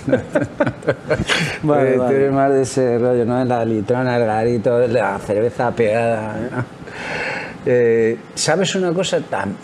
vale, 1.64 1.96
Tú 1.96 2.04
eres 2.04 2.32
más 2.32 2.52
de 2.52 2.62
ese 2.62 2.98
rollo, 2.98 3.26
¿no? 3.26 3.44
La 3.46 3.66
litrona, 3.66 4.18
el 4.18 4.26
garito, 4.26 4.88
la 4.88 5.20
cerveza 5.20 5.72
pegada. 5.72 6.36
Eh, 7.66 8.18
¿Sabes 8.36 8.76
una 8.76 8.94
cosa? 8.94 9.20
Tan, 9.22 9.56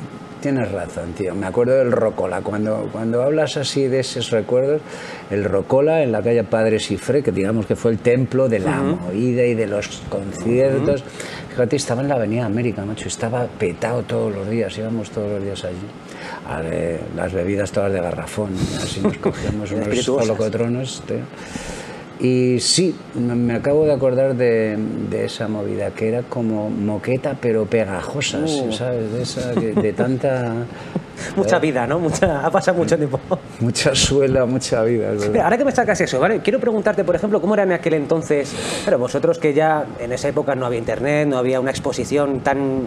Tienes 0.41 0.71
razón, 0.71 1.13
tío. 1.13 1.36
Me 1.36 1.45
acuerdo 1.45 1.75
del 1.75 1.92
Rocola. 1.92 2.42
Cuando, 2.42 2.89
cuando 2.92 3.21
hablas 3.21 3.58
así 3.58 3.87
de 3.87 4.00
esos 4.00 4.31
recuerdos, 4.31 4.81
el 5.29 5.44
Rocola 5.44 6.02
en 6.02 6.12
la 6.12 6.23
calle 6.23 6.44
Padre 6.44 6.79
Sifre, 6.79 7.21
que 7.21 7.31
digamos 7.31 7.67
que 7.67 7.75
fue 7.75 7.92
el 7.92 8.00
templo 8.00 8.50
de 8.50 8.58
la 8.58 8.77
movida 8.77 9.46
y 9.46 9.54
de 9.54 9.67
los 9.67 10.02
conciertos. 10.10 11.04
Fíjate, 11.50 11.75
estaba 11.75 12.02
en 12.02 12.08
la 12.08 12.15
Avenida 12.15 12.46
América, 12.46 12.83
macho. 12.83 13.08
Estaba 13.08 13.46
petado 13.46 14.02
todos 14.02 14.33
los 14.33 14.50
días. 14.50 14.75
Íbamos 14.75 15.12
todos 15.12 15.31
los 15.31 15.44
días 15.44 15.63
allí. 15.63 15.77
A 16.50 16.62
ver, 16.62 17.02
las 17.15 17.31
bebidas 17.31 17.71
todas 17.71 17.94
de 17.94 18.02
garrafón. 18.02 18.52
Así 18.81 19.00
nos 19.00 19.17
cogíamos 19.19 19.71
unos 19.71 20.10
holocotrones. 20.10 21.04
Tío. 21.06 21.17
Y 22.22 22.60
sí, 22.60 22.96
me 23.15 23.56
acabo 23.56 23.84
de 23.84 23.94
acordar 23.94 24.36
de, 24.36 24.78
esa 25.12 25.48
movida, 25.48 25.90
que 25.90 26.08
era 26.08 26.22
como 26.22 26.69
moqueta 26.69 27.36
pero 27.42 27.65
pegajosa, 27.65 28.38
uh. 28.40 28.72
¿sabes? 28.72 29.12
De, 29.12 29.24
esa, 29.24 29.52
de, 29.54 29.94
tanta... 29.94 30.54
mucha 31.36 31.58
vida, 31.58 31.88
¿no? 31.88 31.98
Mucha, 31.98 32.46
ha 32.46 32.52
pasado 32.52 32.78
mucho 32.78 32.96
tiempo. 32.96 33.19
Mucha 33.60 33.96
suela, 33.96 34.46
mucha 34.46 34.84
vida. 34.84 35.13
Ahora 35.44 35.58
que 35.58 35.65
me 35.65 35.72
sacas 35.72 36.00
eso, 36.00 36.19
¿vale? 36.19 36.42
Quiero 36.42 36.60
preguntarte, 36.60 37.04
por 37.04 37.15
ejemplo, 37.15 37.42
¿cómo 37.42 37.56
era 37.56 37.63
en 37.63 37.72
aquel 37.72 37.96
entonces? 37.96 38.54
Pero 38.86 39.00
vosotros 39.00 39.40
que 39.40 39.56
ya 39.56 39.88
en 40.00 40.12
esa 40.12 40.28
época 40.28 40.54
no 40.54 40.67
había 40.67 40.78
internet, 40.78 41.28
no 41.28 41.40
había 41.40 41.60
una 41.60 41.72
exposición 41.72 42.42
tan 42.42 42.84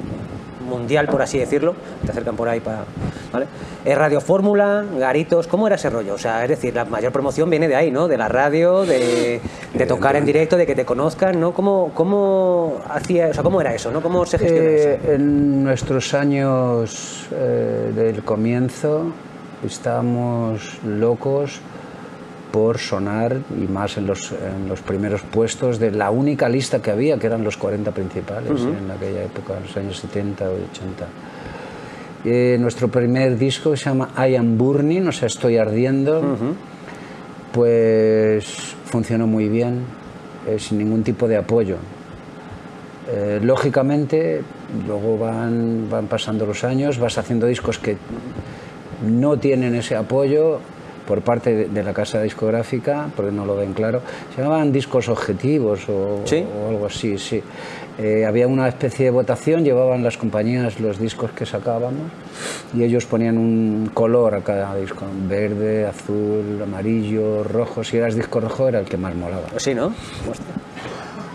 mundial, 0.64 1.06
por 1.08 1.22
así 1.22 1.38
decirlo, 1.38 1.74
te 2.04 2.10
acercan 2.10 2.36
por 2.36 2.48
ahí 2.48 2.60
para 2.60 2.84
¿vale? 3.32 3.46
Radio 3.84 4.20
Fórmula, 4.20 4.84
Garitos, 4.98 5.46
¿cómo 5.46 5.66
era 5.66 5.76
ese 5.76 5.90
rollo? 5.90 6.14
O 6.14 6.18
sea, 6.18 6.42
es 6.42 6.48
decir, 6.48 6.74
la 6.74 6.84
mayor 6.84 7.12
promoción 7.12 7.50
viene 7.50 7.68
de 7.68 7.76
ahí, 7.76 7.90
¿no? 7.90 8.08
De 8.08 8.16
la 8.16 8.28
radio, 8.28 8.84
de, 8.84 9.40
de 9.72 9.86
tocar 9.86 10.16
en 10.16 10.24
directo, 10.24 10.56
de 10.56 10.66
que 10.66 10.74
te 10.74 10.84
conozcan, 10.84 11.38
¿no? 11.38 11.52
¿Cómo, 11.52 11.92
cómo, 11.94 12.78
hacía, 12.88 13.28
o 13.28 13.34
sea, 13.34 13.42
¿cómo 13.42 13.60
era 13.60 13.74
eso, 13.74 13.90
¿no? 13.90 14.00
¿Cómo 14.00 14.24
se 14.26 14.38
gestiona 14.38 14.70
eso? 14.70 14.88
Eh, 14.88 15.00
en 15.14 15.64
nuestros 15.64 16.14
años 16.14 17.26
eh, 17.32 17.92
del 17.94 18.22
comienzo 18.24 19.12
estábamos 19.64 20.78
locos 20.84 21.60
por 22.54 22.78
sonar 22.78 23.36
y 23.60 23.66
más 23.66 23.96
en 23.96 24.06
los, 24.06 24.30
en 24.30 24.68
los 24.68 24.80
primeros 24.80 25.22
puestos 25.22 25.80
de 25.80 25.90
la 25.90 26.12
única 26.12 26.48
lista 26.48 26.80
que 26.80 26.92
había, 26.92 27.18
que 27.18 27.26
eran 27.26 27.42
los 27.42 27.56
40 27.56 27.90
principales 27.90 28.60
en 28.62 28.88
aquella 28.88 29.24
época, 29.24 29.56
en 29.56 29.64
los 29.64 29.76
años 29.76 29.98
70 29.98 30.48
o 30.48 30.52
80. 30.52 31.06
Eh, 32.24 32.56
nuestro 32.60 32.86
primer 32.86 33.36
disco 33.36 33.76
se 33.76 33.86
llama 33.86 34.10
I 34.16 34.36
Am 34.36 34.56
Burning, 34.56 35.08
o 35.08 35.10
sea, 35.10 35.26
estoy 35.26 35.56
ardiendo, 35.56 36.22
pues 37.50 38.44
funcionó 38.84 39.26
muy 39.26 39.48
bien, 39.48 39.80
eh, 40.46 40.60
sin 40.60 40.78
ningún 40.78 41.02
tipo 41.02 41.26
de 41.26 41.36
apoyo. 41.36 41.78
Eh, 43.10 43.40
lógicamente, 43.42 44.42
luego 44.86 45.18
van, 45.18 45.90
van 45.90 46.06
pasando 46.06 46.46
los 46.46 46.62
años, 46.62 47.00
vas 47.00 47.18
haciendo 47.18 47.48
discos 47.48 47.80
que 47.80 47.96
no 49.04 49.40
tienen 49.40 49.74
ese 49.74 49.96
apoyo 49.96 50.60
por 51.06 51.22
parte 51.22 51.54
de, 51.54 51.68
de 51.68 51.82
la 51.82 51.92
casa 51.92 52.22
discográfica, 52.22 53.08
porque 53.14 53.32
no 53.32 53.44
lo 53.44 53.56
ven 53.56 53.72
claro. 53.72 54.00
Se 54.34 54.42
llamaban 54.42 54.72
discos 54.72 55.08
objetivos 55.08 55.88
o, 55.88 56.22
¿Sí? 56.24 56.44
o 56.64 56.68
algo 56.70 56.86
así, 56.86 57.18
sí. 57.18 57.42
Eh, 57.96 58.24
había 58.26 58.48
una 58.48 58.66
especie 58.66 59.04
de 59.04 59.10
votación, 59.12 59.62
llevaban 59.62 60.02
las 60.02 60.16
compañías 60.16 60.80
los 60.80 60.98
discos 60.98 61.30
que 61.30 61.46
sacábamos 61.46 62.10
y 62.74 62.82
ellos 62.82 63.06
ponían 63.06 63.38
un 63.38 63.88
color 63.94 64.34
a 64.34 64.40
cada 64.40 64.74
disco, 64.74 65.06
verde, 65.28 65.86
azul, 65.86 66.60
amarillo, 66.60 67.44
rojo. 67.44 67.84
Si 67.84 67.96
eras 67.96 68.16
disco 68.16 68.40
rojo 68.40 68.68
era 68.68 68.80
el 68.80 68.86
que 68.86 68.96
más 68.96 69.14
molaba. 69.14 69.44
Sí, 69.58 69.74
¿no? 69.74 69.94
Hostia. 70.28 70.54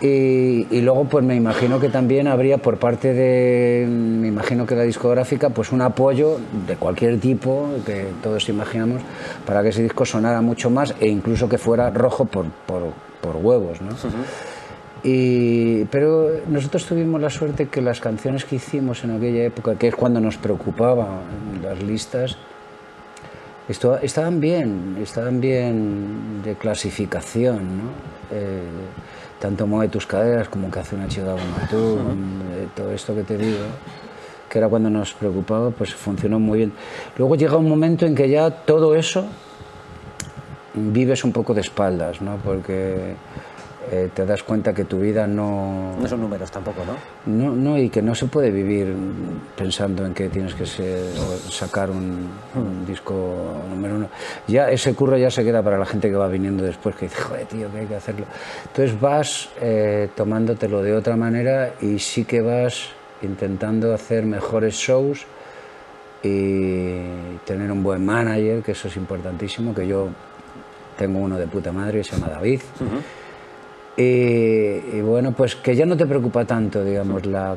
Y, 0.01 0.67
y 0.71 0.81
luego, 0.81 1.05
pues 1.05 1.25
me 1.25 1.35
imagino 1.35 1.79
que 1.79 1.89
también 1.89 2.27
habría 2.27 2.57
por 2.57 2.77
parte 2.77 3.13
de, 3.13 3.85
me 3.87 4.29
imagino 4.29 4.65
que 4.65 4.75
la 4.75 4.83
discográfica, 4.83 5.49
pues 5.49 5.71
un 5.73 5.81
apoyo 5.81 6.37
de 6.65 6.77
cualquier 6.77 7.19
tipo, 7.19 7.69
que 7.85 8.07
todos 8.23 8.47
imaginamos, 8.47 9.01
para 9.45 9.61
que 9.61 9.69
ese 9.69 9.83
disco 9.83 10.05
sonara 10.05 10.41
mucho 10.41 10.69
más 10.69 10.95
e 11.01 11.07
incluso 11.07 11.49
que 11.49 11.57
fuera 11.57 11.89
rojo 11.89 12.25
por, 12.25 12.45
por, 12.65 12.93
por 13.21 13.35
huevos, 13.35 13.81
¿no? 13.81 13.89
Y, 15.03 15.85
pero 15.85 16.29
nosotros 16.47 16.85
tuvimos 16.85 17.21
la 17.21 17.29
suerte 17.29 17.67
que 17.67 17.81
las 17.81 17.99
canciones 17.99 18.45
que 18.45 18.55
hicimos 18.55 19.03
en 19.03 19.11
aquella 19.11 19.43
época, 19.43 19.75
que 19.75 19.87
es 19.89 19.95
cuando 19.95 20.19
nos 20.19 20.37
preocupaban 20.37 21.61
las 21.61 21.81
listas, 21.81 22.37
esto, 23.67 23.97
estaban 23.97 24.39
bien, 24.39 24.97
estaban 25.01 25.39
bien 25.39 26.41
de 26.43 26.55
clasificación, 26.55 27.77
¿no? 27.77 27.83
Eh, 28.31 28.63
tanto 29.39 29.65
Mueve 29.65 29.89
tus 29.89 30.05
caderas 30.05 30.49
como 30.49 30.69
que 30.69 30.79
hace 30.79 30.95
una 30.95 31.07
chica 31.07 31.31
como 31.31 31.67
tú, 31.69 31.97
eh, 32.53 32.67
todo 32.75 32.91
esto 32.91 33.15
que 33.15 33.23
te 33.23 33.37
digo, 33.37 33.63
que 34.49 34.57
era 34.57 34.67
cuando 34.67 34.89
nos 34.89 35.13
preocupaba, 35.13 35.71
pues 35.71 35.93
funcionó 35.93 36.39
muy 36.39 36.59
bien. 36.59 36.73
Luego 37.17 37.35
llega 37.35 37.57
un 37.57 37.69
momento 37.69 38.05
en 38.05 38.15
que 38.15 38.29
ya 38.29 38.49
todo 38.51 38.95
eso 38.95 39.25
vives 40.73 41.23
un 41.23 41.31
poco 41.31 41.53
de 41.53 41.61
espaldas, 41.61 42.21
¿no? 42.21 42.37
Porque 42.37 43.15
eh, 43.91 44.09
te 44.13 44.25
das 44.25 44.43
cuenta 44.43 44.73
que 44.73 44.85
tu 44.85 44.99
vida 44.99 45.25
no, 45.25 45.95
No 45.99 46.07
son 46.07 46.21
números 46.21 46.51
tampoco, 46.51 46.81
¿no? 46.85 46.93
no, 47.25 47.55
no, 47.55 47.77
y 47.77 47.89
que 47.89 48.01
no 48.01 48.13
se 48.13 48.27
puede 48.27 48.51
vivir 48.51 48.93
pensando 49.55 50.05
en 50.05 50.13
que 50.13 50.29
tienes 50.29 50.53
que 50.53 50.65
ser, 50.65 50.99
sacar 51.49 51.89
un, 51.89 52.29
un 52.55 52.85
disco 52.85 53.63
número 53.69 53.95
uno. 53.95 54.09
Ya 54.47 54.69
ese 54.69 54.93
curro 54.93 55.17
ya 55.17 55.31
se 55.31 55.43
queda 55.43 55.63
para 55.63 55.77
la 55.77 55.85
gente 55.85 56.09
que 56.09 56.15
va 56.15 56.27
viniendo 56.27 56.63
después, 56.63 56.95
que 56.95 57.05
dice, 57.05 57.19
joder, 57.21 57.45
tío, 57.47 57.71
que 57.71 57.79
hay 57.79 57.85
que 57.87 57.95
hacerlo. 57.95 58.25
Entonces 58.67 58.99
vas 58.99 59.49
eh, 59.61 60.09
tomándotelo 60.15 60.83
de 60.83 60.95
otra 60.95 61.15
manera 61.15 61.73
y 61.81 61.99
sí 61.99 62.25
que 62.25 62.41
vas 62.41 62.89
intentando 63.21 63.93
hacer 63.93 64.25
mejores 64.25 64.75
shows 64.75 65.25
y 66.21 67.37
tener 67.45 67.71
un 67.71 67.81
buen 67.81 68.05
manager, 68.05 68.61
que 68.61 68.73
eso 68.73 68.87
es 68.87 68.97
importantísimo, 68.97 69.73
que 69.73 69.87
yo 69.87 70.09
tengo 70.97 71.19
uno 71.19 71.37
de 71.37 71.47
puta 71.47 71.71
madre, 71.71 72.03
se 72.03 72.15
llama 72.15 72.27
David. 72.27 72.61
Y, 73.99 74.97
y 74.97 75.01
bueno, 75.01 75.33
pues 75.33 75.55
que 75.55 75.75
ya 75.75 75.85
no 75.85 75.97
te 75.97 76.05
preocupa 76.05 76.45
tanto, 76.45 76.83
digamos, 76.85 77.25
la 77.25 77.55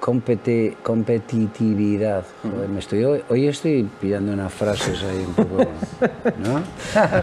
competi- 0.00 0.74
competitividad. 0.82 2.22
Joder, 2.42 2.68
me 2.68 2.78
estoy, 2.78 3.04
hoy, 3.28 3.48
estoy 3.48 3.88
pillando 4.00 4.32
unas 4.32 4.52
frases 4.52 5.02
ahí 5.02 5.24
un 5.26 5.34
poco, 5.34 5.64
¿no? 6.38 6.62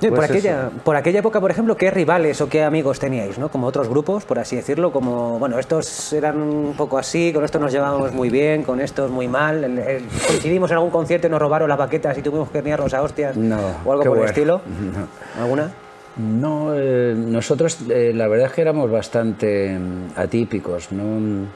Sí, 0.00 0.06
por, 0.08 0.16
Pues 0.16 0.30
aquella, 0.30 0.70
por 0.82 0.96
aquella 0.96 1.18
época, 1.18 1.42
por 1.42 1.50
ejemplo, 1.50 1.76
¿qué 1.76 1.90
rivales 1.90 2.40
o 2.40 2.48
qué 2.48 2.64
amigos 2.64 2.98
teníais? 2.98 3.36
¿no? 3.38 3.50
Como 3.50 3.66
otros 3.66 3.86
grupos, 3.86 4.24
por 4.24 4.38
así 4.38 4.56
decirlo, 4.56 4.92
como, 4.92 5.38
bueno, 5.38 5.58
estos 5.58 6.14
eran 6.14 6.40
un 6.40 6.72
poco 6.74 6.96
así, 6.96 7.34
con 7.34 7.44
estos 7.44 7.60
nos 7.60 7.70
llevábamos 7.70 8.10
muy 8.14 8.30
bien, 8.30 8.62
con 8.62 8.80
estos 8.80 9.10
muy 9.10 9.28
mal. 9.28 9.62
el- 9.62 9.78
el- 9.78 10.04
coincidimos 10.26 10.70
en 10.70 10.78
algún 10.78 10.88
concierto 10.90 11.26
y 11.26 11.30
nos 11.30 11.38
robaron 11.38 11.68
las 11.68 11.76
baquetas 11.76 12.16
y 12.16 12.22
tuvimos 12.22 12.48
que 12.48 12.62
liarnos 12.62 12.94
a 12.94 13.02
hostias 13.02 13.36
No, 13.36 13.58
o 13.84 13.92
algo 13.92 14.04
por 14.04 14.18
el 14.20 14.24
estilo. 14.24 14.62
¿Alguna? 15.38 15.70
No, 16.16 16.74
eh, 16.74 17.14
nosotros 17.16 17.78
eh, 17.88 18.12
la 18.14 18.28
verdad 18.28 18.48
es 18.48 18.52
que 18.52 18.62
éramos 18.62 18.90
bastante 18.90 19.78
mm, 19.78 20.12
atípicos, 20.16 20.90
no, 20.92 21.46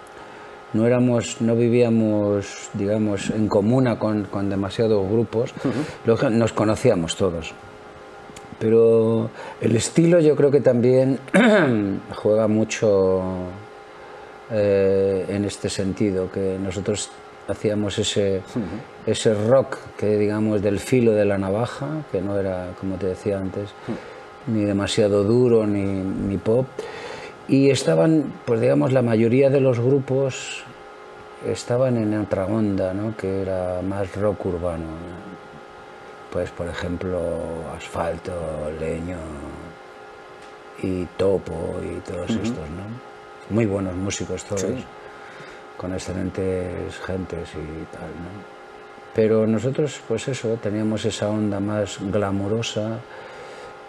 no 0.72 0.86
éramos, 0.86 1.40
no 1.40 1.56
vivíamos, 1.56 2.70
digamos, 2.74 3.30
en 3.30 3.48
comuna 3.48 3.98
con, 3.98 4.24
con 4.24 4.48
demasiados 4.48 5.08
grupos, 5.10 5.52
nos 6.30 6.52
conocíamos 6.52 7.16
todos. 7.16 7.52
Pero 8.58 9.30
el 9.60 9.76
estilo 9.76 10.20
yo 10.20 10.36
creo 10.36 10.50
que 10.50 10.60
también 10.60 11.18
juega 12.14 12.46
mucho 12.48 13.22
eh, 14.50 15.26
en 15.28 15.44
este 15.44 15.68
sentido, 15.68 16.30
que 16.30 16.58
nosotros 16.58 17.10
hacíamos 17.48 17.98
ese, 17.98 18.42
ese 19.06 19.34
rock 19.34 19.78
que 19.96 20.16
digamos 20.16 20.62
del 20.62 20.78
filo 20.78 21.12
de 21.12 21.24
la 21.24 21.38
navaja, 21.38 22.04
que 22.10 22.20
no 22.20 22.38
era, 22.38 22.68
como 22.78 22.96
te 22.96 23.06
decía 23.06 23.38
antes, 23.38 23.70
ni 24.46 24.64
demasiado 24.64 25.24
duro 25.24 25.66
ni, 25.66 25.82
ni 25.82 26.38
pop. 26.38 26.66
Y 27.48 27.70
estaban, 27.70 28.32
pues 28.44 28.60
digamos, 28.60 28.92
la 28.92 29.02
mayoría 29.02 29.50
de 29.50 29.60
los 29.60 29.78
grupos 29.78 30.64
estaban 31.46 31.96
en 31.98 32.18
otra 32.18 32.46
onda, 32.46 32.94
¿no? 32.94 33.14
que 33.16 33.42
era 33.42 33.80
más 33.82 34.14
rock 34.16 34.46
urbano. 34.46 34.84
¿no? 34.86 35.34
Pues, 36.32 36.50
por 36.50 36.66
ejemplo, 36.68 37.20
Asfalto, 37.76 38.32
Leño 38.80 39.18
y 40.82 41.04
Topo 41.16 41.76
y 41.82 42.00
todos 42.00 42.30
estos, 42.30 42.68
¿no? 42.70 42.84
Muy 43.50 43.66
buenos 43.66 43.94
músicos 43.94 44.42
todos, 44.44 44.62
Sí. 44.62 44.84
con 45.76 45.92
excelentes 45.92 46.98
gentes 47.06 47.50
y 47.50 47.84
tal, 47.94 48.08
¿no? 48.08 48.54
Pero 49.14 49.46
nosotros, 49.46 50.00
pues 50.08 50.26
eso, 50.26 50.58
teníamos 50.60 51.04
esa 51.04 51.28
onda 51.28 51.60
más 51.60 51.98
glamurosa, 52.00 52.98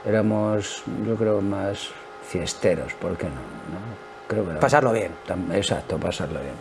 éramos, 0.05 0.83
yo 1.05 1.15
creo, 1.15 1.41
más 1.41 1.89
fiesteros, 2.23 2.93
¿por 2.93 3.17
qué 3.17 3.25
no? 3.25 3.31
¿no? 3.31 4.05
Creo 4.27 4.47
que 4.47 4.55
Pasarlo 4.55 4.91
bien. 4.91 5.11
Exacto, 5.53 5.97
pasarlo 5.97 6.39
bien. 6.39 6.53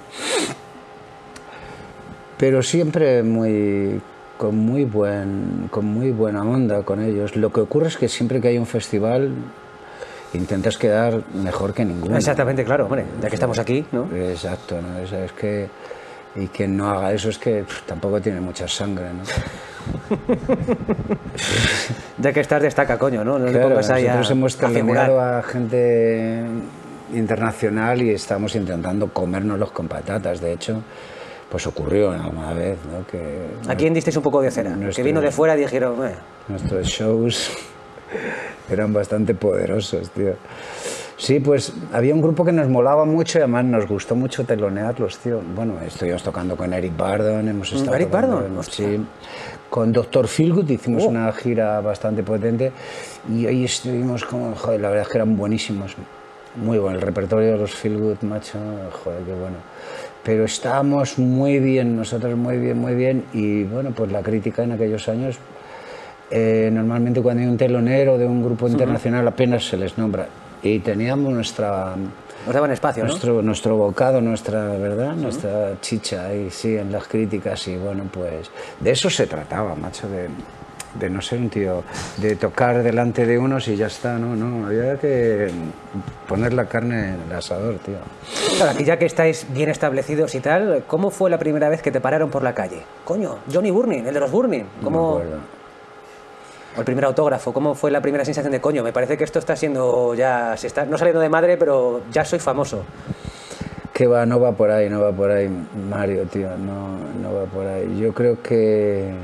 Pero 2.37 2.63
siempre 2.63 3.23
muy 3.23 4.01
con 4.37 4.57
muy 4.57 4.85
buen 4.85 5.69
con 5.71 5.87
muy 5.87 6.11
buena 6.11 6.43
onda 6.43 6.83
con 6.83 7.01
ellos. 7.01 7.37
Lo 7.37 7.53
que 7.53 7.61
ocurre 7.61 7.89
es 7.89 7.97
que 7.97 8.09
siempre 8.09 8.41
que 8.41 8.49
hay 8.49 8.59
un 8.59 8.67
festival 8.67 9.31
intentas 10.35 10.77
quedar 10.77 11.23
mejor 11.33 11.73
que 11.73 11.85
ninguno. 11.85 12.17
Exactamente, 12.17 12.65
claro, 12.65 12.87
hombre, 12.87 13.05
ya 13.23 13.29
que 13.29 13.37
estamos 13.37 13.59
aquí, 13.59 13.87
¿no? 13.93 14.09
Exacto, 14.15 14.81
¿no? 14.83 14.99
Es, 14.99 15.13
es 15.13 15.33
que 15.33 15.69
y 16.37 16.49
quien 16.49 16.77
no 16.77 16.91
haga 16.91 17.13
eso 17.13 17.29
es 17.29 17.39
que 17.39 17.63
pff, 17.63 17.83
tampoco 17.83 18.21
tiene 18.21 18.41
mucha 18.41 18.67
sangre, 18.67 19.13
¿no? 19.13 19.23
Ya 22.19 22.33
que 22.33 22.41
estás 22.41 22.63
destaca, 22.63 22.99
coño, 22.99 23.25
¿no? 23.25 23.39
No 23.39 23.51
Claro, 23.51 23.69
pongas 23.71 23.91
ahí 23.91 24.07
a, 24.07 24.17
nosotros 24.17 24.31
hemos 24.31 24.55
a 24.55 24.57
figurar. 24.69 24.73
terminado 24.75 25.21
a 25.21 25.43
gente 25.43 26.45
internacional 27.13 28.01
y 28.03 28.11
estamos 28.11 28.55
intentando 28.55 29.09
comérnoslos 29.13 29.71
con 29.73 29.89
patatas. 29.89 30.41
De 30.41 30.53
hecho, 30.53 30.83
pues 31.51 31.67
ocurrió 31.67 32.11
alguna 32.13 32.53
vez, 32.55 32.79
¿no? 32.91 33.07
Que 33.07 33.47
¿A 33.69 33.75
quién 33.77 33.95
disteis 33.95 34.17
un 34.17 34.23
poco 34.23 34.41
de 34.43 34.51
cera? 34.51 34.71
Nuestro- 34.71 34.97
Que 34.97 35.03
vino 35.03 35.21
de 35.21 35.31
fuera 35.31 35.57
y 35.57 35.61
dijeron, 35.61 36.07
"Eh, 36.07 36.15
nuestros 36.49 36.87
shows 36.87 37.51
eran 38.71 38.93
bastante 38.93 39.35
poderosos, 39.35 40.11
tío. 40.11 40.35
Sí, 41.17 41.39
pues 41.39 41.73
había 41.93 42.13
un 42.13 42.21
grupo 42.21 42.45
que 42.45 42.51
nos 42.53 42.69
molaba 42.69 43.05
mucho 43.05 43.39
y 43.39 43.43
además 43.43 43.65
nos 43.67 43.87
gustó 43.87 44.17
mucho 44.17 44.45
telonearlos, 44.45 45.19
tío. 45.19 45.41
Bueno, 45.55 45.75
estuvimos 45.87 46.23
tocando 46.25 46.57
con 46.57 46.73
Eric 46.73 46.97
Bardon, 46.97 47.49
hemos 47.49 47.73
estado 47.73 47.95
Eric 47.97 48.11
Bardon, 48.11 48.45
en- 48.47 48.63
sí. 48.65 49.07
Con 49.75 49.93
Dr. 49.93 50.29
Feelgood 50.29 50.71
hicimos 50.71 51.03
Oh. 51.03 51.09
una 51.09 51.33
gira 51.33 51.81
bastante 51.81 52.23
potente 52.23 52.71
y 53.29 53.45
ahí 53.47 53.65
estuvimos 53.65 54.25
como, 54.25 54.55
joder, 54.55 54.81
la 54.81 54.89
verdad 54.89 55.03
es 55.03 55.09
que 55.11 55.19
eran 55.19 55.37
buenísimos. 55.37 55.97
Muy 56.55 56.79
bueno, 56.79 56.95
el 56.97 57.03
repertorio 57.03 57.51
de 57.51 57.59
los 57.59 57.75
Feelgood, 57.75 58.23
macho, 58.23 58.57
joder, 59.03 59.23
qué 59.25 59.33
bueno. 59.33 59.57
pero 60.23 60.45
estábamos 60.45 61.19
muy 61.19 61.59
bien, 61.59 61.97
nosotros 61.97 62.37
muy 62.37 62.57
bien, 62.59 62.79
muy 62.79 62.95
bien, 62.95 63.25
y 63.33 63.65
bueno, 63.65 63.91
pues 63.91 64.13
la 64.13 64.23
crítica 64.23 64.63
en 64.63 64.71
aquellos 64.71 65.09
años, 65.09 65.39
eh, 66.31 66.71
normalmente 66.73 67.21
cuando 67.21 67.43
hay 67.43 67.49
un 67.49 67.57
telonero 67.57 68.17
de 68.17 68.27
un 68.27 68.45
grupo 68.45 68.69
internacional 68.69 69.27
apenas 69.27 69.65
se 69.65 69.77
les 69.77 69.99
nombra, 69.99 70.29
y 70.63 70.79
teníamos 70.79 71.33
nuestra... 71.33 71.97
Nos 72.45 72.55
daban 72.55 72.71
espacio, 72.71 73.05
nuestro, 73.05 73.43
Nuestro 73.43 73.77
bocado, 73.77 74.21
nuestra, 74.21 74.69
¿verdad? 74.77 75.15
Nuestra 75.15 75.81
chicha 75.81 76.27
ahí, 76.27 76.51
sí, 76.51 76.77
en 76.77 76.93
las 76.93 77.09
críticas, 77.09 77.67
y 77.69 77.77
bueno, 77.77 78.05
pues 78.13 78.51
de 78.81 78.91
eso 78.91 79.09
se 79.11 79.27
trataba, 79.27 79.75
macho, 79.75 80.09
de 80.09 80.29
de 80.99 81.11
no 81.11 81.21
ser 81.21 81.41
un 81.41 81.51
tío, 81.51 81.83
de 82.19 82.37
tocar 82.37 82.83
delante 82.83 83.27
de 83.27 83.39
unos 83.39 83.69
y 83.69 83.77
ya 83.77 83.87
está, 83.87 84.19
no, 84.19 84.37
no, 84.37 84.67
había 84.67 84.97
que 84.99 85.51
poner 86.29 86.53
la 86.53 86.67
carne 86.67 87.15
en 87.15 87.23
el 87.29 87.33
asador, 87.33 87.79
tío. 87.79 87.97
Claro, 88.57 88.73
aquí 88.73 88.85
ya 88.85 88.99
que 88.99 89.07
estáis 89.07 89.47
bien 89.53 89.71
establecidos 89.71 90.35
y 90.35 90.41
tal, 90.41 90.85
¿cómo 90.87 91.11
fue 91.11 91.31
la 91.31 91.39
primera 91.39 91.69
vez 91.69 91.83
que 91.83 91.91
te 91.91 92.01
pararon 92.01 92.31
por 92.31 92.43
la 92.43 92.55
calle? 92.55 92.83
Coño, 93.05 93.39
Johnny 93.53 93.71
Burning, 93.71 94.07
el 94.07 94.15
de 94.15 94.21
los 94.21 94.31
Burning, 94.31 94.65
¿cómo...? 94.83 95.15
o 95.15 95.23
el 96.77 96.85
primer 96.85 97.05
autógrafo, 97.05 97.53
¿cómo 97.53 97.75
fue 97.75 97.91
la 97.91 98.01
primera 98.01 98.25
sensación 98.25 98.53
de 98.53 98.61
coño? 98.61 98.83
Me 98.83 98.93
parece 98.93 99.17
que 99.17 99.25
esto 99.25 99.39
está 99.39 99.55
siendo 99.55 100.15
ya, 100.15 100.57
se 100.57 100.67
está, 100.67 100.85
no 100.85 100.99
saliendo 100.99 101.21
de 101.21 101.29
madre, 101.29 101.57
pero 101.57 102.03
ya 102.11 102.25
soy 102.25 102.39
famoso. 102.39 102.85
Que 103.93 104.07
va, 104.09 104.27
no 104.27 104.41
va 104.41 104.53
por 104.53 104.71
ahí, 104.71 104.89
no 104.89 105.01
va 105.01 105.13
por 105.13 105.31
ahí, 105.31 105.49
Mario, 105.89 106.27
tío, 106.27 106.49
no, 106.57 106.99
no 107.23 107.35
va 107.35 107.45
por 107.45 107.67
ahí. 107.67 107.97
Yo 108.01 108.13
creo 108.13 108.43
que 108.43 109.15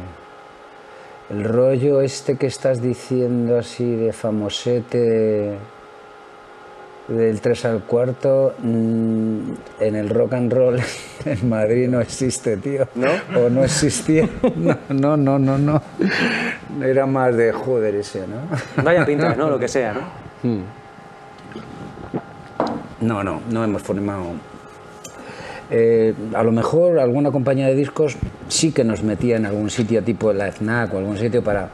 el 1.31 1.45
rollo 1.45 2.01
este 2.01 2.37
que 2.37 2.47
estás 2.47 2.81
diciendo 2.81 3.59
así 3.59 3.97
de 3.97 4.13
famosete 4.13 5.59
del 7.11 7.41
3 7.41 7.65
al 7.67 7.83
cuarto 7.83 8.55
mm, 8.59 9.39
en 9.81 9.97
el 9.97 10.09
rock 10.09 10.35
and 10.35 10.53
roll 10.53 10.79
en 11.25 11.49
Madrid 11.49 11.89
no 11.89 12.01
existe, 12.01 12.57
tío. 12.57 12.89
¿No? 12.95 13.11
O 13.39 13.51
no 13.51 13.65
existía. 13.65 14.29
No, 14.89 15.17
no, 15.17 15.39
no, 15.39 15.59
no. 15.59 15.83
Era 16.83 17.07
más 17.07 17.37
de 17.37 17.53
joder 17.53 17.97
ese, 17.97 18.27
¿no? 18.27 18.83
Vaya 18.83 19.05
pinta, 19.05 19.35
¿no? 19.35 19.51
Lo 19.51 19.59
que 19.59 19.69
sea, 19.69 19.93
¿no? 19.93 20.01
Hmm. 20.43 20.63
No, 23.01 23.25
no, 23.25 23.41
no 23.51 23.65
hemos 23.65 23.83
formado 23.83 24.25
eh, 25.71 26.15
a 26.35 26.43
lo 26.43 26.51
mejor 26.51 26.99
alguna 26.99 27.31
compañía 27.31 27.69
de 27.69 27.77
discos 27.77 28.17
sí 28.49 28.73
que 28.73 28.83
nos 28.83 29.05
metía 29.05 29.37
en 29.37 29.47
algún 29.47 29.71
sitio 29.71 30.03
tipo 30.03 30.33
la 30.33 30.51
FNAC 30.51 30.95
o 30.95 30.99
algún 30.99 31.17
sitio 31.17 31.45
para 31.45 31.69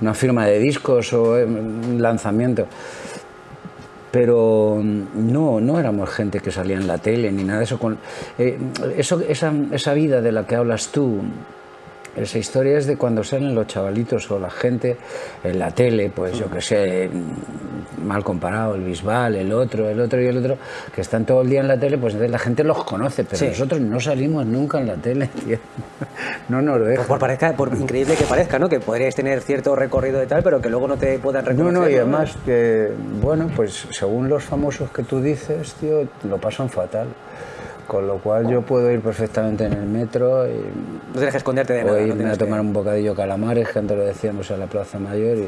una 0.00 0.14
firma 0.14 0.46
de 0.46 0.58
discos 0.58 1.12
o 1.12 1.38
eh, 1.38 1.44
un 1.44 2.02
lanzamiento. 2.02 2.66
Pero 4.16 4.80
no, 4.82 5.60
no 5.60 5.78
éramos 5.78 6.08
gente 6.08 6.40
que 6.40 6.50
salía 6.50 6.76
en 6.76 6.86
la 6.86 6.96
tele 6.96 7.30
ni 7.30 7.44
nada 7.44 7.58
de 7.58 7.64
eso. 7.66 7.78
Con, 7.78 7.98
eh, 8.38 8.56
eso 8.96 9.20
esa, 9.20 9.52
esa 9.72 9.92
vida 9.92 10.22
de 10.22 10.32
la 10.32 10.46
que 10.46 10.56
hablas 10.56 10.88
tú, 10.88 11.20
esa 12.16 12.38
historia 12.38 12.78
es 12.78 12.86
de 12.86 12.96
cuando 12.96 13.22
salen 13.22 13.54
los 13.54 13.66
chavalitos 13.66 14.30
o 14.30 14.38
la 14.38 14.50
gente 14.50 14.96
en 15.44 15.58
la 15.58 15.70
tele, 15.70 16.10
pues 16.14 16.38
yo 16.38 16.50
que 16.50 16.60
sé, 16.60 17.10
mal 18.02 18.24
comparado, 18.24 18.74
el 18.74 18.82
Bisbal, 18.82 19.36
el 19.36 19.52
otro, 19.52 19.88
el 19.88 20.00
otro 20.00 20.20
y 20.22 20.26
el 20.26 20.38
otro, 20.38 20.56
que 20.94 21.02
están 21.02 21.24
todo 21.26 21.42
el 21.42 21.50
día 21.50 21.60
en 21.60 21.68
la 21.68 21.78
tele, 21.78 21.98
pues 21.98 22.14
la 22.14 22.38
gente 22.38 22.64
los 22.64 22.84
conoce, 22.84 23.24
pero 23.24 23.46
nosotros 23.46 23.80
no 23.80 24.00
salimos 24.00 24.46
nunca 24.46 24.78
en 24.80 24.86
la 24.86 24.96
tele, 24.96 25.28
tío. 25.44 25.58
No 26.48 26.62
nos 26.62 26.86
deja. 26.86 27.04
Por, 27.04 27.18
parezca, 27.18 27.52
por 27.52 27.74
increíble 27.74 28.14
que 28.14 28.24
parezca, 28.24 28.58
¿no? 28.58 28.68
Que 28.68 28.80
podríais 28.80 29.14
tener 29.14 29.40
cierto 29.40 29.76
recorrido 29.76 30.22
y 30.22 30.26
tal, 30.26 30.42
pero 30.42 30.60
que 30.60 30.70
luego 30.70 30.88
no 30.88 30.96
te 30.96 31.18
puedan 31.18 31.44
reconocer. 31.44 31.72
No, 31.72 31.80
no, 31.80 31.88
y 31.88 31.94
además 31.96 32.36
que, 32.44 32.90
bueno, 33.20 33.50
pues 33.54 33.86
según 33.90 34.28
los 34.28 34.44
famosos 34.44 34.90
que 34.90 35.02
tú 35.02 35.20
dices, 35.20 35.74
tío, 35.74 36.08
lo 36.24 36.38
pasan 36.38 36.68
fatal. 36.70 37.08
Con 37.86 38.06
lo 38.06 38.18
cual 38.18 38.48
yo 38.48 38.62
puedo 38.62 38.90
ir 38.90 39.00
perfectamente 39.00 39.66
en 39.66 39.72
el 39.74 39.86
metro 39.86 40.46
y... 40.46 40.54
No 40.54 41.12
tienes 41.12 41.30
que 41.30 41.38
esconderte 41.38 41.72
de 41.72 41.84
nada. 41.84 42.00
irme 42.00 42.30
a 42.30 42.36
tomar 42.36 42.60
un 42.60 42.72
bocadillo 42.72 43.14
calamares, 43.14 43.68
que 43.68 43.78
antes 43.78 43.96
lo 43.96 44.04
decíamos 44.04 44.50
en 44.50 44.60
la 44.60 44.66
Plaza 44.66 44.98
Mayor, 44.98 45.38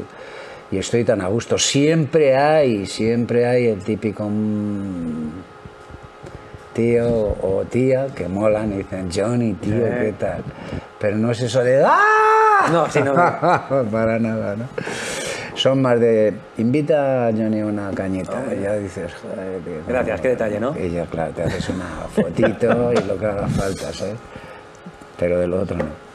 y, 0.71 0.77
estoy 0.77 1.03
tan 1.03 1.21
a 1.21 1.27
gusto. 1.27 1.57
Siempre 1.57 2.37
hay, 2.37 2.85
siempre 2.85 3.45
hay 3.45 3.67
el 3.67 3.83
típico 3.83 4.29
mm, 4.29 5.29
tío 6.73 7.07
o 7.41 7.65
tía 7.69 8.07
que 8.15 8.27
molan 8.27 8.73
y 8.73 8.77
dicen, 8.77 9.09
Johnny, 9.13 9.53
tío, 9.53 9.83
¿qué 9.83 10.13
tal? 10.17 10.43
Pero 10.99 11.17
no 11.17 11.31
es 11.31 11.41
eso 11.41 11.61
de 11.63 11.83
¡Ah! 11.83 12.67
No, 12.71 12.89
sí, 12.89 13.01
no. 13.01 13.13
Para 13.91 14.19
nada, 14.19 14.55
¿no? 14.55 14.65
Son 15.59 15.81
más 15.81 15.99
de 15.99 16.33
invita 16.57 17.27
a 17.27 17.31
Johnny 17.31 17.61
una 17.61 17.91
cañita 17.91 18.43
y 18.57 18.61
ya 18.63 18.73
dices, 18.75 19.11
joder, 19.21 19.61
Gracias, 19.87 20.21
qué 20.21 20.29
detalle, 20.29 20.59
¿no? 20.59 20.75
Y 20.77 20.89
ya, 20.89 21.05
claro, 21.05 21.33
te 21.33 21.43
haces 21.43 21.69
una 21.69 21.85
fotito 22.09 22.93
y 22.93 23.07
lo 23.07 23.17
que 23.17 23.25
haga 23.25 23.47
falta, 23.47 23.91
¿sabes? 23.93 24.15
Pero 25.17 25.39
de 25.39 25.47
lo 25.47 25.61
otro 25.61 25.77
no. 25.77 26.09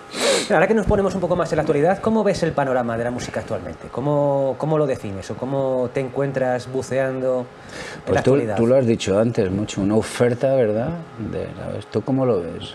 Ahora 0.50 0.66
que 0.66 0.74
nos 0.74 0.86
ponemos 0.86 1.14
un 1.14 1.20
poco 1.20 1.36
más 1.36 1.50
en 1.52 1.56
la 1.56 1.62
actualidad, 1.62 1.98
¿cómo 1.98 2.22
ves 2.22 2.42
el 2.42 2.52
panorama 2.52 2.96
de 2.96 3.04
la 3.04 3.10
música 3.10 3.40
actualmente? 3.40 3.88
¿Cómo, 3.90 4.54
cómo 4.58 4.78
lo 4.78 4.86
defines 4.86 5.30
o 5.30 5.36
cómo 5.36 5.90
te 5.92 6.00
encuentras 6.00 6.70
buceando 6.70 7.40
en 7.40 8.02
pues 8.04 8.14
la 8.14 8.22
tú, 8.22 8.32
actualidad? 8.32 8.56
tú 8.56 8.66
lo 8.66 8.76
has 8.76 8.86
dicho 8.86 9.18
antes, 9.18 9.50
mucho, 9.50 9.80
una 9.80 9.96
oferta, 9.96 10.54
¿verdad? 10.54 10.90
De, 11.18 11.46
¿Tú 11.90 12.02
cómo 12.02 12.24
lo 12.24 12.42
ves? 12.42 12.74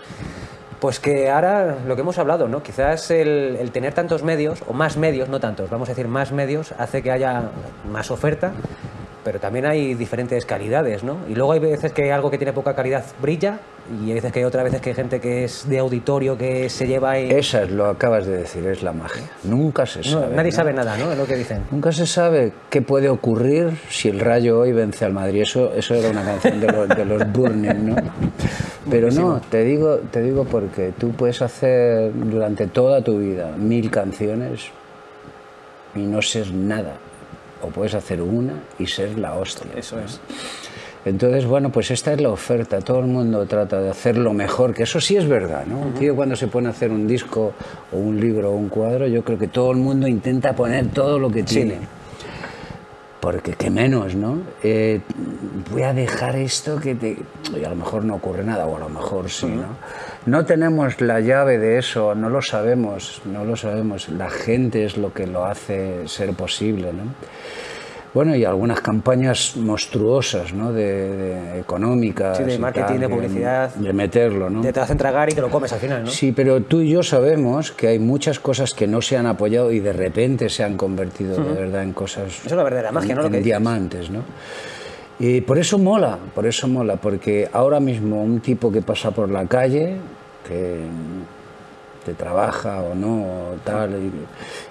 Pues 0.80 0.98
que 0.98 1.28
ahora 1.28 1.76
lo 1.86 1.94
que 1.94 2.00
hemos 2.00 2.18
hablado, 2.18 2.48
¿no? 2.48 2.62
Quizás 2.62 3.10
el, 3.10 3.70
tener 3.70 3.92
tantos 3.92 4.22
medios, 4.22 4.62
o 4.66 4.72
más 4.72 4.96
medios, 4.96 5.28
no 5.28 5.38
tantos, 5.38 5.68
vamos 5.68 5.88
a 5.90 5.92
decir 5.92 6.08
más 6.08 6.32
medios, 6.32 6.72
hace 6.78 7.02
que 7.02 7.10
haya 7.10 7.50
más 7.90 8.10
oferta, 8.10 8.52
pero 9.24 9.38
también 9.38 9.66
hay 9.66 9.94
diferentes 9.94 10.44
calidades, 10.46 11.04
¿no? 11.04 11.18
Y 11.28 11.34
luego 11.34 11.52
hay 11.52 11.60
veces 11.60 11.92
que 11.92 12.12
algo 12.12 12.30
que 12.30 12.38
tiene 12.38 12.52
poca 12.52 12.74
calidad 12.74 13.04
brilla 13.20 13.60
y 14.02 14.08
hay 14.08 14.14
veces 14.14 14.32
que 14.32 14.38
hay 14.40 14.44
otras 14.44 14.64
veces 14.64 14.80
que 14.80 14.90
hay 14.90 14.94
gente 14.94 15.20
que 15.20 15.44
es 15.44 15.68
de 15.68 15.78
auditorio 15.78 16.38
que 16.38 16.68
se 16.68 16.86
lleva 16.86 17.12
ahí... 17.12 17.30
Esa 17.30 17.62
es 17.62 17.70
lo 17.70 17.86
acabas 17.86 18.26
de 18.26 18.38
decir, 18.38 18.66
es 18.66 18.82
la 18.82 18.92
magia. 18.92 19.22
Nunca 19.44 19.84
se 19.86 20.02
sabe. 20.02 20.34
nadie 20.34 20.52
sabe 20.52 20.72
nada, 20.72 20.96
¿no? 20.96 21.12
Es 21.12 21.18
lo 21.18 21.26
que 21.26 21.36
dicen. 21.36 21.64
Nunca 21.70 21.92
se 21.92 22.06
sabe 22.06 22.52
qué 22.70 22.82
puede 22.82 23.08
ocurrir 23.08 23.76
si 23.88 24.08
el 24.08 24.20
Rayo 24.20 24.60
hoy 24.60 24.72
vence 24.72 25.04
al 25.04 25.12
Madrid. 25.12 25.42
Eso, 25.42 25.72
eso 25.74 25.94
era 25.94 26.10
una 26.10 26.24
canción 26.24 26.60
de 26.60 26.66
los, 26.68 26.88
de 26.88 27.04
los 27.04 27.32
Burning, 27.32 27.86
¿no? 27.88 27.96
Pero 28.90 29.10
no, 29.10 29.40
te 29.50 29.64
digo, 29.64 29.98
te 30.10 30.22
digo 30.22 30.44
porque 30.44 30.92
tú 30.98 31.10
puedes 31.12 31.42
hacer 31.42 32.12
durante 32.14 32.66
toda 32.66 33.02
tu 33.02 33.18
vida 33.18 33.52
mil 33.56 33.90
canciones 33.90 34.70
y 35.94 36.00
no 36.00 36.22
ser 36.22 36.52
nada. 36.52 36.96
O 37.62 37.68
puedes 37.68 37.94
hacer 37.94 38.22
una 38.22 38.54
y 38.78 38.86
ser 38.86 39.18
la 39.18 39.34
hostia. 39.34 39.70
Eso 39.76 39.98
es. 40.00 40.20
Entonces, 41.04 41.46
bueno, 41.46 41.70
pues 41.70 41.90
esta 41.90 42.12
es 42.12 42.20
la 42.20 42.28
oferta. 42.28 42.80
Todo 42.80 43.00
el 43.00 43.06
mundo 43.06 43.46
trata 43.46 43.80
de 43.80 43.88
hacerlo 43.88 44.34
mejor, 44.34 44.74
que 44.74 44.82
eso 44.82 45.00
sí 45.00 45.16
es 45.16 45.26
verdad, 45.26 45.64
¿no? 45.66 45.78
Un 45.78 45.94
tío 45.94 46.14
cuando 46.14 46.36
se 46.36 46.46
pone 46.48 46.68
a 46.68 46.70
hacer 46.70 46.90
un 46.90 47.06
disco 47.06 47.54
o 47.90 47.96
un 47.96 48.20
libro 48.20 48.50
o 48.50 48.54
un 48.54 48.68
cuadro, 48.68 49.06
yo 49.06 49.24
creo 49.24 49.38
que 49.38 49.48
todo 49.48 49.70
el 49.70 49.78
mundo 49.78 50.06
intenta 50.06 50.54
poner 50.54 50.88
todo 50.88 51.18
lo 51.18 51.30
que 51.30 51.42
tiene 51.42 51.78
porque 53.20 53.52
qué 53.52 53.70
menos, 53.70 54.14
¿no? 54.14 54.38
Eh, 54.62 55.00
voy 55.70 55.82
a 55.82 55.92
dejar 55.92 56.36
esto 56.36 56.80
que 56.80 56.94
te... 56.94 57.18
Y 57.54 57.64
a 57.64 57.68
lo 57.68 57.76
mejor 57.76 58.04
no 58.04 58.14
ocurre 58.14 58.42
nada, 58.42 58.66
o 58.66 58.76
a 58.76 58.80
lo 58.80 58.88
mejor 58.88 59.30
sí, 59.30 59.46
¿no? 59.46 59.76
No 60.26 60.44
tenemos 60.44 61.00
la 61.00 61.20
llave 61.20 61.58
de 61.58 61.78
eso, 61.78 62.14
no 62.14 62.28
lo 62.28 62.42
sabemos, 62.42 63.22
no 63.24 63.44
lo 63.44 63.56
sabemos. 63.56 64.08
La 64.10 64.28
gente 64.28 64.84
es 64.84 64.98
lo 64.98 65.14
que 65.14 65.26
lo 65.26 65.46
hace 65.46 66.06
ser 66.08 66.34
posible, 66.34 66.92
¿no? 66.92 67.04
Bueno, 68.12 68.34
y 68.34 68.44
algunas 68.44 68.80
campañas 68.80 69.56
monstruosas, 69.56 70.52
¿no? 70.52 70.72
De, 70.72 71.60
económicas. 71.60 72.38
Sí, 72.38 72.42
de 72.42 72.58
marketing, 72.58 72.98
de 72.98 73.08
publicidad. 73.08 73.74
De, 73.76 73.92
meterlo, 73.92 74.50
¿no? 74.50 74.62
De 74.62 74.72
te 74.72 74.80
hacen 74.80 74.98
tragar 74.98 75.30
y 75.30 75.32
te 75.32 75.40
lo 75.40 75.48
comes 75.48 75.72
al 75.72 75.78
final, 75.78 76.04
¿no? 76.04 76.10
Sí, 76.10 76.32
pero 76.32 76.60
tú 76.60 76.80
y 76.80 76.90
yo 76.90 77.02
sabemos 77.04 77.70
que 77.70 77.86
hay 77.86 78.00
muchas 78.00 78.40
cosas 78.40 78.74
que 78.74 78.88
no 78.88 79.00
se 79.00 79.16
han 79.16 79.26
apoyado 79.26 79.70
y 79.70 79.78
de 79.78 79.92
repente 79.92 80.48
se 80.48 80.64
han 80.64 80.76
convertido 80.76 81.36
de 81.42 81.60
verdad 81.60 81.84
en 81.84 81.92
cosas. 81.92 82.40
Eso 82.40 82.46
es 82.46 82.52
la 82.52 82.64
verdadera 82.64 82.90
magia, 82.90 83.14
¿no? 83.14 83.26
En, 83.26 83.34
en 83.36 83.42
diamantes, 83.42 84.10
¿no? 84.10 84.24
Y 85.20 85.42
por 85.42 85.58
eso 85.58 85.76
mola, 85.76 86.18
por 86.34 86.46
eso 86.46 86.66
mola, 86.66 86.96
porque 86.96 87.46
ahora 87.52 87.78
mismo 87.78 88.22
un 88.22 88.40
tipo 88.40 88.72
que 88.72 88.80
pasa 88.80 89.10
por 89.10 89.28
la 89.28 89.44
calle, 89.44 89.96
que 90.48 90.78
te 92.06 92.14
trabaja 92.14 92.80
o 92.80 92.94
no, 92.94 93.50
o 93.50 93.54
tal, 93.62 94.10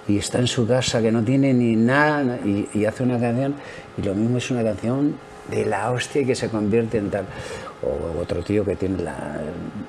y, 0.08 0.18
está 0.18 0.40
en 0.40 0.48
su 0.48 0.68
casa 0.68 1.04
que 1.04 1.12
no 1.12 1.24
tiene 1.24 1.54
ni 1.54 1.76
nada 1.76 2.40
y, 2.44 2.84
hace 2.84 3.04
una 3.04 3.20
canción 3.20 3.54
y 3.96 4.02
lo 4.02 4.16
mismo 4.16 4.40
es 4.40 4.50
una 4.50 4.64
canción 4.64 5.14
de 5.52 5.68
la 5.68 5.92
hostia 5.92 6.26
que 6.26 6.34
se 6.34 6.50
convierte 6.50 6.98
en 6.98 7.12
tal. 7.12 7.26
O 7.84 8.20
otro 8.20 8.42
tío 8.42 8.66
que 8.66 8.76
tiene 8.76 8.98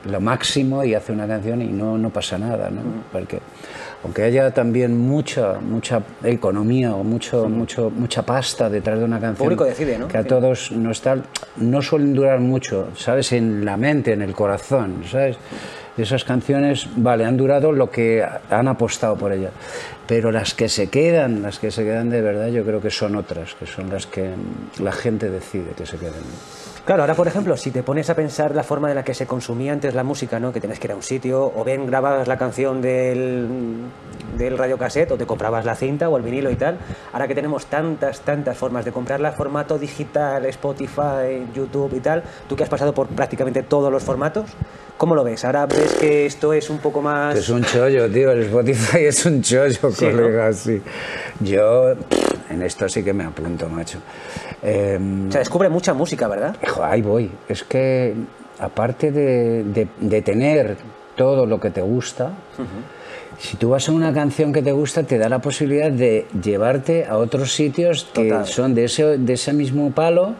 lo 0.05 0.21
máximo 0.21 0.85
y 0.85 0.93
hace 0.93 1.13
una 1.13 1.27
canción 1.27 1.63
y 1.63 1.69
no, 1.69 1.97
no 1.97 2.11
pasa 2.11 2.37
nada, 2.37 2.69
¿no? 2.69 2.83
Porque 3.11 3.41
aunque 4.03 4.23
haya 4.23 4.51
también 4.53 4.97
mucha 4.97 5.61
mucha 5.61 6.03
economía 6.23 6.95
o 6.95 7.05
mucho, 7.05 7.49
mucho 7.49 7.91
mucha 7.91 8.23
pasta 8.23 8.69
detrás 8.69 8.99
de 8.99 9.05
una 9.05 9.21
canción 9.21 9.47
público 9.47 9.65
decide, 9.65 9.99
¿no? 9.99 10.09
que 10.09 10.19
a 10.19 10.25
todos 10.25 10.73
no 10.73 10.91
está 10.91 11.17
no 11.57 11.83
suelen 11.83 12.15
durar 12.15 12.41
mucho 12.41 12.89
sabes 12.97 13.33
en 13.33 13.65
la 13.65 13.77
mente 13.77 14.13
en 14.13 14.23
el 14.23 14.35
corazón 14.35 15.05
sabes 15.11 15.37
esas 16.03 16.25
canciones, 16.25 16.89
vale, 16.97 17.25
han 17.25 17.37
durado 17.37 17.73
lo 17.73 17.91
que 17.91 18.25
han 18.51 18.69
apostado 18.69 19.17
por 19.17 19.33
ellas. 19.33 19.53
Pero 20.07 20.33
las 20.33 20.55
que 20.55 20.69
se 20.69 20.89
quedan, 20.89 21.43
las 21.43 21.59
que 21.59 21.71
se 21.71 21.85
quedan 21.85 22.11
de 22.11 22.21
verdad, 22.21 22.49
yo 22.49 22.65
creo 22.65 22.81
que 22.81 22.91
son 22.91 23.17
otras, 23.17 23.55
que 23.55 23.67
son 23.67 23.91
las 23.91 24.07
que 24.07 24.31
la 24.81 24.93
gente 24.93 25.31
decide 25.31 25.71
que 25.77 25.87
se 25.87 25.97
queden. 25.99 26.23
Claro, 26.85 27.03
ahora 27.03 27.15
por 27.15 27.29
ejemplo, 27.29 27.57
si 27.57 27.71
te 27.71 27.83
pones 27.83 28.09
a 28.11 28.15
pensar 28.15 28.55
la 28.55 28.63
forma 28.63 28.89
en 28.89 28.97
la 28.97 29.05
que 29.05 29.15
se 29.15 29.27
consumía 29.27 29.73
antes 29.73 29.95
la 29.95 30.03
música, 30.03 30.41
¿no? 30.41 30.53
que 30.53 30.61
tenías 30.61 30.79
que 30.79 30.87
ir 30.87 30.93
a 30.93 30.97
un 30.97 31.03
sitio, 31.03 31.53
o 31.55 31.63
bien 31.63 31.87
grababas 31.87 32.27
la 32.27 32.39
canción 32.39 32.81
del, 32.81 33.47
del 34.37 34.57
radiocassette, 34.57 35.13
o 35.13 35.17
te 35.17 35.27
comprabas 35.27 35.65
la 35.65 35.75
cinta 35.75 36.09
o 36.09 36.17
el 36.17 36.23
vinilo 36.23 36.51
y 36.51 36.57
tal, 36.57 36.79
ahora 37.13 37.29
que 37.29 37.35
tenemos 37.35 37.67
tantas, 37.67 38.21
tantas 38.21 38.57
formas 38.57 38.85
de 38.85 38.93
comprarla, 38.93 39.33
formato 39.33 39.79
digital, 39.79 40.47
Spotify, 40.47 41.47
YouTube 41.55 41.95
y 41.95 42.01
tal, 42.01 42.23
tú 42.49 42.57
que 42.57 42.63
has 42.63 42.71
pasado 42.71 42.95
por 42.95 43.09
prácticamente 43.09 43.63
todos 43.63 43.93
los 43.93 44.03
formatos, 44.03 44.51
¿cómo 44.97 45.15
lo 45.15 45.23
ves? 45.23 45.45
Ahora 45.45 45.67
ves 45.67 45.95
que 46.01 46.25
esto 46.27 46.55
es 46.55 46.71
un 46.71 46.79
poco 46.79 47.03
más... 47.03 47.37
Es 47.37 47.51
un 47.51 47.63
chollo, 47.63 48.11
tío, 48.11 48.33
el 48.33 48.45
Spotify 48.45 48.99
es 49.05 49.27
un 49.27 49.43
chollo, 49.43 49.93
colega, 49.97 50.53
sí. 50.55 50.81
Yo 51.41 51.93
en 52.51 52.63
esto 52.63 52.89
sí 52.89 53.05
que 53.05 53.13
me 53.13 53.25
apunto, 53.25 53.69
macho. 53.69 53.99
Eh, 54.63 54.99
o 55.29 55.33
sea, 55.33 55.41
descubre 55.41 55.69
mucha 55.69 55.95
música, 55.95 56.29
¿verdad? 56.29 56.57
Ahí 56.83 57.03
voy. 57.03 57.31
Es 57.49 57.65
que 57.65 58.15
aparte 58.59 59.11
de, 59.11 59.89
de, 59.99 60.23
tener 60.23 60.77
todo 61.17 61.47
lo 61.47 61.59
que 61.61 61.71
te 61.71 61.81
gusta, 61.81 62.33
si 63.39 63.57
tú 63.57 63.71
vas 63.71 63.89
a 63.89 63.93
una 63.93 64.13
canción 64.13 64.53
que 64.53 64.61
te 64.61 64.73
gusta, 64.73 65.03
te 65.03 65.17
da 65.17 65.29
la 65.29 65.39
posibilidad 65.39 65.91
de 65.91 66.27
llevarte 66.43 67.07
a 67.07 67.17
otros 67.17 67.55
sitios 67.55 68.07
que 68.13 68.45
son 68.45 68.75
de 68.75 68.85
ese, 68.85 69.17
de 69.17 69.33
ese 69.33 69.55
mismo 69.55 69.93
palo 69.93 70.35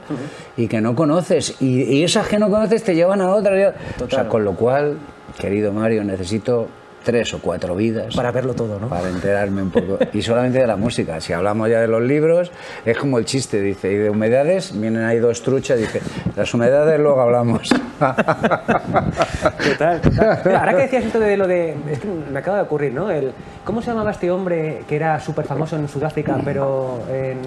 y 0.57 0.69
que 0.69 0.83
no 0.83 0.95
conoces. 0.95 1.57
Y, 1.61 1.83
y, 1.83 2.05
esas 2.05 2.29
que 2.29 2.39
no 2.39 2.51
conoces 2.51 2.85
te 2.85 2.95
llevan 2.95 3.23
a 3.23 3.35
otras. 3.35 3.75
O 4.05 4.11
sea, 4.11 4.29
con 4.29 4.45
lo 4.45 4.55
cual, 4.55 4.99
querido 5.39 5.73
Mario, 5.73 6.05
necesito 6.05 6.69
tres 7.03 7.33
o 7.35 7.41
cuatro 7.41 7.75
vidas. 7.75 8.15
Para 8.15 8.33
verlo 8.33 8.55
todo, 8.55 8.79
¿no? 8.79 8.89
Para 8.89 9.09
enterarme 9.09 9.63
un 9.63 9.71
poco. 9.71 9.99
Y 10.13 10.23
solamente 10.23 10.59
de 10.59 10.67
la 10.67 10.77
música. 10.77 11.21
Si 11.21 11.33
hablamos 11.33 11.69
ya 11.69 11.81
de 11.81 11.89
los 11.89 12.03
libros, 12.03 12.51
es 12.85 12.99
como 12.99 13.19
el 13.19 13.25
chiste, 13.25 13.61
dice, 13.61 13.93
y 13.93 13.97
de 13.97 14.11
humedades, 14.11 14.79
vienen 14.79 15.05
ahí 15.05 15.19
dos 15.19 15.43
truchas, 15.43 15.79
dice, 15.79 16.01
las 16.37 16.53
humedades 16.53 17.01
luego 17.01 17.21
hablamos. 17.21 17.69
total, 17.99 20.01
total. 20.01 20.57
ahora 20.57 20.73
que 20.73 20.83
decías 20.83 21.05
esto 21.05 21.21
de 21.21 21.37
lo 21.37 21.47
de... 21.47 21.77
Es 21.91 21.99
que 21.99 22.09
me 22.09 22.39
acaba 22.39 22.59
de 22.59 22.63
ocurrir, 22.65 22.93
¿no? 22.93 23.11
El, 23.11 23.33
¿Cómo 23.65 23.83
se 23.83 23.89
llamaba 23.89 24.11
este 24.11 24.31
hombre 24.31 24.85
que 24.89 24.97
era 24.97 25.21
súper 25.21 25.45
famoso 25.45 25.77
en 25.77 25.87
Sudáfrica, 25.87 26.39
pero 26.43 27.01
en... 27.13 27.39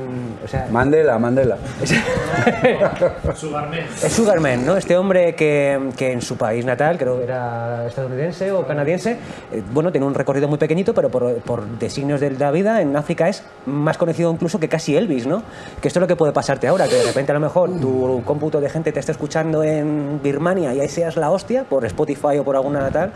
O 0.44 0.48
sea, 0.48 0.68
Mandela, 0.70 1.18
Mandela. 1.18 1.58
Sugarman. 3.36 3.80
Es 3.80 4.14
Sugarman, 4.14 4.64
¿no? 4.64 4.78
Este 4.78 4.96
hombre 4.96 5.34
que, 5.34 5.90
que 5.98 6.12
en 6.12 6.22
su 6.22 6.38
país 6.38 6.66
natal, 6.66 7.00
creo 7.00 7.18
que 7.18 7.24
era 7.24 7.88
estadounidense 7.88 8.52
o 8.52 8.66
canadiense, 8.68 9.18
eh, 9.52 9.64
bueno, 9.74 9.92
tiene 9.92 10.06
un 10.06 10.14
recorrido 10.14 10.48
muy 10.48 10.60
pequeñito, 10.60 10.94
pero 10.94 11.10
por, 11.10 11.36
por, 11.42 11.66
designios 11.80 12.22
de 12.22 12.30
la 12.30 12.52
vida, 12.52 12.82
en 12.82 12.96
África 12.96 13.28
es 13.28 13.44
más 13.66 13.98
conocido 13.98 14.32
incluso 14.32 14.60
que 14.60 14.70
casi 14.70 14.96
Elvis, 14.96 15.26
¿no? 15.26 15.42
Que 15.82 15.88
esto 15.88 16.00
es 16.00 16.02
lo 16.02 16.08
que 16.08 16.16
puede 16.16 16.32
pasarte 16.32 16.68
ahora, 16.68 16.88
que 16.88 16.96
de 16.96 17.04
repente 17.06 17.32
a 17.32 17.36
lo 17.36 17.42
mejor 17.42 17.72
tu 17.80 18.22
cómputo 18.24 18.62
de 18.62 18.70
gente 18.70 18.92
te 18.92 19.00
está 19.00 19.12
escuchando 19.12 19.64
en 19.64 20.22
Birmania 20.22 20.76
y 20.76 20.80
ahí 20.80 20.90
seas 20.90 21.18
la 21.18 21.32
hostia, 21.32 21.64
por 21.64 21.86
Spotify 21.86 22.38
o 22.40 22.44
por 22.44 22.56
alguna 22.56 22.92
tal, 22.92 23.12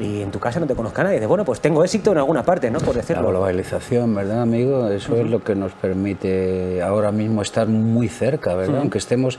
y 0.00 0.22
en 0.22 0.30
tu 0.30 0.40
casa 0.40 0.58
no 0.58 0.66
te 0.66 0.74
conozca 0.74 1.02
nadie. 1.02 1.16
Dices, 1.16 1.28
bueno, 1.28 1.44
pues 1.44 1.60
tengo 1.60 1.84
éxito 1.84 2.12
en 2.12 2.18
alguna 2.18 2.42
parte, 2.42 2.70
¿no? 2.70 2.78
Por 2.80 2.94
decirlo. 2.94 3.22
La 3.22 3.28
globalización, 3.28 4.14
¿verdad, 4.14 4.42
amigo? 4.42 4.88
Eso 4.88 5.16
es 5.16 5.28
lo 5.28 5.44
que 5.44 5.54
nos 5.54 5.72
permite 5.72 6.82
ahora 6.82 7.12
mismo 7.12 7.42
estar 7.42 7.68
muy 7.68 8.08
cerca, 8.08 8.54
¿verdad? 8.54 8.78
Aunque 8.78 8.98
estemos 8.98 9.38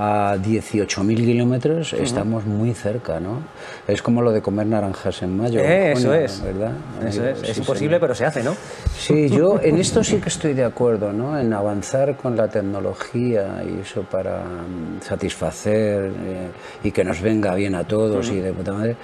a 0.00 0.36
18.000 0.36 1.16
kilómetros 1.16 1.92
estamos 1.92 2.46
muy 2.46 2.72
cerca, 2.72 3.18
¿no? 3.18 3.40
Es 3.88 4.00
como 4.00 4.22
lo 4.22 4.30
de 4.30 4.40
comer 4.40 4.68
naranjas 4.68 5.22
en 5.22 5.36
mayo. 5.36 5.58
Eh, 5.58 5.90
eso 5.90 6.14
es. 6.14 6.40
¿Verdad? 6.40 6.70
Eso 7.04 7.26
es. 7.26 7.42
es 7.42 7.58
imposible, 7.58 7.98
pero 7.98 8.14
se 8.14 8.24
hace, 8.24 8.44
¿no? 8.44 8.54
Sí, 8.96 9.28
yo 9.36 9.58
en 9.60 9.76
esto 9.78 10.04
sí 10.04 10.18
que 10.18 10.28
estoy 10.28 10.54
de 10.54 10.64
acuerdo, 10.64 11.12
¿no? 11.12 11.36
En 11.36 11.52
avanzar 11.52 12.16
con 12.16 12.36
la 12.36 12.46
tecnología 12.46 13.64
y 13.66 13.80
eso 13.80 14.02
para 14.02 14.44
mm, 14.44 15.02
satisfacer 15.02 16.12
eh, 16.24 16.48
y 16.84 16.92
que 16.92 17.02
nos 17.02 17.20
venga 17.20 17.56
bien 17.56 17.74
a 17.74 17.82
todos 17.82 18.30
y 18.30 18.36
de 18.36 18.52
puta 18.52 18.74
madre, 18.74 18.96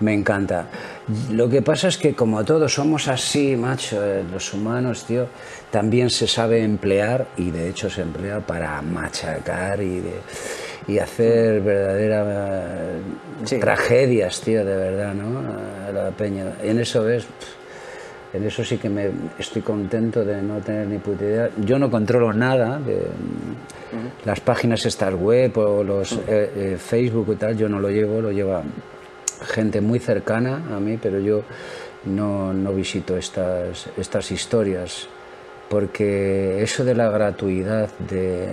me 0.00 0.14
encanta. 0.14 0.66
Lo 1.30 1.48
que 1.48 1.62
pasa 1.62 1.88
es 1.88 1.96
que 1.96 2.14
como 2.14 2.44
todos 2.44 2.74
somos 2.74 3.08
así, 3.08 3.56
macho, 3.56 4.04
eh, 4.04 4.24
los 4.30 4.52
humanos, 4.54 5.04
tío, 5.04 5.26
también 5.70 6.10
se 6.10 6.26
sabe 6.26 6.62
emplear 6.62 7.26
y 7.36 7.50
de 7.50 7.68
hecho 7.68 7.90
se 7.90 8.02
emplea 8.02 8.40
para 8.40 8.80
machacar 8.82 9.82
y, 9.82 10.02
y 10.86 10.98
hacer 10.98 11.60
verdaderas 11.60 13.02
tragedias, 13.60 14.40
tío, 14.40 14.64
de 14.64 14.76
verdad, 14.76 15.14
¿no? 15.14 15.40
A 15.88 15.92
la 15.92 16.10
peña. 16.10 16.52
En 16.62 16.78
eso 16.78 17.02
ves, 17.02 17.26
en 18.32 18.46
eso 18.46 18.64
sí 18.64 18.78
que 18.78 18.88
me 18.88 19.10
estoy 19.38 19.62
contento 19.62 20.24
de 20.24 20.40
no 20.42 20.58
tener 20.60 20.86
ni 20.86 20.98
puta 20.98 21.24
idea. 21.24 21.50
Yo 21.58 21.78
no 21.78 21.90
controlo 21.90 22.32
nada 22.32 22.78
de 22.78 23.06
las 24.24 24.40
páginas 24.40 24.86
estas 24.86 25.14
web 25.14 25.56
o 25.58 25.82
los 25.82 26.12
eh, 26.12 26.18
eh, 26.28 26.76
Facebook 26.78 27.32
y 27.32 27.36
tal, 27.36 27.56
yo 27.56 27.68
no 27.68 27.80
lo 27.80 27.90
llevo, 27.90 28.20
lo 28.20 28.30
lleva 28.30 28.62
gente 29.42 29.80
muy 29.80 29.98
cercana 29.98 30.62
a 30.74 30.80
mí, 30.80 30.98
pero 31.00 31.18
yo 31.20 31.42
no, 32.04 32.52
no 32.52 32.72
visito 32.72 33.16
estas, 33.16 33.88
estas 33.96 34.30
historias 34.30 35.08
porque 35.70 36.62
eso 36.62 36.84
de 36.84 36.96
la 36.96 37.08
gratuidad, 37.08 37.88
de 38.00 38.48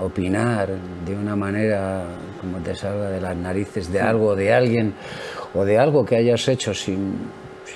opinar 0.00 0.68
de 1.06 1.14
una 1.14 1.36
manera 1.36 2.04
como 2.40 2.58
te 2.58 2.74
salga 2.74 3.08
de 3.08 3.20
las 3.20 3.36
narices 3.36 3.92
de 3.92 4.00
algo, 4.00 4.34
de 4.34 4.52
alguien 4.52 4.94
o 5.54 5.64
de 5.64 5.78
algo 5.78 6.04
que 6.04 6.16
hayas 6.16 6.48
hecho 6.48 6.74
sin, 6.74 7.14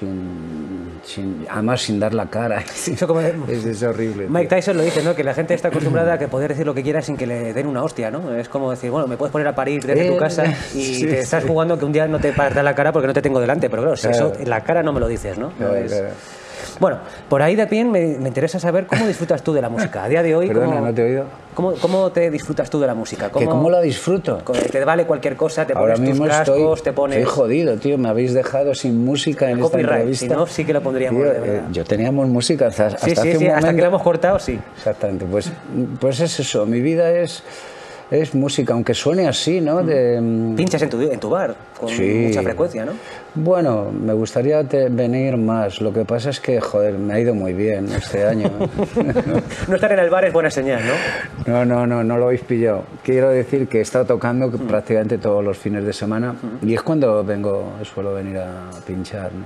sin, 0.00 1.46
además 1.48 1.82
sin 1.82 2.00
dar 2.00 2.14
la 2.14 2.26
cara. 2.26 2.60
Eso 2.74 2.92
es, 3.48 3.82
horrible. 3.82 4.26
Mike 4.28 4.48
Tyson 4.48 4.76
lo 4.76 4.82
dice, 4.82 5.02
¿no? 5.02 5.14
Que 5.14 5.24
la 5.24 5.34
gente 5.34 5.54
está 5.54 5.68
acostumbrada 5.68 6.14
a 6.14 6.18
que 6.18 6.28
poder 6.28 6.50
decir 6.50 6.66
lo 6.66 6.74
que 6.74 6.82
quiera 6.82 7.02
sin 7.02 7.16
que 7.16 7.26
le 7.26 7.52
den 7.52 7.66
una 7.66 7.82
hostia, 7.82 8.10
¿no? 8.10 8.34
Es 8.34 8.48
como 8.48 8.70
decir, 8.70 8.90
bueno, 8.90 9.06
me 9.06 9.16
puedes 9.16 9.32
poner 9.32 9.46
a 9.48 9.54
parir 9.54 9.84
desde 9.84 10.08
tu 10.08 10.14
eh, 10.14 10.18
casa 10.18 10.44
y 10.74 11.04
te 11.04 11.20
estás 11.20 11.44
jugando 11.44 11.78
que 11.78 11.84
un 11.84 11.92
día 11.92 12.06
no 12.06 12.18
te 12.18 12.32
dar 12.32 12.64
la 12.64 12.74
cara 12.74 12.92
porque 12.92 13.06
no 13.06 13.14
te 13.14 13.22
tengo 13.22 13.40
delante, 13.40 13.68
pero 13.68 13.82
claro, 13.82 13.96
si 13.96 14.08
eso 14.08 14.32
en 14.38 14.48
la 14.48 14.62
cara 14.62 14.82
no 14.82 14.92
me 14.92 15.00
lo 15.00 15.08
dices, 15.08 15.36
¿no? 15.38 15.52
Bueno, 16.78 16.98
por 17.28 17.42
ahí 17.42 17.56
de 17.56 17.66
pie 17.66 17.84
me, 17.84 18.12
interesa 18.12 18.58
saber 18.58 18.86
cómo 18.86 19.06
disfrutas 19.06 19.42
tú 19.42 19.52
de 19.52 19.62
la 19.62 19.68
música. 19.68 20.04
A 20.04 20.08
día 20.08 20.22
de 20.22 20.34
hoy, 20.34 20.48
Perdona, 20.48 20.74
¿cómo, 20.74 20.86
no 20.86 20.94
te 20.94 21.02
he 21.02 21.04
oído. 21.04 21.24
¿cómo, 21.54 22.10
te 22.10 22.30
disfrutas 22.30 22.70
tú 22.70 22.80
de 22.80 22.86
la 22.86 22.94
música? 22.94 23.30
¿Cómo, 23.30 23.50
¿Cómo 23.50 23.70
la 23.70 23.80
disfruto? 23.80 24.38
Te 24.70 24.84
vale 24.84 25.04
cualquier 25.04 25.36
cosa, 25.36 25.66
te 25.66 25.74
pones 25.74 26.00
tus 26.02 26.26
cascos, 26.26 26.82
te 26.82 26.92
pones... 26.92 27.18
Estoy 27.18 27.34
jodido, 27.34 27.76
tío. 27.76 27.98
Me 27.98 28.08
habéis 28.08 28.34
dejado 28.34 28.74
sin 28.74 29.04
música 29.04 29.50
en 29.50 29.60
esta 29.60 29.80
entrevista. 29.80 30.26
Si 30.26 30.32
no, 30.32 30.46
sí 30.46 30.64
que 30.64 30.72
lo 30.72 30.82
pondríamos, 30.82 31.22
eh, 31.26 31.62
yo 31.72 31.84
teníamos 31.84 32.28
música 32.28 32.68
hasta, 32.68 32.86
hasta 32.86 33.06
sí, 33.06 33.12
hace 33.12 33.38
sí, 33.38 33.46
un 33.46 33.50
hasta 33.52 33.74
que 33.74 33.80
la 33.80 33.88
hemos 33.88 34.02
cortado, 34.02 34.38
sí. 34.38 34.58
Exactamente. 34.76 35.26
Pues, 35.26 35.52
pues 36.00 36.20
es 36.20 36.40
eso. 36.40 36.66
Mi 36.66 36.80
vida 36.80 37.10
es 37.10 37.42
es 38.10 38.34
música, 38.34 38.72
aunque 38.72 38.92
suene 38.92 39.28
así, 39.28 39.60
¿no? 39.60 39.82
De, 39.82 40.20
mm, 40.20 40.56
Pinchas 40.56 40.82
en 40.82 40.90
tu, 40.90 41.00
en 41.00 41.20
tu 41.20 41.30
bar 41.30 41.54
con 41.78 41.90
mucha 41.90 42.42
frecuencia, 42.42 42.84
¿no? 42.84 42.92
Bueno, 43.34 43.90
me 43.92 44.12
gustaría 44.12 44.62
venir 44.62 45.36
más. 45.36 45.80
Lo 45.80 45.92
que 45.92 46.04
pasa 46.04 46.30
es 46.30 46.40
que, 46.40 46.60
joder, 46.60 46.94
me 46.94 47.14
ha 47.14 47.20
ido 47.20 47.34
muy 47.34 47.52
bien 47.52 47.86
este 47.92 48.26
año. 48.26 48.50
no 49.68 49.74
estar 49.74 49.92
en 49.92 49.98
el 50.00 50.10
bar 50.10 50.24
es 50.24 50.32
buena 50.32 50.50
señal, 50.50 50.82
¿no? 50.84 51.52
No, 51.52 51.64
no, 51.64 51.86
no, 51.86 52.02
no 52.02 52.18
lo 52.18 52.26
habéis 52.26 52.42
pillado. 52.42 52.84
Quiero 53.04 53.30
decir 53.30 53.68
que 53.68 53.78
he 53.78 53.82
estado 53.82 54.04
tocando 54.06 54.48
mm. 54.48 54.66
prácticamente 54.66 55.18
todos 55.18 55.44
los 55.44 55.56
fines 55.56 55.84
de 55.84 55.92
semana 55.92 56.32
mm. 56.32 56.68
y 56.68 56.74
es 56.74 56.82
cuando 56.82 57.22
vengo, 57.22 57.74
suelo 57.82 58.12
venir 58.12 58.38
a 58.38 58.70
pinchar, 58.86 59.32
¿no? 59.32 59.44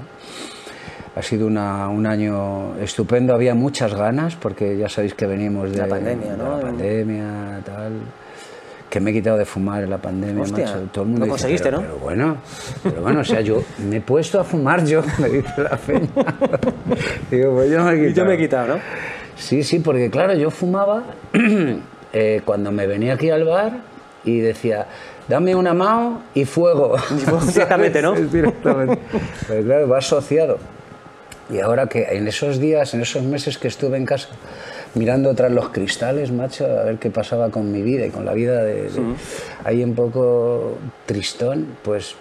ha 1.16 1.22
sido 1.22 1.46
una, 1.46 1.88
un 1.88 2.06
año 2.06 2.76
estupendo, 2.80 3.34
había 3.34 3.54
muchas 3.54 3.94
ganas 3.94 4.34
porque 4.34 4.76
ya 4.76 4.88
sabéis 4.88 5.14
que 5.14 5.26
venimos 5.26 5.70
de 5.70 5.78
la 5.78 5.86
pandemia, 5.86 6.36
¿no? 6.36 6.56
De 6.56 6.62
la 6.62 6.68
pandemia, 6.70 7.60
tal 7.64 7.92
que 8.94 9.00
me 9.00 9.10
he 9.10 9.14
quitado 9.14 9.36
de 9.36 9.44
fumar 9.44 9.82
en 9.82 9.90
la 9.90 9.98
pandemia, 9.98 10.44
Hostia, 10.44 10.66
macho. 10.66 10.88
Todo 10.92 11.02
el 11.02 11.10
mundo 11.10 11.26
lo 11.26 11.30
conseguiste, 11.32 11.68
¿no? 11.68 11.80
Pero 11.80 11.98
bueno, 11.98 12.36
pero 12.80 13.02
bueno, 13.02 13.20
o 13.22 13.24
sea, 13.24 13.40
yo 13.40 13.60
me 13.90 13.96
he 13.96 14.00
puesto 14.00 14.38
a 14.38 14.44
fumar 14.44 14.86
yo, 14.86 15.02
me 15.18 15.30
dice 15.30 15.62
la 15.62 15.76
peña. 15.76 16.06
Digo, 17.28 17.54
pues 17.54 17.72
yo 17.72 17.82
me 17.82 17.90
he 17.90 17.94
quitado. 17.96 18.08
Y 18.08 18.14
yo 18.14 18.24
me 18.24 18.34
he 18.34 18.38
quitado, 18.38 18.76
¿no? 18.76 18.80
Sí, 19.34 19.64
sí, 19.64 19.80
porque 19.80 20.08
claro, 20.10 20.34
yo 20.34 20.48
fumaba 20.48 21.02
eh, 22.12 22.42
cuando 22.44 22.70
me 22.70 22.86
venía 22.86 23.14
aquí 23.14 23.30
al 23.30 23.42
bar 23.42 23.78
y 24.22 24.38
decía, 24.38 24.86
dame 25.26 25.56
una 25.56 25.74
mao 25.74 26.22
y 26.32 26.44
fuego. 26.44 26.94
Directamente, 27.52 28.00
¿no? 28.00 28.12
Directamente. 28.12 29.00
Pero 29.48 29.64
claro, 29.64 29.88
va 29.88 29.98
asociado. 29.98 30.58
Y 31.50 31.58
ahora 31.58 31.88
que 31.88 32.04
en 32.12 32.28
esos 32.28 32.60
días, 32.60 32.94
en 32.94 33.00
esos 33.00 33.24
meses 33.24 33.58
que 33.58 33.66
estuve 33.66 33.96
en 33.96 34.06
casa, 34.06 34.28
mirando 34.94 35.34
tras 35.34 35.50
los 35.52 35.70
cristales, 35.70 36.30
macho, 36.32 36.64
a 36.66 36.84
ver 36.84 36.98
qué 36.98 37.10
pasaba 37.10 37.50
con 37.50 37.70
mi 37.72 37.82
vida 37.82 38.06
y 38.06 38.10
con 38.10 38.24
la 38.24 38.32
vida 38.32 38.62
de, 38.62 38.88
ahí 39.64 39.82
un 39.82 39.94
poco 39.94 40.76
tristón, 41.06 41.66
pues 41.82 42.14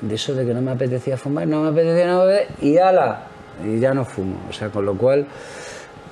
de 0.00 0.14
eso 0.14 0.34
de 0.34 0.44
que 0.46 0.54
no 0.54 0.60
me 0.62 0.70
apetecía 0.72 1.16
fumar, 1.16 1.46
no 1.48 1.62
me 1.62 1.68
apetecía, 1.70 2.06
no 2.06 2.24
me 2.24 2.42
y 2.60 2.76
ala, 2.78 3.22
y 3.64 3.78
ya 3.80 3.92
no 3.94 4.04
fumo. 4.04 4.36
O 4.48 4.52
sea, 4.52 4.68
con 4.68 4.84
lo 4.86 4.96
cual 4.96 5.26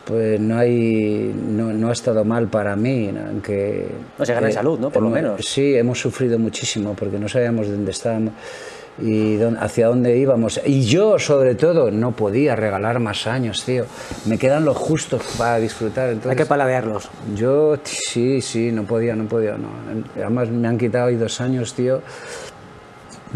pues 0.04 0.38
no 0.38 0.58
hay 0.58 1.34
no, 1.34 1.72
no 1.72 1.88
ha 1.88 1.92
estado 1.92 2.26
mal 2.26 2.48
para 2.48 2.76
mí 2.76 3.10
¿no? 3.10 3.20
aunque 3.26 3.86
no 4.18 4.26
se 4.26 4.34
gana 4.34 4.48
en 4.48 4.52
salud 4.52 4.78
no 4.78 4.90
por 4.90 5.02
lo 5.02 5.08
hemos- 5.08 5.22
menos 5.22 5.46
sí 5.46 5.74
hemos 5.74 5.98
sufrido 5.98 6.38
muchísimo 6.38 6.92
porque 6.94 7.18
no 7.18 7.26
sabíamos 7.26 7.68
dónde 7.70 7.90
estábamos 7.90 8.34
y 8.98 9.36
dónde- 9.36 9.60
hacia 9.60 9.88
dónde 9.88 10.16
íbamos. 10.16 10.60
Y 10.64 10.84
yo 10.84 11.18
sobre 11.18 11.54
todo 11.54 11.90
no 11.90 12.12
podía 12.12 12.54
regalar 12.56 13.00
más 13.00 13.26
años 13.26 13.64
tío. 13.64 13.86
Me 14.26 14.38
quedan 14.38 14.64
los 14.64 14.76
justos 14.76 15.22
para 15.36 15.58
disfrutar 15.58 16.08
hay 16.08 16.14
entonces. 16.14 16.36
que 16.36 16.46
paladearlos. 16.46 17.08
Yo 17.34 17.76
sí 17.84 18.40
sí 18.40 18.70
no 18.72 18.84
podía 18.84 19.14
no 19.16 19.24
podía 19.24 19.56
no. 19.56 19.68
Además 20.16 20.48
me 20.50 20.68
han 20.68 20.78
quitado 20.78 21.06
ahí 21.06 21.16
dos 21.16 21.40
años 21.40 21.74
tío 21.74 22.00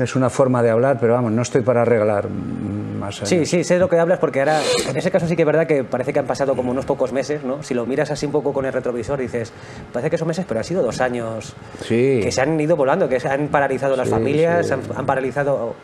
es 0.04 0.14
una 0.16 0.30
forma 0.30 0.62
de 0.62 0.70
hablar 0.70 0.98
pero 1.00 1.14
vamos 1.14 1.32
no 1.32 1.42
estoy 1.42 1.62
para 1.62 1.84
regalar 1.84 2.28
más 2.28 3.18
años 3.18 3.28
Sí, 3.28 3.46
sí, 3.46 3.64
sé 3.64 3.74
de 3.74 3.80
lo 3.80 3.88
que 3.88 3.98
hablas 3.98 4.18
porque 4.18 4.40
ahora, 4.40 4.60
en 4.88 4.96
ese 4.96 5.10
caso 5.10 5.26
sí 5.28 5.36
que 5.36 5.42
es 5.42 5.46
verdad 5.46 5.66
que 5.66 5.84
parece 5.84 6.12
que 6.12 6.18
han 6.18 6.26
pasado 6.26 6.54
como 6.56 6.70
unos 6.70 6.84
pocos 6.84 7.12
meses, 7.12 7.42
¿no? 7.44 7.62
Si 7.62 7.74
lo 7.74 7.86
miras 7.86 8.10
así 8.10 8.26
un 8.26 8.32
poco 8.32 8.52
con 8.52 8.64
el 8.66 8.72
retrovisor 8.72 9.18
dices, 9.18 9.52
parece 9.92 10.10
que 10.10 10.18
son 10.18 10.28
meses, 10.28 10.44
pero 10.48 10.60
han 10.60 10.64
sido 10.64 10.82
dos 10.82 11.00
años 11.00 11.54
Sí. 11.84 12.20
que 12.22 12.30
se 12.32 12.40
han 12.40 12.58
ido 12.60 12.76
volando, 12.76 13.08
que 13.08 13.20
se 13.20 13.28
han 13.28 13.48
paralizado 13.48 13.96
las 13.96 14.08
Sí, 14.08 14.12
familias, 14.14 14.66
sí. 14.66 14.72
Han, 14.72 14.80
han 14.96 15.06
paralizado, 15.06 15.74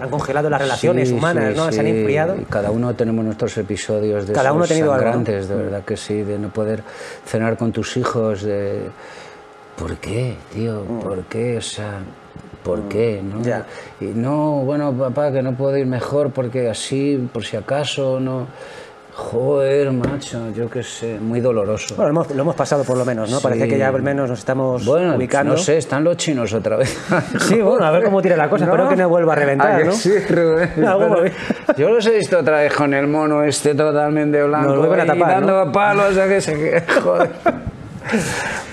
han 0.00 0.10
congelado 0.10 0.50
las 0.50 0.60
relaciones 0.60 1.08
Sí, 1.08 1.14
humanas, 1.14 1.52
sí, 1.54 1.56
¿no? 1.58 1.72
Se 1.72 1.80
han 1.80 1.86
enfriado. 1.86 2.36
Cada 2.50 2.70
uno 2.70 2.94
tenemos 2.94 3.24
nuestros 3.24 3.56
episodios 3.56 4.26
de 4.26 4.34
Cada 4.34 4.52
uno 4.52 4.64
ha 4.64 4.66
tenido 4.68 4.92
algo, 4.92 5.06
¿no? 5.06 5.12
sangrantes, 5.12 5.48
de 5.48 5.54
verdad 5.56 5.84
que 5.84 5.96
sí, 5.96 6.22
de 6.22 6.38
no 6.38 6.50
poder 6.50 6.82
cenar 7.24 7.56
con 7.56 7.72
tus 7.72 7.96
hijos, 7.96 8.42
de 8.42 8.82
¿por 9.78 9.96
qué, 9.96 10.36
tío? 10.52 10.82
¿Por 11.02 11.24
qué? 11.24 11.56
O 11.56 11.62
sea, 11.62 12.00
¿por 12.66 12.82
qué? 12.88 13.22
¿no? 13.22 13.38
Mm. 13.38 13.42
Ya. 13.44 13.64
Y 14.00 14.06
no, 14.06 14.62
bueno, 14.64 14.92
papá, 14.92 15.30
que 15.30 15.40
no 15.40 15.52
puedo 15.52 15.76
ir 15.76 15.86
mejor 15.86 16.32
porque 16.32 16.68
así, 16.68 17.28
por 17.32 17.44
si 17.44 17.56
acaso, 17.56 18.18
no. 18.18 18.48
Joder, 19.14 19.92
macho, 19.92 20.50
yo 20.54 20.68
qué 20.68 20.82
sé, 20.82 21.18
muy 21.18 21.40
doloroso. 21.40 21.94
Bueno, 21.96 22.12
lo 22.12 22.20
hemos, 22.20 22.34
lo 22.34 22.42
hemos 22.42 22.54
pasado 22.54 22.84
por 22.84 22.98
lo 22.98 23.04
menos, 23.06 23.30
¿no? 23.30 23.40
Parece 23.40 23.66
que 23.66 23.78
ya 23.78 23.88
al 23.88 24.02
menos 24.02 24.28
nos 24.28 24.40
estamos 24.40 24.84
Bueno, 24.84 25.16
ubicando. 25.16 25.52
no 25.52 25.58
sé, 25.58 25.78
están 25.78 26.04
los 26.04 26.18
chinos 26.18 26.52
otra 26.52 26.76
vez. 26.76 26.94
Sí, 27.40 27.62
bueno, 27.62 27.86
a 27.86 27.90
ver 27.92 28.04
cómo 28.04 28.20
tira 28.20 28.36
la 28.36 28.50
cosa, 28.50 28.64
espero 28.66 28.90
que 28.90 28.96
no 28.96 29.08
vuelva 29.08 29.32
a 29.32 29.36
reventar, 29.36 29.72
¿A 29.72 29.78
que 29.78 29.84
¿no? 29.84 29.92
Sí, 29.92 30.12
Rubén. 30.28 30.70
Yo 31.78 31.88
los 31.88 32.04
he 32.06 32.16
visto 32.16 32.38
otra 32.38 32.58
vez 32.58 32.74
con 32.74 32.92
el 32.92 33.06
mono 33.06 33.42
este 33.42 33.74
totalmente 33.74 34.42
blanco. 34.42 34.74
Nos 34.74 34.86
vuelven 34.86 35.10
a 35.10 35.14
dando 35.14 35.72
palos 35.72 36.18
a 36.18 36.28
que 36.28 36.40
se 36.42 36.84
joder. 37.02 37.30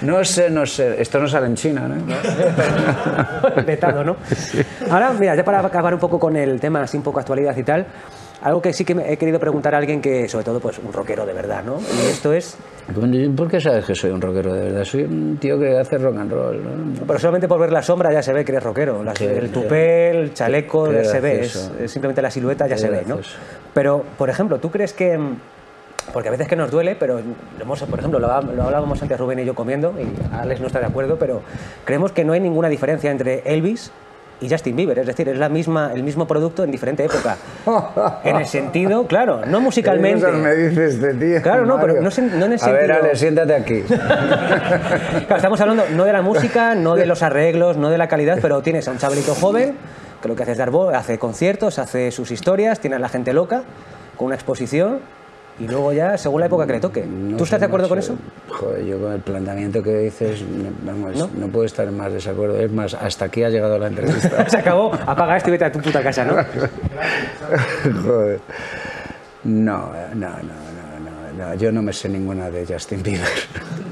No 0.02 0.24
sé, 0.24 0.50
no 0.50 0.66
sé. 0.66 1.02
Esto 1.02 1.20
no 1.20 1.28
sale 1.28 1.48
en 1.48 1.56
China, 1.56 1.88
¿no? 1.88 3.64
vetado, 3.64 4.04
¿no? 4.04 4.18
Ahora, 4.90 5.14
mira, 5.14 5.36
ya 5.36 5.44
para 5.44 5.60
acabar 5.60 5.94
un 5.94 6.00
poco 6.00 6.20
con 6.20 6.36
el 6.36 6.60
tema, 6.60 6.82
así 6.82 6.98
un 6.98 7.04
poco 7.04 7.20
actualidad 7.20 7.56
y 7.56 7.64
tal, 7.64 7.86
algo 8.42 8.62
que 8.62 8.74
sí 8.74 8.84
que 8.84 8.96
me 8.96 9.12
he 9.12 9.18
querido 9.18 9.40
preguntar 9.40 9.74
a 9.74 9.78
alguien 9.78 10.02
que, 10.02 10.28
sobre 10.28 10.44
todo, 10.44 10.60
pues 10.60 10.80
un 10.80 10.92
rockero 10.92 11.26
de 11.26 11.34
verdad, 11.34 11.64
¿no? 11.64 11.80
Y 11.80 12.08
esto 12.10 12.34
es, 12.34 12.58
¿Por 13.36 13.50
qué 13.50 13.62
sabes 13.62 13.86
que 13.86 13.96
soy 13.96 14.12
un 14.12 14.20
rockero 14.20 14.54
de 14.54 14.66
verdad? 14.66 14.84
Soy 14.84 15.04
un 15.04 15.38
tío 15.38 15.58
que 15.58 15.78
hace 15.78 15.98
rock 15.98 16.18
and 16.18 16.32
roll, 16.32 16.64
¿no? 16.64 17.06
pero 17.08 17.18
solamente 17.18 17.48
por 17.48 17.58
ver 17.60 17.72
la 17.72 17.82
sombra 17.82 18.12
ya 18.12 18.22
se 18.22 18.34
ve 18.34 18.44
que 18.44 18.52
eres 18.52 18.64
rockero. 18.64 19.04
El 19.20 19.50
tupé, 19.52 20.10
el 20.10 20.34
chaleco, 20.34 20.92
se 21.04 21.22
ve, 21.22 21.42
es, 21.42 21.72
es 21.80 21.92
simplemente 21.92 22.22
la 22.22 22.30
silueta 22.30 22.68
ya 22.68 22.76
Qué 22.76 22.82
se 22.82 22.90
ve, 22.90 23.04
¿no? 23.08 23.20
Pero, 23.74 24.04
por 24.18 24.30
ejemplo, 24.30 24.60
¿tú 24.60 24.70
crees 24.70 24.92
que...? 24.94 25.18
Porque 26.12 26.28
a 26.30 26.32
veces 26.32 26.48
que 26.48 26.56
nos 26.56 26.70
duele, 26.70 26.96
pero 26.96 27.20
hemos- 27.60 27.84
por 27.84 28.00
ejemplo, 28.00 28.20
lo, 28.20 28.28
lo 28.28 28.64
hablábamos 28.64 29.02
antes 29.02 29.18
Rubén 29.20 29.40
y 29.40 29.46
yo 29.46 29.56
comiendo, 29.56 29.94
y 30.00 30.06
Alex 30.36 30.60
no 30.62 30.68
está 30.68 30.80
de 30.80 30.86
acuerdo, 30.88 31.18
pero 31.18 31.42
creemos 31.86 32.12
que 32.12 32.26
no 32.26 32.34
hay 32.34 32.40
ninguna 32.40 32.68
diferencia 32.70 33.10
entre 33.12 33.42
Elvis 33.46 33.92
y 34.42 34.50
Justin 34.50 34.76
Bieber, 34.76 35.00
es 35.00 35.08
decir, 35.08 35.30
es 35.30 35.38
la 35.38 35.48
misma, 35.48 35.92
el 35.94 36.04
mismo 36.04 36.28
producto 36.28 36.64
en 36.66 36.72
diferente 36.72 37.06
época. 37.06 37.38
En 38.26 38.36
el 38.36 38.46
sentido, 38.46 39.08
claro, 39.08 39.46
no 39.46 39.62
musicalmente. 39.62 40.30
dice 40.58 40.86
este 40.88 41.14
tío? 41.14 41.42
Claro, 41.42 41.66
no, 41.66 41.80
pero 41.80 41.94
no 42.02 42.10
no 42.10 42.46
en 42.46 42.52
el 42.54 42.60
A 42.62 42.68
ver, 42.72 42.88
sentido- 42.88 42.96
Ale, 43.04 43.16
siéntate 43.16 43.56
aquí. 43.56 43.82
Claro, 43.88 45.36
estamos 45.38 45.62
hablando 45.62 45.84
no 45.96 46.04
de 46.04 46.12
la 46.14 46.22
música, 46.22 46.76
no 46.76 46.96
de 46.96 47.06
los 47.06 47.24
arreglos, 47.24 47.78
no 47.78 47.90
de 47.90 47.98
la 47.98 48.08
calidad, 48.08 48.40
pero 48.42 48.62
tienes 48.62 48.88
a 48.88 48.92
un 48.92 48.98
chavalito 48.98 49.34
joven 49.36 49.76
que 50.22 50.28
lo 50.28 50.36
que 50.36 50.44
hace 50.44 50.54
es 50.54 50.58
dar 50.58 50.72
voz, 50.72 50.94
hace 50.94 51.18
conciertos, 51.18 51.80
hace 51.80 52.12
sus 52.12 52.32
historias, 52.32 52.80
tiene 52.80 52.96
a 52.98 53.00
la 53.00 53.10
gente 53.10 53.34
loca, 53.34 53.64
con 54.18 54.28
una 54.28 54.36
exposición, 54.36 55.00
y 55.60 55.68
luego 55.68 55.94
ya, 55.94 56.18
según 56.18 56.40
la 56.40 56.48
época 56.48 56.66
que 56.66 56.74
le 56.74 56.80
toque. 56.80 57.06
No 57.06 57.38
¿Tú 57.38 57.44
estás 57.44 57.60
de 57.60 57.68
acuerdo 57.68 57.88
con 57.88 58.00
eso? 58.00 58.16
Joder, 58.50 58.86
yo 58.86 59.00
con 59.00 59.14
el 59.14 59.20
planteamiento 59.22 59.84
que 59.84 59.96
dices, 60.00 60.44
vamos, 60.84 61.16
¿No? 61.16 61.30
¿No? 61.36 61.48
puedo 61.48 61.66
estar 61.66 61.90
más 61.92 62.12
desacuerdo. 62.12 62.60
Es 62.60 62.72
más, 62.72 62.94
hasta 62.94 63.26
aquí 63.26 63.44
ha 63.44 63.50
llegado 63.50 63.78
la 63.78 63.88
entrevista. 63.88 64.50
Se 64.50 64.58
acabó, 64.58 64.94
apaga 64.94 65.38
esto 65.38 65.50
y 65.50 65.52
vete 65.54 65.66
a 65.66 65.72
tu 65.72 65.80
puta 65.80 66.02
casa, 66.02 66.26
¿no? 66.26 66.34
Joder. 68.04 68.40
No, 69.44 69.92
no, 70.16 70.30
no, 70.30 70.63
no, 71.38 71.44
no, 71.44 71.50
no. 71.50 71.56
Yo 71.56 71.72
no 71.72 71.82
me 71.82 71.94
sé 71.94 72.10
ninguna 72.10 72.50
de 72.50 72.66
Justin 72.66 73.02
Bieber. 73.04 73.28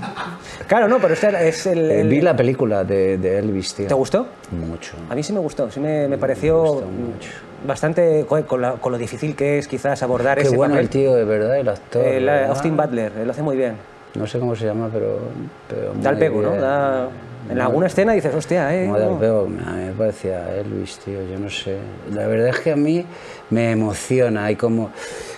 Claro, 0.68 0.88
no, 0.88 1.00
pero 1.00 1.14
este 1.16 1.50
es 1.50 1.66
el... 1.66 1.92
Eh, 1.92 2.02
el- 2.02 2.08
Vi 2.08 2.22
la 2.22 2.34
película 2.34 2.86
de, 2.86 3.18
de 3.18 3.40
Elvis, 3.40 3.74
tío. 3.76 3.88
¿Te 3.88 3.94
gustó? 3.94 4.26
Mucho. 4.52 4.94
A 5.10 5.16
mí 5.16 5.22
sí 5.22 5.34
me 5.34 5.40
gustó, 5.40 5.70
sí 5.70 5.82
me, 5.82 6.08
me 6.08 6.18
pareció 6.18 6.62
gustó 6.64 6.86
mucho. 6.88 7.30
bastante, 7.68 8.26
con, 8.28 8.62
la- 8.62 8.74
con 8.74 8.94
lo 8.94 8.98
difícil 8.98 9.36
que 9.36 9.58
es 9.58 9.68
quizás 9.68 10.02
abordar 10.02 10.38
Qué 10.38 10.44
ese 10.48 10.56
bueno 10.56 10.76
papel. 10.76 10.86
el 10.86 10.90
tío, 10.90 11.14
de 11.14 11.26
verdad, 11.26 11.58
el 11.58 11.68
actor. 11.68 12.06
El, 12.06 12.24
eh, 12.24 12.32
¿verdad? 12.32 12.50
Austin 12.52 12.78
Butler, 12.78 13.12
lo 13.26 13.32
hace 13.32 13.42
muy 13.42 13.58
bien. 13.58 13.76
No 14.16 14.26
sé 14.28 14.40
cómo 14.40 14.56
se 14.56 14.66
llama, 14.66 14.90
pero. 14.94 15.20
pero 15.68 15.94
Da 16.02 16.12
el 16.12 16.18
pego, 16.18 16.42
¿no? 16.42 16.56
Da- 16.56 17.10
en 17.50 17.60
alguna 17.60 17.88
escena 17.88 18.14
dices, 18.14 18.34
hostia, 18.34 18.74
eh. 18.74 18.86
El 18.86 18.92
no. 18.92 19.20
pego, 19.20 19.42
a 19.66 19.72
mí 19.74 19.86
me 19.88 19.92
parecía 19.94 20.56
Elvis, 20.56 21.00
tío, 21.00 21.20
yo 21.30 21.38
no 21.38 21.50
sé. 21.50 21.76
La 22.14 22.28
verdad 22.28 22.50
es 22.50 22.60
que 22.60 22.72
a 22.72 22.76
mí 22.78 23.04
me 23.50 23.72
emociona 23.72 24.50
y 24.52 24.56
como, 24.56 24.92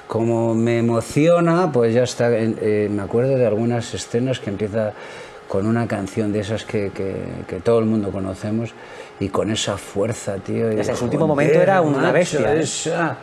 como 0.07 0.53
me 0.53 0.79
emociona, 0.79 1.71
pues 1.71 1.93
ya 1.93 2.03
está. 2.03 2.37
en- 2.37 2.57
eh, 2.61 2.87
me 2.91 3.01
acuerdo 3.01 3.37
de 3.37 3.45
algunas 3.45 3.93
escenas 3.93 4.39
que 4.39 4.49
empieza 4.49 4.93
con 5.53 5.67
una 5.67 5.85
canción 5.87 6.33
de 6.33 6.39
esas 6.39 6.63
que, 6.63 6.89
que- 6.89 7.13
que 7.47 7.59
todo 7.59 7.77
el 7.77 7.85
mundo 7.85 8.09
conocemos 8.11 8.71
y 9.19 9.29
con 9.29 9.51
esa 9.51 9.77
fuerza, 9.77 10.37
tío. 10.37 10.71
y 10.71 10.75
Desde 10.77 10.95
su 10.95 11.03
último 11.05 11.27
"Joder, 11.27 11.29
momento 11.47 11.61
era 11.61 11.79
una 11.81 11.99
macho, 11.99 12.13
bestia, 12.13 12.55
¿eh?". 12.55 12.61
esa". 12.61 13.17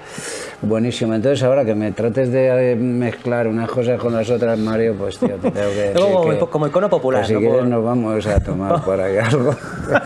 Buenísimo. 0.62 1.12
Entonces 1.12 1.42
ahora 1.42 1.64
que 1.64 1.74
me 1.74 1.90
trates 1.90 2.30
de 2.30 2.70
eh, 2.72 2.76
mezclar 2.76 3.48
unas 3.48 3.68
cosas 3.68 3.98
con 3.98 4.12
las 4.14 4.30
otras, 4.30 4.56
Mario, 4.60 4.94
pues 4.96 5.18
tío, 5.18 5.30
te 5.42 5.50
tengo 5.50 5.70
que 5.70 5.74
decir 5.90 6.00
Como, 6.00 6.30
que- 6.30 6.38
como 6.38 6.66
icono 6.68 6.88
popular, 6.88 7.22
que 7.22 7.26
si 7.26 7.32
¿no? 7.34 7.40
quieres 7.40 7.58
Por- 7.58 7.66
nos 7.68 7.84
vamos 7.84 8.24
a 8.28 8.38
tomar 8.38 8.80
por 8.84 9.00
ahí 9.00 9.16
algo. 9.18 9.52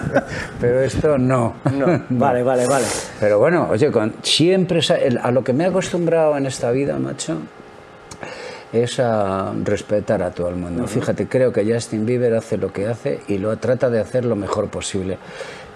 Pero 0.62 0.80
esto 0.80 1.18
no. 1.18 1.56
No, 1.76 2.04
vale, 2.08 2.42
vale, 2.42 2.66
vale. 2.66 2.86
Pero 3.20 3.38
bueno, 3.38 3.68
oye, 3.70 3.90
con- 3.90 4.14
siempre 4.22 4.80
el- 5.02 5.18
a 5.18 5.30
lo 5.30 5.44
que 5.44 5.52
me 5.52 5.64
he 5.64 5.66
acostumbrado 5.66 6.38
en 6.38 6.46
esta 6.46 6.70
vida, 6.70 6.98
macho, 6.98 7.36
es 8.74 8.98
a 8.98 9.52
respetar 9.62 10.22
a 10.22 10.30
todo 10.32 10.48
el 10.48 10.56
mundo. 10.56 10.86
Fíjate, 10.86 11.26
creo 11.28 11.52
que 11.52 11.64
Justin 11.72 12.04
Bieber 12.04 12.34
hace 12.34 12.56
lo 12.56 12.72
que 12.72 12.86
hace 12.88 13.20
y 13.28 13.38
lo 13.38 13.56
trata 13.56 13.88
de 13.88 14.00
hacer 14.00 14.24
lo 14.24 14.36
mejor 14.36 14.68
posible. 14.68 15.16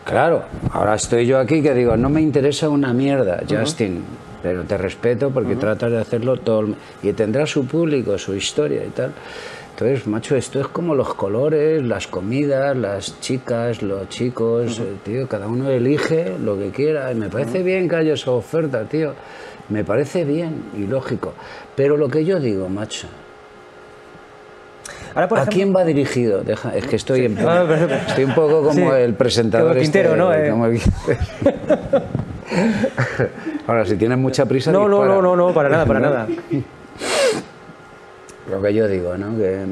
Claro, 0.05 0.43
ahora 0.73 0.95
estoy 0.95 1.27
yo 1.27 1.39
aquí 1.39 1.63
que 1.63 1.75
digo, 1.75 1.97
no 1.97 2.09
me 2.09 2.21
interesa 2.21 2.69
una 2.69 2.93
mierda, 2.95 3.41
Justin, 3.49 4.03
pero 4.43 4.63
te 4.65 4.77
respeto 4.79 5.31
porque 5.31 5.55
tratas 5.57 5.91
de 5.93 5.99
hacerlo 5.99 6.39
todo 6.39 6.61
el- 6.61 6.75
y 7.03 7.13
tendrá 7.13 7.47
su 7.47 7.67
público, 7.67 8.17
su 8.19 8.35
historia 8.35 8.85
y 8.85 8.89
tal. 8.91 9.13
Entonces, 9.71 10.09
macho, 10.09 10.35
esto 10.35 10.61
es 10.61 10.67
como 10.69 10.95
los 10.97 11.15
colores, 11.15 11.81
las 11.85 12.09
comidas, 12.09 12.77
las 12.77 13.21
chicas, 13.21 13.81
los 13.81 14.09
chicos, 14.09 14.81
eh, 14.81 14.95
tío, 15.05 15.29
cada 15.29 15.47
uno 15.47 15.71
elige 15.71 16.37
lo 16.43 16.59
que 16.59 16.71
quiera. 16.71 17.13
Y 17.13 17.15
me 17.15 17.29
parece 17.29 17.63
bien 17.63 17.89
que 17.89 17.95
haya 17.95 18.15
esa 18.15 18.33
oferta, 18.33 18.83
tío. 18.87 19.13
Me 19.69 19.85
parece 19.85 20.25
bien 20.25 20.65
y 20.77 20.87
lógico. 20.87 21.35
Pero 21.77 21.97
lo 21.97 22.09
que 22.09 22.25
yo 22.25 22.41
digo, 22.41 22.69
macho, 22.69 23.07
Ahora, 25.15 25.29
por 25.29 25.39
¿a 25.39 25.43
ejemplo, 25.43 25.57
quién 25.57 25.75
va 25.77 25.85
dirigido? 25.85 26.43
Deja, 26.45 26.75
es 26.77 26.87
que 26.87 26.97
estoy, 26.97 27.25
en- 27.27 27.39
Ah, 27.47 27.65
pero- 27.67 27.87
pero- 27.89 28.01
estoy 28.09 28.25
un 28.25 28.35
poco 28.35 28.63
como 28.63 28.91
Sí. 28.93 28.97
el 29.01 29.15
presentador. 29.15 29.71
Como 29.71 29.81
Quintero, 29.83 30.11
este, 30.11 30.19
¿no? 30.19 30.33
Eh. 30.35 30.51
como 30.51 30.67
el- 30.67 30.81
Ahora, 33.67 33.85
si 33.85 33.97
tienes 33.97 34.17
mucha 34.19 34.47
prisa, 34.47 34.71
No, 34.73 34.89
no, 34.89 35.05
no, 35.05 35.21
no, 35.21 35.37
no, 35.37 35.53
para 35.53 35.69
nada, 35.69 35.85
para 35.87 36.01
¿No? 36.01 36.09
nada. 36.11 36.27
Lo 38.51 38.63
que 38.63 38.73
yo 38.75 38.89
digo, 38.89 39.17
¿no? 39.19 39.37
Que 39.37 39.65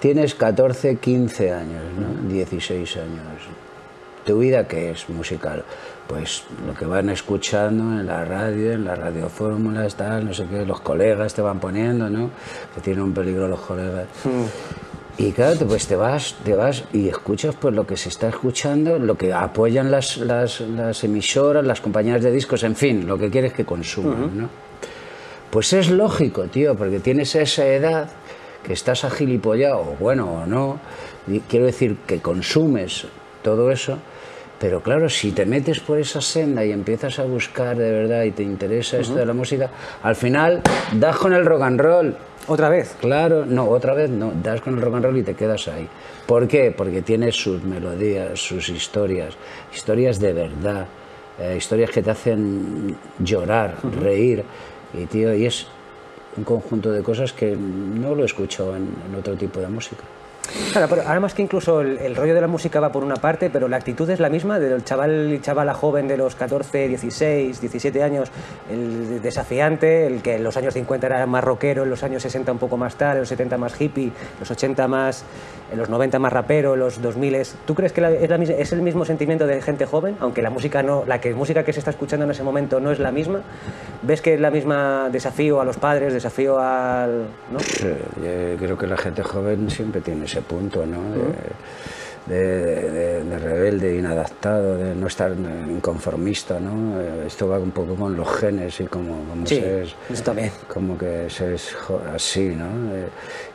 tienes 0.00 0.34
14, 0.34 0.96
15 0.96 1.52
años, 1.52 1.82
¿no? 1.98 2.28
16 2.28 2.96
años. 2.96 3.42
¿Tu 4.26 4.36
vida 4.38 4.66
qué 4.66 4.90
es 4.90 5.08
musical? 5.08 5.62
Pues 6.06 6.44
lo 6.66 6.74
que 6.74 6.84
van 6.84 7.08
escuchando 7.08 7.98
en 7.98 8.06
la 8.06 8.24
radio, 8.24 8.72
en 8.72 8.84
las 8.84 8.98
radiofórmulas, 8.98 9.94
tal, 9.94 10.26
no 10.26 10.34
sé 10.34 10.46
qué, 10.46 10.66
los 10.66 10.80
colegas 10.82 11.32
te 11.32 11.40
van 11.40 11.58
poniendo, 11.58 12.10
¿no? 12.10 12.30
Que 12.74 12.80
tienen 12.82 13.02
un 13.02 13.14
peligro 13.14 13.48
los 13.48 13.60
colegas. 13.60 14.06
Y 15.16 15.32
claro, 15.32 15.56
te- 15.56 15.64
pues 15.64 15.86
te 15.86 15.96
vas, 15.96 16.34
te 16.44 16.54
vas 16.54 16.84
y 16.92 17.08
escuchas 17.08 17.54
pues 17.58 17.74
lo 17.74 17.86
que 17.86 17.96
se 17.96 18.10
está 18.10 18.28
escuchando, 18.28 18.98
lo 18.98 19.16
que 19.16 19.32
apoyan 19.32 19.90
las, 19.90 20.18
las, 20.18 20.60
las 20.60 21.02
emisoras, 21.04 21.64
las 21.64 21.80
compañías 21.80 22.22
de 22.22 22.30
discos, 22.32 22.64
en 22.64 22.76
fin, 22.76 23.06
lo 23.06 23.16
que 23.16 23.30
quieres 23.30 23.52
que 23.54 23.64
consuman, 23.64 24.36
¿no? 24.36 24.48
Pues 25.50 25.72
es 25.72 25.88
lógico, 25.88 26.44
tío, 26.44 26.74
porque 26.74 26.98
tienes 26.98 27.34
esa 27.36 27.64
edad 27.66 28.10
que 28.64 28.72
estás 28.72 29.04
agilipollado, 29.04 29.96
bueno 30.00 30.42
o 30.42 30.46
no, 30.46 30.80
y 31.28 31.40
quiero 31.40 31.66
decir 31.66 31.96
que 32.06 32.20
consumes 32.20 33.06
todo 33.42 33.70
eso, 33.70 33.98
Pero 34.64 34.80
claro, 34.80 35.10
si 35.10 35.32
te 35.32 35.44
metes 35.44 35.78
por 35.80 35.98
esa 35.98 36.22
senda 36.22 36.64
y 36.64 36.72
empiezas 36.72 37.18
a 37.18 37.24
buscar 37.24 37.76
de 37.76 37.92
verdad 37.92 38.22
y 38.22 38.30
te 38.30 38.42
interesa 38.42 38.96
esto 38.96 39.16
de 39.16 39.26
la 39.26 39.34
música, 39.34 39.68
al 40.02 40.16
final 40.16 40.62
das 40.94 41.18
con 41.18 41.34
el 41.34 41.44
rock 41.44 41.60
and 41.60 41.78
roll. 41.78 42.16
¿Otra 42.46 42.70
vez? 42.70 42.96
Claro, 42.98 43.44
no, 43.44 43.68
otra 43.68 43.92
vez 43.92 44.08
no, 44.08 44.32
das 44.42 44.62
con 44.62 44.76
el 44.76 44.80
rock 44.80 44.94
and 44.94 45.04
roll 45.04 45.18
y 45.18 45.22
te 45.22 45.34
quedas 45.34 45.68
ahí. 45.68 45.86
¿Por 46.24 46.48
qué? 46.48 46.72
Porque 46.74 47.02
tiene 47.02 47.30
sus 47.30 47.62
melodías, 47.62 48.40
sus 48.40 48.70
historias, 48.70 49.34
historias 49.70 50.18
de 50.18 50.32
verdad, 50.32 50.86
eh, 51.38 51.56
historias 51.58 51.90
que 51.90 52.02
te 52.02 52.12
hacen 52.12 52.96
llorar, 53.18 53.76
reír, 54.00 54.44
y 54.94 55.04
tío, 55.04 55.34
y 55.34 55.44
es 55.44 55.66
un 56.38 56.44
conjunto 56.44 56.90
de 56.90 57.02
cosas 57.02 57.34
que 57.34 57.54
no 57.54 58.14
lo 58.14 58.22
he 58.22 58.26
escuchado 58.26 58.74
en, 58.76 58.88
en 59.10 59.14
otro 59.14 59.34
tipo 59.34 59.60
de 59.60 59.68
música. 59.68 60.04
Claro, 60.72 60.88
pero 60.88 61.02
ahora 61.02 61.20
más 61.20 61.34
que 61.34 61.42
incluso 61.42 61.80
el, 61.80 61.98
el, 61.98 62.16
rollo 62.16 62.34
de 62.34 62.40
la 62.40 62.46
música 62.46 62.80
va 62.80 62.92
por 62.92 63.04
una 63.04 63.16
parte, 63.16 63.50
pero 63.50 63.68
la 63.68 63.76
actitud 63.76 64.08
es 64.10 64.20
la 64.20 64.28
misma 64.28 64.58
del 64.58 64.84
chaval 64.84 65.32
y 65.32 65.40
chavala 65.40 65.74
joven 65.74 66.08
de 66.08 66.16
los 66.16 66.34
14, 66.34 66.88
16, 66.88 67.60
17 67.60 68.02
años, 68.02 68.30
el 68.70 69.20
desafiante, 69.22 70.06
el 70.06 70.22
que 70.22 70.36
en 70.36 70.44
los 70.44 70.56
años 70.56 70.74
50 70.74 71.06
era 71.06 71.26
más 71.26 71.44
rockero, 71.44 71.84
en 71.84 71.90
los 71.90 72.02
años 72.02 72.22
60 72.22 72.52
un 72.52 72.58
poco 72.58 72.76
más 72.76 72.96
tal, 72.96 73.14
en 73.16 73.20
los 73.20 73.28
70 73.28 73.58
más 73.58 73.80
hippie, 73.80 74.12
los 74.40 74.50
80 74.50 74.88
más, 74.88 75.24
en 75.72 75.78
los 75.78 75.88
90 75.88 76.18
más 76.18 76.32
rapero, 76.32 76.74
en 76.74 76.80
los 76.80 77.00
2000 77.00 77.34
es... 77.34 77.56
¿Tú 77.66 77.74
crees 77.74 77.92
que 77.92 78.00
la, 78.00 78.10
es, 78.10 78.28
la, 78.28 78.36
es, 78.36 78.72
el 78.72 78.82
mismo 78.82 79.04
sentimiento 79.04 79.46
de 79.46 79.60
gente 79.62 79.86
joven, 79.86 80.16
aunque 80.20 80.42
la 80.42 80.50
música 80.50 80.82
no, 80.82 81.04
la 81.06 81.20
que 81.20 81.34
música 81.34 81.64
que 81.64 81.72
se 81.72 81.78
está 81.78 81.90
escuchando 81.90 82.24
en 82.24 82.30
ese 82.30 82.42
momento 82.42 82.80
no 82.80 82.90
es 82.90 82.98
la 82.98 83.10
misma? 83.10 83.42
¿Ves 84.02 84.20
que 84.20 84.34
es 84.34 84.40
la 84.40 84.50
misma 84.50 85.08
desafío 85.10 85.60
a 85.60 85.64
los 85.64 85.76
padres, 85.76 86.12
desafío 86.12 86.58
al... 86.58 87.26
¿no? 87.50 87.58
Yo 87.58 88.56
creo 88.58 88.78
que 88.78 88.86
la 88.86 88.96
gente 88.96 89.22
joven 89.22 89.70
siempre 89.70 90.00
tiene 90.00 90.26
ese 90.34 90.42
punto, 90.42 90.84
¿no? 90.84 91.00
De, 92.26 92.34
de, 92.34 92.90
de, 92.90 93.24
de, 93.24 93.38
rebelde, 93.38 93.96
inadaptado, 93.98 94.78
de 94.78 94.94
no 94.94 95.06
estar 95.06 95.32
inconformista, 95.68 96.58
¿no? 96.58 96.98
Esto 97.26 97.48
va 97.48 97.58
un 97.58 97.70
poco 97.70 97.94
con 97.94 98.16
los 98.16 98.28
genes 98.36 98.80
y 98.80 98.86
como, 98.86 99.24
como 99.28 99.46
sí, 99.46 99.56
se 99.56 99.82
es, 99.82 99.94
eso 100.10 100.22
también. 100.24 100.50
como 100.66 100.96
que 100.96 101.28
se 101.28 101.54
es 101.54 101.76
así, 102.14 102.56
¿no? 102.56 102.66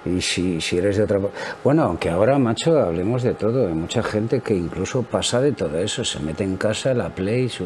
Y 0.05 0.21
si, 0.21 0.61
si 0.61 0.77
eres 0.77 0.97
de 0.97 1.03
otra... 1.03 1.19
Bueno, 1.63 1.84
aunque 1.84 2.09
ahora, 2.09 2.38
macho, 2.38 2.80
hablemos 2.80 3.23
de 3.23 3.34
todo. 3.34 3.67
Hay 3.67 3.73
mucha 3.73 4.03
gente 4.03 4.41
que 4.41 4.53
incluso 4.53 5.01
pasa 5.01 5.41
de 5.41 5.51
todo 5.51 5.77
eso, 5.80 6.05
se 6.05 6.19
mete 6.19 6.43
en 6.43 6.55
casa, 6.55 6.93
la 6.93 7.09
play 7.09 7.49
su, 7.49 7.65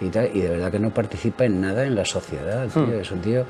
y 0.00 0.08
tal, 0.08 0.30
y 0.34 0.40
de 0.40 0.48
verdad 0.48 0.72
que 0.72 0.78
no 0.78 0.90
participa 0.90 1.44
en 1.44 1.60
nada 1.60 1.84
en 1.84 1.94
la 1.94 2.04
sociedad, 2.06 2.66
tío. 2.68 2.86
Hmm. 2.86 3.00
Es 3.00 3.10
un 3.12 3.20
tío... 3.20 3.44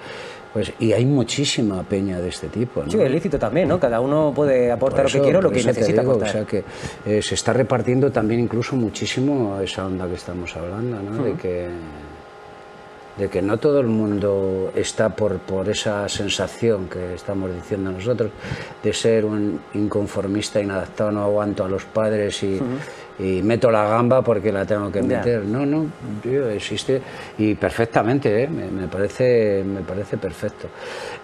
Pues, 0.53 0.73
y 0.81 0.93
hay 0.93 1.07
muchísima 1.07 1.83
peña 1.85 2.19
de 2.19 2.29
este 2.29 2.49
tipo. 2.49 2.83
¿no? 2.83 2.91
Sí, 2.91 3.01
es 3.01 3.11
lícito 3.11 3.39
también, 3.39 3.69
¿no? 3.69 3.79
Cada 3.79 4.01
uno 4.01 4.33
puede 4.35 4.71
aportar 4.73 5.07
eso, 5.07 5.19
lo 5.19 5.23
que 5.23 5.27
quiere 5.27 5.39
o 5.39 5.43
lo 5.43 5.51
que 5.51 5.63
necesita 5.63 6.01
digo, 6.01 6.13
aportar. 6.13 6.29
O 6.29 6.33
sea 6.33 6.45
que 6.45 6.65
eh, 7.07 7.23
se 7.23 7.35
está 7.37 7.53
repartiendo 7.53 8.11
también 8.11 8.41
incluso 8.41 8.75
muchísimo 8.75 9.61
esa 9.61 9.87
onda 9.87 10.09
que 10.09 10.15
estamos 10.15 10.57
hablando, 10.57 11.01
¿no? 11.03 11.23
De 11.23 11.35
que 11.35 11.69
de 13.17 13.29
que 13.29 13.43
no 13.43 13.59
todo 13.59 13.81
el 13.81 13.87
mundo 13.87 14.73
está 14.75 15.11
por, 15.11 15.39
por 15.41 15.69
esa 15.69 16.09
sensación 16.09 16.89
que 16.89 17.15
estamos 17.15 17.55
diciendo 17.55 17.93
nosotros, 17.93 18.31
de 18.83 18.93
ser 18.95 19.27
un 19.27 19.61
inconformista, 19.75 20.61
inadaptado, 20.61 21.11
no 21.13 21.25
aguanto 21.25 21.65
a 21.65 21.69
los 21.69 21.85
padres 21.85 22.43
y, 22.43 22.55
uh 22.55 22.61
-huh. 22.61 22.79
Y 23.21 23.43
meto 23.43 23.71
la 23.71 23.85
gamba 23.85 24.23
porque 24.23 24.51
la 24.51 24.65
tengo 24.65 24.91
que 24.91 25.03
meter. 25.03 25.45
No, 25.45 25.67
no, 25.67 25.87
tío, 26.23 26.49
existe 26.49 27.01
y 27.39 27.55
perfectamente, 27.55 28.45
¿eh? 28.45 28.49
me, 28.49 28.67
me, 28.69 28.89
parece, 28.89 29.63
me 29.65 29.81
parece 29.81 30.17
perfecto. 30.17 30.69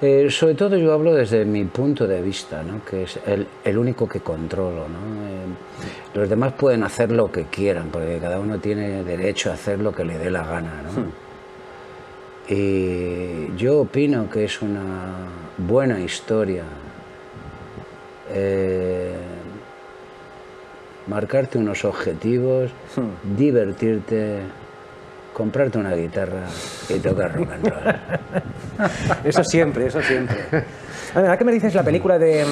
Eh, 0.01 0.28
sobre 0.30 0.55
todo 0.55 0.76
yo 0.76 0.92
hablo 0.92 1.14
desde 1.14 1.44
mi 1.44 1.64
punto 1.64 2.07
de 2.07 2.20
vista, 2.20 2.62
¿no? 2.62 2.84
que 2.84 3.05
es 3.05 3.18
el, 3.26 3.47
el, 3.64 3.78
único 3.78 4.09
que 4.09 4.20
controlo. 4.20 4.88
¿no? 4.88 4.99
Eh, 5.26 5.47
los 6.14 6.28
demás 6.28 6.53
pueden 6.53 6.82
hacer 6.82 7.11
lo 7.11 7.32
que 7.32 7.44
quieran, 7.44 7.88
porque 7.90 8.18
cada 8.20 8.38
uno 8.38 8.59
tiene 8.59 9.03
derecho 9.03 9.51
a 9.51 9.55
hacer 9.55 9.80
lo 9.80 9.92
que 9.92 10.05
le 10.05 10.18
dé 10.18 10.30
la 10.30 10.44
gana. 10.44 10.82
¿no? 10.82 11.03
Hmm. 11.03 11.12
Y 12.49 13.57
yo 13.57 13.80
opino 13.80 14.30
que 14.30 14.44
es 14.44 14.62
una 14.62 15.26
buena 15.59 15.99
historia 15.99 16.62
eh, 18.30 19.14
marcarte 21.07 21.59
unos 21.59 21.85
objetivos, 21.85 22.71
hmm. 22.97 23.37
divertirte, 23.37 24.41
comprarte 25.33 25.79
una 25.79 25.95
guitarra 25.95 26.47
y 26.89 26.99
tocar 26.99 27.35
rock 27.35 27.51
and 27.53 27.69
roll. 27.69 27.95
Eso 29.24 29.45
siempre, 29.45 29.87
eso 29.87 30.01
siempre. 30.03 30.37
Ahora 31.14 31.39
que 31.39 31.45
me 31.45 31.53
dices 31.53 31.74
la 31.74 31.83
película 31.83 32.18
de, 32.18 32.45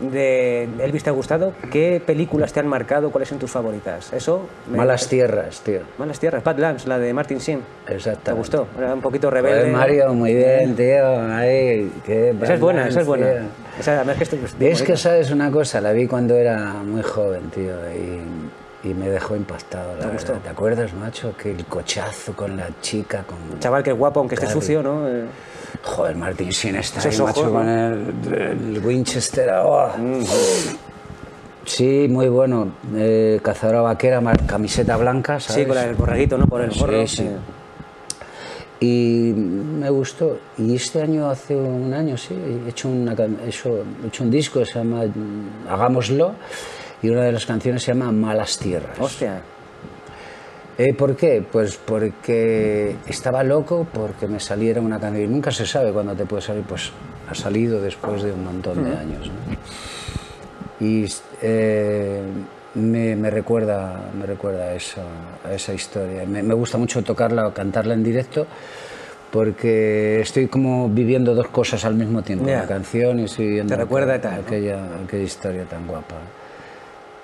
de, 0.00 0.68
Elvis 0.78 1.04
te 1.04 1.10
ha 1.10 1.12
gustado, 1.12 1.52
¿qué 1.70 2.00
películas 2.04 2.50
te 2.50 2.60
han 2.60 2.66
marcado? 2.66 3.10
¿Cuáles 3.10 3.28
son 3.28 3.38
tus 3.38 3.50
favoritas? 3.50 4.10
Eso. 4.12 4.48
Malas 4.70 5.08
Tierras, 5.08 5.60
tío. 5.60 5.80
Malas 5.98 6.18
Tierras, 6.18 6.42
Badlands, 6.42 6.86
la 6.86 6.98
de 6.98 7.12
Martin 7.12 7.38
Sheen. 7.38 7.60
Exacto. 7.88 8.22
¿Te 8.24 8.32
gustó? 8.32 8.68
Era 8.78 8.94
un 8.94 9.02
poquito 9.02 9.30
rebelde. 9.30 9.70
Mario, 9.70 10.14
muy 10.14 10.34
bien, 10.34 10.74
tío. 10.74 11.30
Ay, 11.30 11.92
qué 12.06 12.34
esa 12.40 12.54
es 12.54 12.60
buena, 12.60 12.88
esa 12.88 13.00
es 13.00 13.06
buena. 13.06 13.26
Esa, 13.78 14.00
es 14.00 14.16
que, 14.16 14.24
estoy, 14.24 14.66
es 14.66 14.82
que 14.82 14.96
sabes 14.96 15.30
una 15.30 15.50
cosa, 15.50 15.82
la 15.82 15.92
vi 15.92 16.06
cuando 16.06 16.34
era 16.34 16.72
muy 16.82 17.02
joven, 17.02 17.50
tío, 17.50 17.74
y, 17.94 18.22
y 18.86 18.94
me 18.94 19.08
dejó 19.08 19.36
impactado. 19.36 19.94
¿Te 19.94 20.06
gustó? 20.06 20.32
¿Te 20.34 20.48
acuerdas, 20.48 20.92
macho? 20.94 21.34
Que 21.36 21.50
el 21.50 21.64
cochazo 21.66 22.34
con 22.34 22.56
la 22.56 22.68
chica, 22.80 23.24
con. 23.24 23.58
Chaval 23.58 23.82
que 23.82 23.90
es 23.90 23.96
guapo, 23.96 24.20
aunque 24.20 24.36
esté 24.36 24.48
sucio, 24.48 24.82
¿no? 24.82 25.08
Eh... 25.08 25.24
Joder, 25.82 26.16
Martin 26.16 26.48
Sheen 26.50 26.76
está 26.76 27.00
ahí, 27.00 27.14
ojos, 27.16 27.20
macho, 27.20 27.46
¿no? 27.46 27.52
con 27.52 27.68
el, 27.68 28.76
el 28.76 28.84
Winchester. 28.84 29.50
Oh. 29.62 29.90
Mm. 29.96 30.24
Sí, 31.64 32.06
muy 32.08 32.28
bueno. 32.28 32.72
Eh, 32.94 33.40
cazadora 33.42 33.80
vaquera, 33.80 34.22
camiseta 34.46 34.96
blanca, 34.96 35.40
¿sabes? 35.40 35.64
Sí, 35.64 35.68
con 35.68 35.78
el 35.78 35.94
borreguito, 35.94 36.38
¿no? 36.38 36.46
Por 36.46 36.62
el 36.62 36.70
gorro. 36.70 37.06
Sí, 37.06 37.16
sí. 37.16 37.28
Y 38.78 39.32
me 39.34 39.90
gustó. 39.90 40.38
Y 40.58 40.76
este 40.76 41.02
año, 41.02 41.28
hace 41.28 41.56
un 41.56 41.92
año, 41.92 42.16
sí, 42.16 42.34
he 42.34 42.70
hecho, 42.70 42.88
una, 42.88 43.14
he 43.14 43.48
hecho, 43.48 43.84
he 44.04 44.06
hecho 44.06 44.22
un 44.22 44.30
disco 44.30 44.64
se 44.64 44.74
llama 44.74 45.02
Hagámoslo. 45.68 46.34
Y 47.06 47.10
una 47.10 47.22
de 47.22 47.30
las 47.30 47.46
canciones 47.46 47.84
se 47.84 47.92
llama 47.92 48.10
Malas 48.10 48.58
Tierras. 48.58 48.98
Hostia. 48.98 49.40
Eh, 50.76 50.92
¿Por 50.92 51.14
qué? 51.14 51.40
Pues 51.52 51.76
porque 51.76 52.96
estaba 53.06 53.44
loco 53.44 53.86
porque 53.92 54.26
me 54.26 54.40
saliera 54.40 54.80
una 54.80 54.98
canción. 54.98 55.22
Y 55.22 55.28
nunca 55.28 55.52
se 55.52 55.66
sabe 55.66 55.92
cuándo 55.92 56.16
te 56.16 56.26
puede 56.26 56.42
salir, 56.42 56.64
pues 56.64 56.90
ha 57.30 57.34
salido 57.36 57.80
después 57.80 58.24
de 58.24 58.32
un 58.32 58.44
montón 58.44 58.82
de 58.82 58.90
años. 58.90 59.28
¿no? 59.28 60.84
Y 60.84 61.06
eh, 61.42 62.22
me, 62.74 63.14
me, 63.14 63.30
recuerda, 63.30 64.10
me 64.18 64.26
recuerda 64.26 64.64
a, 64.64 64.74
eso, 64.74 65.00
a 65.44 65.52
esa 65.52 65.74
historia. 65.74 66.26
Me, 66.26 66.42
me, 66.42 66.54
gusta 66.54 66.76
mucho 66.76 67.04
tocarla 67.04 67.46
o 67.46 67.54
cantarla 67.54 67.94
en 67.94 68.02
directo 68.02 68.48
porque 69.30 70.22
estoy 70.22 70.48
como 70.48 70.88
viviendo 70.88 71.36
dos 71.36 71.46
cosas 71.50 71.84
al 71.84 71.94
mismo 71.94 72.22
tiempo. 72.22 72.46
Yeah. 72.46 72.62
La 72.62 72.66
canción 72.66 73.20
y 73.20 73.24
estoy 73.26 73.50
viendo 73.50 73.76
Te 73.76 73.80
recuerda 73.80 74.14
aquella, 74.14 74.30
tal, 74.30 74.40
¿no? 74.40 74.46
aquella, 74.48 74.84
aquella 75.04 75.22
historia 75.22 75.64
tan 75.66 75.86
guapa. 75.86 76.16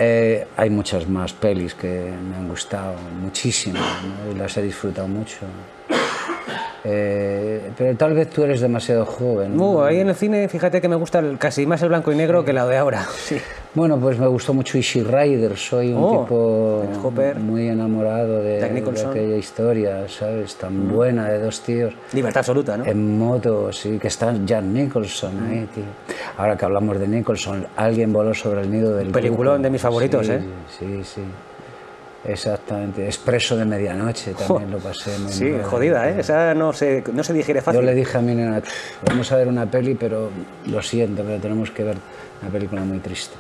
Eh, 0.05 0.45
hay 0.57 0.69
muchas 0.69 1.09
más 1.09 1.33
pelis 1.33 1.75
que 1.75 1.87
me 2.29 2.35
han 2.35 2.49
gustado 2.49 2.97
muchísimo 3.21 3.79
y 4.33 4.37
las 4.37 4.57
he 4.57 4.63
disfrutado 4.63 5.07
mucho. 5.07 5.37
Eh, 6.85 7.71
pero 7.79 7.97
tal 7.97 8.13
vez 8.15 8.29
tú 8.31 8.43
eres 8.43 8.61
demasiado 8.61 9.07
joven. 9.07 9.59
Uh, 9.61 9.83
ahí 9.83 10.01
en 10.01 10.09
el 10.09 10.17
cine, 10.17 10.49
fíjate 10.49 10.81
que 10.81 10.89
me 10.89 10.97
gusta 10.97 11.21
el, 11.21 11.39
casi 11.39 11.65
más 11.65 11.81
el 11.83 11.91
blanco 11.91 12.11
y 12.11 12.17
negro 12.17 12.41
sí. 12.41 12.47
que 12.47 12.53
la 12.53 12.67
de 12.67 12.77
ahora. 12.77 13.07
Sí. 13.23 13.39
Bueno, 13.75 13.99
pues 13.99 14.19
me 14.19 14.27
gustó 14.27 14.53
mucho 14.53 14.77
Easy 14.77 15.03
Rider. 15.03 15.57
Soy 15.57 15.93
un 15.93 16.03
oh, 16.03 16.23
tipo 16.23 16.85
Hopper, 17.03 17.39
muy 17.39 17.69
enamorado 17.69 18.43
de, 18.43 18.61
de, 18.61 18.65
aquella 18.65 19.37
historia, 19.37 20.07
¿sabes? 20.09 20.57
Tan 20.57 20.89
mm. 20.89 20.93
buena 20.93 21.29
de 21.31 21.39
dos 21.39 21.61
tíos. 21.61 21.95
Libertad 22.13 22.41
absoluta, 22.41 22.77
¿no? 22.77 22.85
En 22.85 23.17
moto, 23.17 23.73
sí, 23.73 23.99
que 23.99 24.09
está 24.09 24.35
Jack 24.45 24.65
Nicholson 24.65 25.41
mm. 25.41 25.51
ahí, 25.51 25.69
tío. 25.75 25.85
Ahora 26.37 26.57
que 26.57 26.65
hablamos 26.67 26.99
de 26.99 27.09
Nicholson, 27.09 27.67
alguien 27.77 28.13
voló 28.13 28.35
sobre 28.35 28.63
el 28.63 28.71
nido 28.71 28.95
del. 28.95 29.09
Peliculón 29.09 29.55
cuco. 29.55 29.63
de 29.63 29.71
mis 29.71 29.81
favoritos, 29.81 30.27
sí, 30.27 30.33
¿eh? 30.33 30.43
Sí, 30.79 31.05
sí. 31.05 31.23
Exactamente, 32.25 33.05
Expreso 33.05 33.57
de 33.57 33.65
Medianoche 33.65 34.33
también 34.35 34.71
lo 34.71 34.79
pasé 34.79 35.19
muy 35.19 35.33
Sí, 35.33 35.45
mal. 35.47 35.65
jodida, 35.65 36.09
¿eh? 36.09 36.17
Esa 36.21 36.55
no 36.55 36.73
se, 36.73 37.03
no 37.13 37.25
se 37.25 37.33
digiere 37.33 37.61
fácil. 37.61 37.81
Yo 37.81 37.87
le 37.87 37.95
dije 37.95 38.17
a 38.17 38.21
mi 38.21 38.35
nena, 38.35 38.63
vamos 39.09 39.33
a 39.33 39.37
ver 39.37 39.49
una 39.49 39.67
peli, 39.67 39.95
pero 39.97 40.31
lo 40.67 40.81
siento, 40.83 41.25
pero 41.25 41.41
tenemos 41.41 41.71
que 41.73 41.83
ver 41.83 41.97
una 42.41 42.51
película 42.53 42.83
muy 42.83 42.99
triste. 43.01 43.35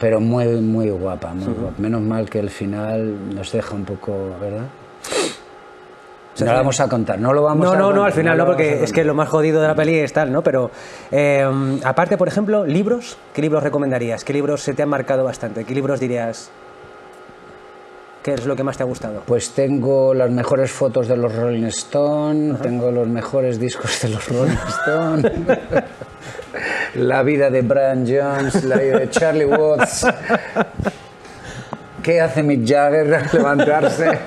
Pero 0.00 0.18
muy, 0.20 0.46
muy 0.60 0.90
guapa, 0.90 1.32
muy 1.34 1.46
uh 1.46 1.50
-huh. 1.50 1.54
guapa. 1.60 1.74
Menos 1.78 2.00
mal 2.02 2.28
que 2.28 2.40
el 2.40 2.50
final 2.50 3.32
nos 3.32 3.52
deja 3.52 3.74
un 3.76 3.84
poco, 3.84 4.36
¿verdad? 4.40 4.66
No 6.40 6.46
lo 6.46 6.52
vamos 6.52 6.80
a 6.80 6.88
contar, 6.88 7.20
no 7.20 7.32
lo 7.32 7.42
vamos 7.42 7.64
no, 7.64 7.72
a 7.72 7.76
No, 7.76 7.80
contar, 7.84 7.96
no, 8.00 8.04
al 8.06 8.12
final 8.12 8.36
no, 8.36 8.44
porque 8.44 8.82
es 8.82 8.92
que 8.92 9.04
lo 9.04 9.14
más 9.14 9.28
jodido 9.28 9.62
de 9.62 9.68
la 9.68 9.76
peli 9.76 10.00
es 10.00 10.12
tal, 10.12 10.32
¿no? 10.32 10.42
Pero 10.42 10.68
eh, 11.12 11.46
aparte, 11.84 12.16
por 12.16 12.26
ejemplo, 12.26 12.66
libros, 12.66 13.16
¿qué 13.32 13.40
libros 13.40 13.62
recomendarías? 13.62 14.24
¿Qué 14.24 14.32
libros 14.32 14.60
se 14.62 14.74
te 14.74 14.82
han 14.82 14.88
marcado 14.88 15.22
bastante? 15.22 15.64
¿Qué 15.64 15.74
libros 15.74 16.00
dirías? 16.00 16.50
¿Qué 18.24 18.32
es 18.32 18.46
lo 18.46 18.56
que 18.56 18.64
más 18.64 18.78
te 18.78 18.82
ha 18.82 18.86
gustado? 18.86 19.22
Pues 19.26 19.50
tengo 19.50 20.14
las 20.14 20.30
mejores 20.30 20.72
fotos 20.72 21.08
de 21.08 21.14
los 21.14 21.36
Rolling 21.36 21.64
Stones, 21.64 22.58
tengo 22.62 22.90
los 22.90 23.06
mejores 23.06 23.60
discos 23.60 24.00
de 24.00 24.08
los 24.08 24.26
Rolling 24.26 24.56
Stones, 24.80 25.30
la 26.94 27.22
vida 27.22 27.50
de 27.50 27.60
Brian 27.60 28.06
Jones, 28.08 28.64
la 28.64 28.76
vida 28.76 29.00
de 29.00 29.10
Charlie 29.10 29.44
Watts. 29.44 30.06
¿Qué 32.02 32.22
hace 32.22 32.42
Mick 32.42 32.66
Jagger 32.66 33.14
al 33.14 33.28
levantarse? 33.30 34.10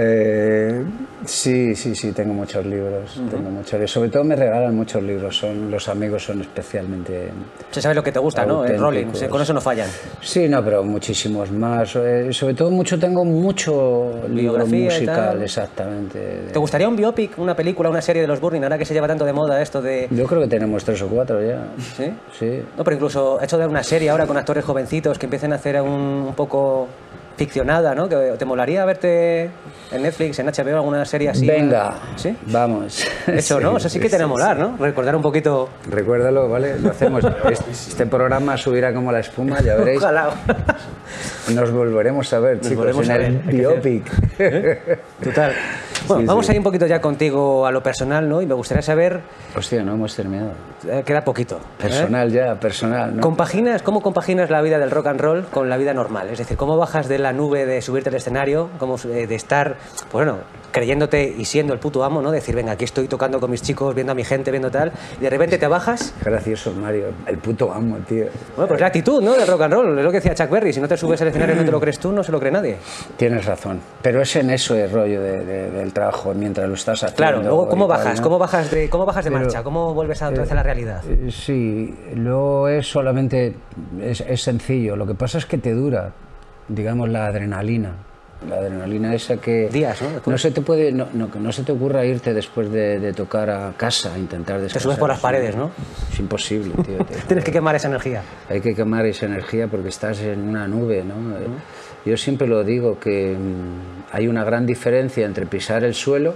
Eh, 0.00 0.84
sí, 1.28 1.74
sí, 1.74 1.94
sí, 1.94 2.12
tengo 2.12 2.34
muchos 2.34 2.64
libros. 2.64 3.20
tengo 3.30 3.50
muchos. 3.50 3.90
Sobre 3.90 4.08
todo 4.08 4.24
me 4.24 4.34
regalan 4.36 4.74
muchos 4.74 5.02
libros. 5.02 5.36
Son, 5.36 5.70
los 5.70 5.88
amigos 5.88 6.24
son 6.24 6.40
especialmente. 6.40 7.28
Se 7.70 7.80
sabe 7.80 7.94
lo 7.94 8.02
que 8.02 8.12
te 8.12 8.18
gusta, 8.18 8.44
¿no? 8.44 8.64
El 8.64 8.78
rolling. 8.78 9.06
Con 9.28 9.42
eso 9.42 9.52
no 9.52 9.60
fallan. 9.60 9.88
Sí, 10.20 10.48
no, 10.48 10.64
pero 10.64 10.82
muchísimos 10.82 11.50
más. 11.50 11.96
Eh, 11.96 12.32
sobre 12.32 12.54
todo 12.54 12.70
mucho 12.70 12.98
tengo 12.98 13.24
mucho 13.24 14.26
libro 14.28 14.66
musical, 14.66 15.42
exactamente. 15.42 16.48
¿Te 16.52 16.58
gustaría 16.58 16.88
un 16.88 16.96
biopic, 16.96 17.38
una 17.38 17.54
película, 17.54 17.90
una 17.90 18.02
serie 18.02 18.22
de 18.22 18.28
los 18.28 18.40
Burning, 18.40 18.62
ahora 18.62 18.78
que 18.78 18.84
se 18.84 18.94
lleva 18.94 19.06
tanto 19.06 19.24
de 19.24 19.32
moda 19.32 19.60
esto 19.60 19.82
de...? 19.82 20.08
Yo 20.10 20.26
creo 20.26 20.40
que 20.42 20.48
tenemos 20.48 20.84
tres 20.84 21.00
o 21.02 21.08
cuatro 21.08 21.42
ya. 21.42 21.68
¿Sí? 21.96 22.12
Sí. 22.38 22.62
No, 22.76 22.84
pero 22.84 22.96
incluso 22.96 23.40
hecho 23.42 23.58
de 23.58 23.66
una 23.66 23.82
serie 23.82 24.10
ahora 24.10 24.26
con 24.26 24.36
actores 24.36 24.64
jovencitos 24.64 25.18
que 25.18 25.26
empiecen 25.26 25.52
a 25.52 25.56
hacer 25.56 25.80
un, 25.80 25.90
un 25.90 26.34
poco 26.34 26.88
ficcionada, 27.38 27.94
¿no? 27.94 28.08
Que 28.08 28.34
te 28.36 28.44
molaría 28.44 28.84
verte 28.84 29.48
en 29.92 30.02
Netflix, 30.02 30.38
en 30.40 30.46
HBO, 30.46 30.76
alguna 30.76 31.04
serie 31.04 31.30
así. 31.30 31.46
Venga, 31.46 31.94
¿Sí? 32.16 32.36
vamos. 32.46 33.06
Eso, 33.26 33.60
¿no? 33.60 33.76
Eso 33.76 33.88
sí 33.88 34.00
que 34.00 34.10
te 34.10 34.26
molar, 34.26 34.58
¿no? 34.58 34.76
Recordar 34.76 35.14
un 35.14 35.22
poquito. 35.22 35.68
Recuérdalo, 35.88 36.48
¿vale? 36.48 36.78
Lo 36.78 36.90
hacemos. 36.90 37.24
Este 37.70 38.06
programa 38.06 38.56
subirá 38.56 38.92
como 38.92 39.12
la 39.12 39.20
espuma, 39.20 39.60
ya 39.60 39.76
veréis. 39.76 39.98
Ojalá. 39.98 40.30
Nos 41.54 41.70
volveremos 41.70 42.32
a 42.32 42.40
ver, 42.40 42.60
chicos, 42.60 43.08
en 43.08 43.42
el 43.46 43.56
biopic. 43.56 44.12
¿Eh? 44.38 44.98
Total. 45.22 45.52
Bueno, 46.06 46.24
vamos 46.26 46.48
a 46.48 46.52
ir 46.52 46.58
un 46.58 46.64
poquito 46.64 46.86
ya 46.86 47.00
contigo 47.00 47.66
a 47.66 47.72
lo 47.72 47.82
personal, 47.82 48.28
¿no? 48.28 48.40
Y 48.40 48.46
me 48.46 48.54
gustaría 48.54 48.82
saber... 48.82 49.20
Hostia, 49.56 49.82
no 49.82 49.94
hemos 49.94 50.14
terminado. 50.14 50.52
Eh, 50.88 51.02
queda 51.04 51.22
poquito. 51.24 51.56
¿eh? 51.56 51.82
Personal 51.82 52.30
ya, 52.30 52.54
personal, 52.54 53.16
¿no? 53.16 53.22
¿Compaginas, 53.22 53.82
¿Cómo 53.82 54.00
compaginas 54.00 54.50
la 54.50 54.62
vida 54.62 54.78
del 54.78 54.90
rock 54.90 55.08
and 55.08 55.20
roll 55.20 55.44
con 55.46 55.68
la 55.68 55.76
vida 55.76 55.94
normal? 55.94 56.28
Es 56.30 56.38
decir, 56.38 56.56
¿cómo 56.56 56.76
bajas 56.76 57.08
de 57.08 57.18
la 57.18 57.32
nube 57.32 57.66
de 57.66 57.82
subirte 57.82 58.10
al 58.10 58.16
escenario, 58.16 58.70
cómo, 58.78 58.96
de 58.96 59.34
estar, 59.34 59.76
pues 60.10 60.12
bueno, 60.12 60.38
creyéndote 60.70 61.34
y 61.36 61.44
siendo 61.44 61.72
el 61.72 61.78
puto 61.78 62.04
amo, 62.04 62.22
¿no? 62.22 62.30
Decir, 62.30 62.54
venga, 62.54 62.72
aquí 62.72 62.84
estoy 62.84 63.08
tocando 63.08 63.40
con 63.40 63.50
mis 63.50 63.62
chicos, 63.62 63.94
viendo 63.94 64.12
a 64.12 64.14
mi 64.14 64.24
gente, 64.24 64.50
viendo 64.50 64.70
tal, 64.70 64.92
y 65.18 65.22
de 65.22 65.30
repente 65.30 65.58
te 65.58 65.66
bajas. 65.66 66.14
Gracioso, 66.24 66.72
Mario, 66.72 67.06
el 67.26 67.38
puto 67.38 67.72
amo, 67.72 67.96
tío. 68.06 68.26
Bueno, 68.56 68.68
pues 68.68 68.80
la 68.80 68.88
actitud, 68.88 69.22
¿no? 69.22 69.34
Del 69.34 69.46
rock 69.46 69.62
and 69.62 69.74
roll, 69.74 69.98
es 69.98 70.04
lo 70.04 70.10
que 70.10 70.20
decía 70.20 70.34
Chuck 70.34 70.50
Berry, 70.50 70.72
si 70.72 70.80
no 70.80 70.88
te 70.88 70.96
subes 70.96 71.20
al 71.22 71.28
escenario 71.28 71.54
y 71.54 71.58
no 71.58 71.64
te 71.64 71.70
lo 71.70 71.80
crees 71.80 71.98
tú, 71.98 72.12
no 72.12 72.22
se 72.22 72.32
lo 72.32 72.38
cree 72.40 72.52
nadie. 72.52 72.76
Tienes 73.16 73.44
razón, 73.44 73.80
pero 74.02 74.20
es 74.22 74.36
en 74.36 74.50
eso 74.50 74.74
el 74.74 74.90
rollo 74.90 75.20
del 75.20 75.92
trabajo 75.92 76.32
mientras 76.34 76.68
lo 76.68 76.74
estás 76.74 77.02
haciendo. 77.02 77.16
Claro, 77.16 77.42
luego, 77.42 77.68
¿cómo 77.68 77.86
bajas? 77.86 78.20
¿Cómo 78.20 78.38
bajas 78.38 78.70
de, 78.70 78.88
cómo 78.88 79.06
bajas 79.06 79.24
de 79.24 79.30
marcha? 79.30 79.62
¿Cómo 79.62 79.94
vuelves 79.94 80.22
a, 80.22 80.28
otra 80.28 80.42
vez 80.42 80.52
a 80.52 80.54
la 80.54 80.62
realidad? 80.62 81.02
Eh, 81.08 81.30
sí, 81.30 81.94
luego 82.14 82.68
es 82.68 82.86
solamente, 82.86 83.54
es, 84.00 84.20
es 84.20 84.42
sencillo, 84.42 84.96
lo 84.96 85.06
que 85.06 85.14
pasa 85.14 85.38
es 85.38 85.46
que 85.46 85.58
te 85.58 85.72
dura, 85.72 86.12
digamos, 86.68 87.08
la 87.08 87.26
adrenalina 87.26 88.07
la 88.48 88.56
adrenalina 88.56 89.14
esa 89.14 89.38
que 89.38 89.68
días 89.68 90.00
no, 90.00 90.08
no 90.24 90.38
se 90.38 90.50
te 90.50 90.60
puede 90.60 90.92
no, 90.92 91.08
no, 91.12 91.28
no, 91.34 91.52
se 91.52 91.64
te 91.64 91.72
ocurra 91.72 92.04
irte 92.04 92.32
después 92.32 92.70
de, 92.70 93.12
tocar 93.12 93.50
a 93.50 93.72
casa 93.76 94.14
a 94.14 94.18
intentar 94.18 94.60
descansar 94.60 94.80
te 94.80 94.84
subes 94.84 94.98
por 94.98 95.08
las 95.08 95.20
paredes 95.20 95.56
no 95.56 95.70
es 96.12 96.18
imposible 96.20 96.72
tío 96.84 96.98
tienes 97.26 97.44
que 97.44 97.52
quemar 97.52 97.74
esa 97.74 97.88
energía. 97.88 98.22
Hay 98.48 98.60
que 98.60 98.74
quemar 98.74 99.06
esa 99.06 99.26
energía 99.26 99.66
porque 99.66 99.88
estás 99.88 100.20
en 100.20 100.48
una 100.48 100.68
nube 100.68 101.02
no 101.04 101.14
yo 102.08 102.16
siempre 102.16 102.46
lo 102.46 102.64
digo 102.64 102.98
que 102.98 103.36
mm, 103.36 104.12
hay 104.12 104.28
una 104.28 104.44
gran 104.44 104.64
diferencia 104.64 105.26
entre 105.26 105.46
pisar 105.46 105.84
el 105.84 105.94
suelo 105.94 106.34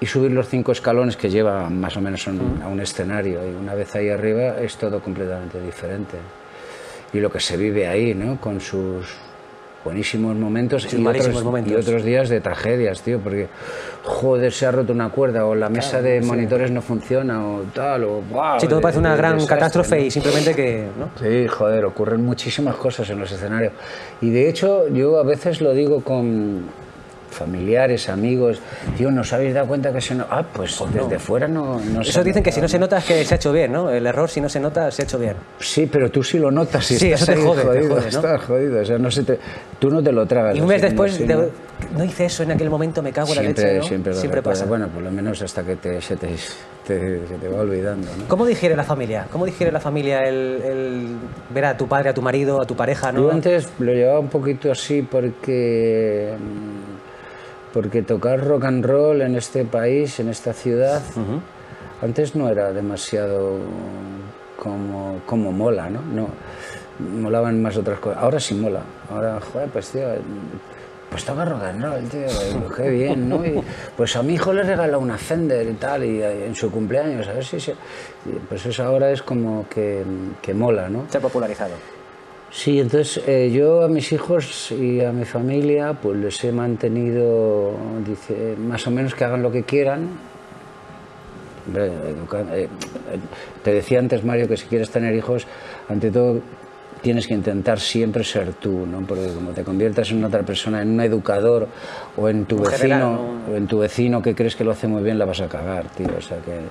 y 0.00 0.06
subir 0.06 0.32
los 0.32 0.48
cinco 0.48 0.72
escalones 0.72 1.16
que 1.16 1.30
lleva 1.30 1.70
más 1.70 1.96
o 1.96 2.00
menos 2.00 2.28
a 2.28 2.68
un 2.68 2.80
escenario. 2.80 3.40
Y 3.48 3.54
una 3.54 3.74
vez 3.74 3.94
ahí 3.94 4.10
arriba 4.10 4.60
es 4.60 4.76
todo 4.76 5.00
completamente 5.00 5.60
diferente. 5.60 6.18
Y 7.12 7.20
lo 7.20 7.30
que 7.30 7.40
se 7.40 7.56
vive 7.56 7.86
ahí 7.86 8.14
no 8.14 8.38
con 8.40 8.60
sus 8.60 9.06
buenísimos 9.86 10.34
momentos, 10.34 10.92
y, 10.92 11.06
otros, 11.06 11.44
momentos. 11.44 11.72
y 11.72 11.76
otros 11.76 12.02
días 12.02 12.28
de 12.28 12.40
tragedias, 12.40 13.02
tío, 13.02 13.20
porque 13.20 13.46
joder, 14.02 14.52
se 14.52 14.66
ha 14.66 14.72
roto 14.72 14.92
una 14.92 15.10
cuerda 15.10 15.46
o 15.46 15.54
la 15.54 15.68
mesa 15.68 16.02
de 16.02 16.20
monitores 16.22 16.72
no 16.72 16.82
funciona 16.82 17.46
o 17.46 17.62
tal, 17.72 18.02
o 18.02 18.20
wow, 18.22 18.58
Sí, 18.58 18.66
todo 18.66 18.80
parece 18.80 18.98
una 18.98 19.14
gran 19.14 19.46
catástrofe 19.46 20.00
y 20.06 20.10
simplemente 20.10 20.56
que... 20.56 20.88
¿no? 20.98 21.10
Sí, 21.22 21.46
joder, 21.46 21.84
ocurren 21.84 22.24
muchísimas 22.24 22.74
cosas 22.74 23.08
en 23.10 23.20
los 23.20 23.30
escenarios. 23.30 23.72
Y 24.20 24.30
de 24.30 24.48
hecho, 24.48 24.88
yo 24.88 25.20
a 25.20 25.22
veces 25.22 25.60
lo 25.60 25.72
digo 25.72 26.02
con 26.02 26.64
familiares, 27.30 28.08
amigos, 28.08 28.60
tío, 28.96 29.10
¿no 29.10 29.20
os 29.20 29.32
habéis 29.32 29.54
dado 29.54 29.66
cuenta 29.66 29.92
que 29.92 30.00
se 30.00 30.14
no... 30.14 30.26
Ah, 30.30 30.44
pues, 30.44 30.76
pues 30.76 30.94
desde 30.94 31.18
fuera 31.18 31.46
no, 31.48 31.80
no 31.80 32.00
Eso 32.00 32.24
dicen 32.24 32.42
que 32.42 32.52
si 32.52 32.60
no 32.60 32.68
se 32.68 32.78
nota 32.78 32.98
es 32.98 33.04
que 33.04 33.24
se 33.24 33.34
ha 33.34 33.36
hecho 33.36 33.52
bien, 33.52 33.72
¿no? 33.72 33.90
El 33.90 34.06
error 34.06 34.28
si 34.28 34.40
no 34.40 34.48
se 34.48 34.60
nota 34.60 34.90
se 34.90 35.02
ha 35.02 35.04
hecho 35.04 35.18
bien. 35.18 35.34
Sí, 35.58 35.88
pero 35.90 36.10
tú 36.10 36.22
sí 36.22 36.38
lo 36.38 36.50
notas 36.50 36.90
y 36.90 36.98
sí, 36.98 37.12
estás 37.12 37.28
eso 37.28 37.32
te 37.32 37.46
jode, 37.46 37.62
jodido, 37.62 37.82
te 37.82 37.88
jode, 37.88 38.00
¿no? 38.00 38.08
estás 38.08 38.42
jodido, 38.42 38.80
o 38.80 38.84
sea, 38.84 38.98
no 38.98 39.10
se 39.10 39.22
te, 39.22 39.38
tú 39.78 39.90
no 39.90 40.02
te 40.02 40.12
lo 40.12 40.26
tragas. 40.26 40.56
Y 40.56 40.60
un 40.60 40.66
mes 40.66 40.82
después, 40.82 41.18
de, 41.18 41.50
no 41.96 42.04
hice 42.04 42.26
eso 42.26 42.42
en 42.42 42.52
aquel 42.52 42.70
momento, 42.70 43.02
me 43.02 43.12
cago 43.12 43.30
en 43.30 43.36
la 43.36 43.42
leche, 43.42 43.78
¿no? 43.78 43.82
Siempre, 43.82 44.14
siempre 44.14 44.42
pasa. 44.42 44.64
Bueno, 44.64 44.88
por 44.88 45.02
lo 45.02 45.10
menos 45.10 45.42
hasta 45.42 45.62
que 45.62 45.76
te, 45.76 46.00
se, 46.00 46.16
te, 46.16 46.28
te, 46.86 47.26
se 47.26 47.34
te 47.40 47.48
va 47.48 47.60
olvidando. 47.60 48.08
¿Cómo 48.28 48.46
digiere 48.46 48.76
la 48.76 48.84
familia? 48.84 49.26
¿Cómo 49.30 49.44
digiere 49.44 49.72
la 49.72 49.80
familia 49.80 50.22
el, 50.22 50.62
el, 50.64 51.06
ver 51.50 51.66
a 51.66 51.76
tu 51.76 51.86
padre, 51.86 52.10
a 52.10 52.14
tu 52.14 52.22
marido, 52.22 52.60
a 52.60 52.66
tu 52.66 52.74
pareja, 52.74 53.12
no? 53.12 53.22
Yo 53.22 53.32
antes 53.32 53.68
lo 53.78 53.92
llevaba 53.92 54.20
un 54.20 54.28
poquito 54.28 54.70
así 54.70 55.02
porque 55.02 56.34
porque 57.76 58.00
tocar 58.00 58.42
rock 58.42 58.64
and 58.64 58.86
roll 58.86 59.20
en 59.20 59.36
este 59.36 59.66
país, 59.66 60.18
en 60.18 60.30
esta 60.30 60.54
ciudad, 60.54 61.02
antes 62.00 62.34
no 62.34 62.48
era 62.48 62.72
demasiado 62.72 63.58
como, 64.56 65.20
como 65.26 65.52
mola, 65.52 65.90
¿no? 65.90 66.00
¿no? 66.00 66.28
Molaban 67.20 67.60
más 67.60 67.76
otras 67.76 67.98
cosas. 67.98 68.22
Ahora 68.22 68.40
sí 68.40 68.54
mola. 68.54 68.80
Ahora, 69.10 69.38
joder, 69.40 69.68
pues 69.68 69.90
tío, 69.90 70.06
pues 71.10 71.22
toca 71.26 71.44
rock 71.44 71.64
and 71.64 71.84
roll, 71.84 72.08
tío, 72.08 72.74
qué 72.74 72.88
bien, 72.88 73.28
¿no? 73.28 73.44
Y, 73.44 73.62
pues 73.94 74.16
a 74.16 74.22
mi 74.22 74.32
hijo 74.32 74.54
le 74.54 74.62
regaló 74.62 74.98
una 74.98 75.18
Fender 75.18 75.68
y 75.68 75.74
tal, 75.74 76.02
y, 76.02 76.22
en 76.22 76.54
su 76.54 76.70
cumpleaños, 76.70 77.28
a 77.28 77.34
ver 77.34 77.44
si 77.44 77.60
se... 77.60 77.74
Pues 78.48 78.64
eso 78.64 78.84
ahora 78.84 79.10
es 79.10 79.20
como 79.20 79.68
que, 79.68 80.02
que 80.40 80.54
mola, 80.54 80.88
¿no? 80.88 81.04
Se 81.10 81.18
ha 81.18 81.20
popularizado. 81.20 81.74
Sí, 82.50 82.80
entonces 82.80 83.22
eh, 83.26 83.50
yo 83.52 83.82
a 83.82 83.88
mis 83.88 84.12
hijos 84.12 84.72
y 84.72 85.00
a 85.00 85.12
mi 85.12 85.24
familia 85.24 85.94
pues 86.00 86.16
les 86.16 86.44
he 86.44 86.52
mantenido 86.52 87.74
dice, 88.06 88.56
más 88.56 88.86
o 88.86 88.90
menos 88.90 89.14
que 89.14 89.24
hagan 89.24 89.42
lo 89.42 89.50
que 89.50 89.64
quieran. 89.64 90.08
Eh, 91.74 92.68
te 93.64 93.74
decía 93.74 93.98
antes, 93.98 94.24
Mario, 94.24 94.46
que 94.46 94.56
si 94.56 94.66
quieres 94.66 94.90
tener 94.90 95.14
hijos, 95.14 95.46
ante 95.88 96.10
todo 96.10 96.40
tienes 97.02 97.26
que 97.26 97.34
intentar 97.34 97.78
siempre 97.78 98.24
ser 98.24 98.54
tú, 98.54 98.86
¿no? 98.86 99.00
Porque 99.02 99.28
como 99.28 99.50
te 99.50 99.62
conviertas 99.62 100.10
en 100.10 100.24
otra 100.24 100.42
persona, 100.42 100.82
en 100.82 100.90
un 100.90 101.00
educador 101.00 101.68
o 102.16 102.28
en 102.28 102.46
tu 102.46 102.58
vecino, 102.58 102.78
general, 102.78 103.00
¿no? 103.00 103.52
o 103.52 103.56
en 103.56 103.66
tu 103.66 103.78
vecino 103.78 104.22
que 104.22 104.34
crees 104.34 104.56
que 104.56 104.64
lo 104.64 104.72
hace 104.72 104.86
muy 104.86 105.02
bien, 105.02 105.18
la 105.18 105.24
vas 105.24 105.40
a 105.40 105.48
cagar, 105.48 105.88
tío. 105.90 106.08
O 106.16 106.20
sea 106.20 106.38
que 106.38 106.62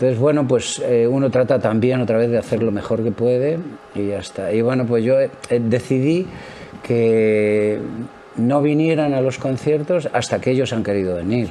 entonces, 0.00 0.18
bueno, 0.18 0.48
pues 0.48 0.78
eh, 0.82 1.06
uno 1.06 1.28
trata 1.28 1.58
también 1.58 2.00
otra 2.00 2.16
vez 2.16 2.30
de 2.30 2.38
hacer 2.38 2.62
lo 2.62 2.72
mejor 2.72 3.04
que 3.04 3.10
puede 3.10 3.58
y 3.94 4.06
ya 4.06 4.20
está. 4.20 4.50
Y 4.50 4.62
bueno, 4.62 4.86
pues 4.86 5.04
yo 5.04 5.20
eh, 5.20 5.30
decidí 5.50 6.26
que 6.82 7.78
no 8.36 8.62
vinieran 8.62 9.12
a 9.12 9.20
los 9.20 9.36
conciertos 9.36 10.08
hasta 10.10 10.40
que 10.40 10.52
ellos 10.52 10.72
han 10.72 10.82
querido 10.82 11.16
venir. 11.16 11.50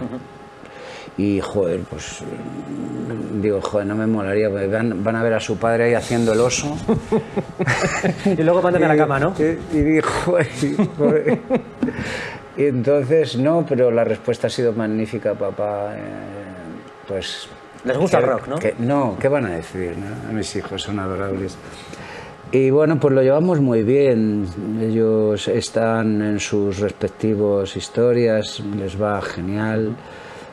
Y, 1.16 1.40
joder, 1.42 1.82
pues 1.82 2.24
digo, 3.40 3.62
joder, 3.62 3.86
no 3.86 3.94
me 3.94 4.08
molaría, 4.08 4.50
van, 4.50 5.04
van, 5.04 5.16
a 5.16 5.22
ver 5.22 5.36
a 5.36 5.40
su 5.40 5.58
padre 5.58 5.84
ahí 5.84 5.94
haciendo 5.94 6.34
el 6.34 6.40
oso. 6.40 6.76
y 8.26 8.42
luego 8.42 8.64
mandan 8.64 8.84
a 8.84 8.88
la 8.88 8.98
cama, 8.98 9.20
¿no? 9.20 9.36
Y, 9.38 9.78
y 9.78 9.82
digo, 9.84 10.08
joder, 10.26 10.48
y 12.58 12.66
entonces, 12.66 13.38
no, 13.38 13.64
pero 13.70 13.92
la 13.92 14.06
respuesta 14.06 14.48
ha 14.48 14.50
sido 14.50 14.74
magnífica, 14.74 15.36
papá. 15.36 15.94
Eh, 15.96 16.00
pues 17.08 17.48
les 17.84 17.98
gusta 17.98 18.20
el 18.20 18.26
rock, 18.26 18.48
¿no? 18.48 18.58
no, 18.80 19.18
¿qué 19.20 19.28
van 19.28 19.46
a 19.46 19.50
decir? 19.50 19.96
A 20.28 20.32
mis 20.32 20.56
hijos 20.56 20.82
son 20.82 21.00
adorables. 21.00 21.58
Y 22.52 22.72
bueno, 22.72 23.00
pues 23.00 23.14
lo 23.14 23.22
llevamos 23.22 23.62
muy 23.62 23.84
bien. 23.84 24.48
Ellos 24.82 25.48
están 25.48 26.22
en 26.22 26.40
sus 26.40 26.80
respectivos 26.80 27.76
historias, 27.76 28.60
les 28.76 29.00
va 29.00 29.22
genial. 29.22 29.96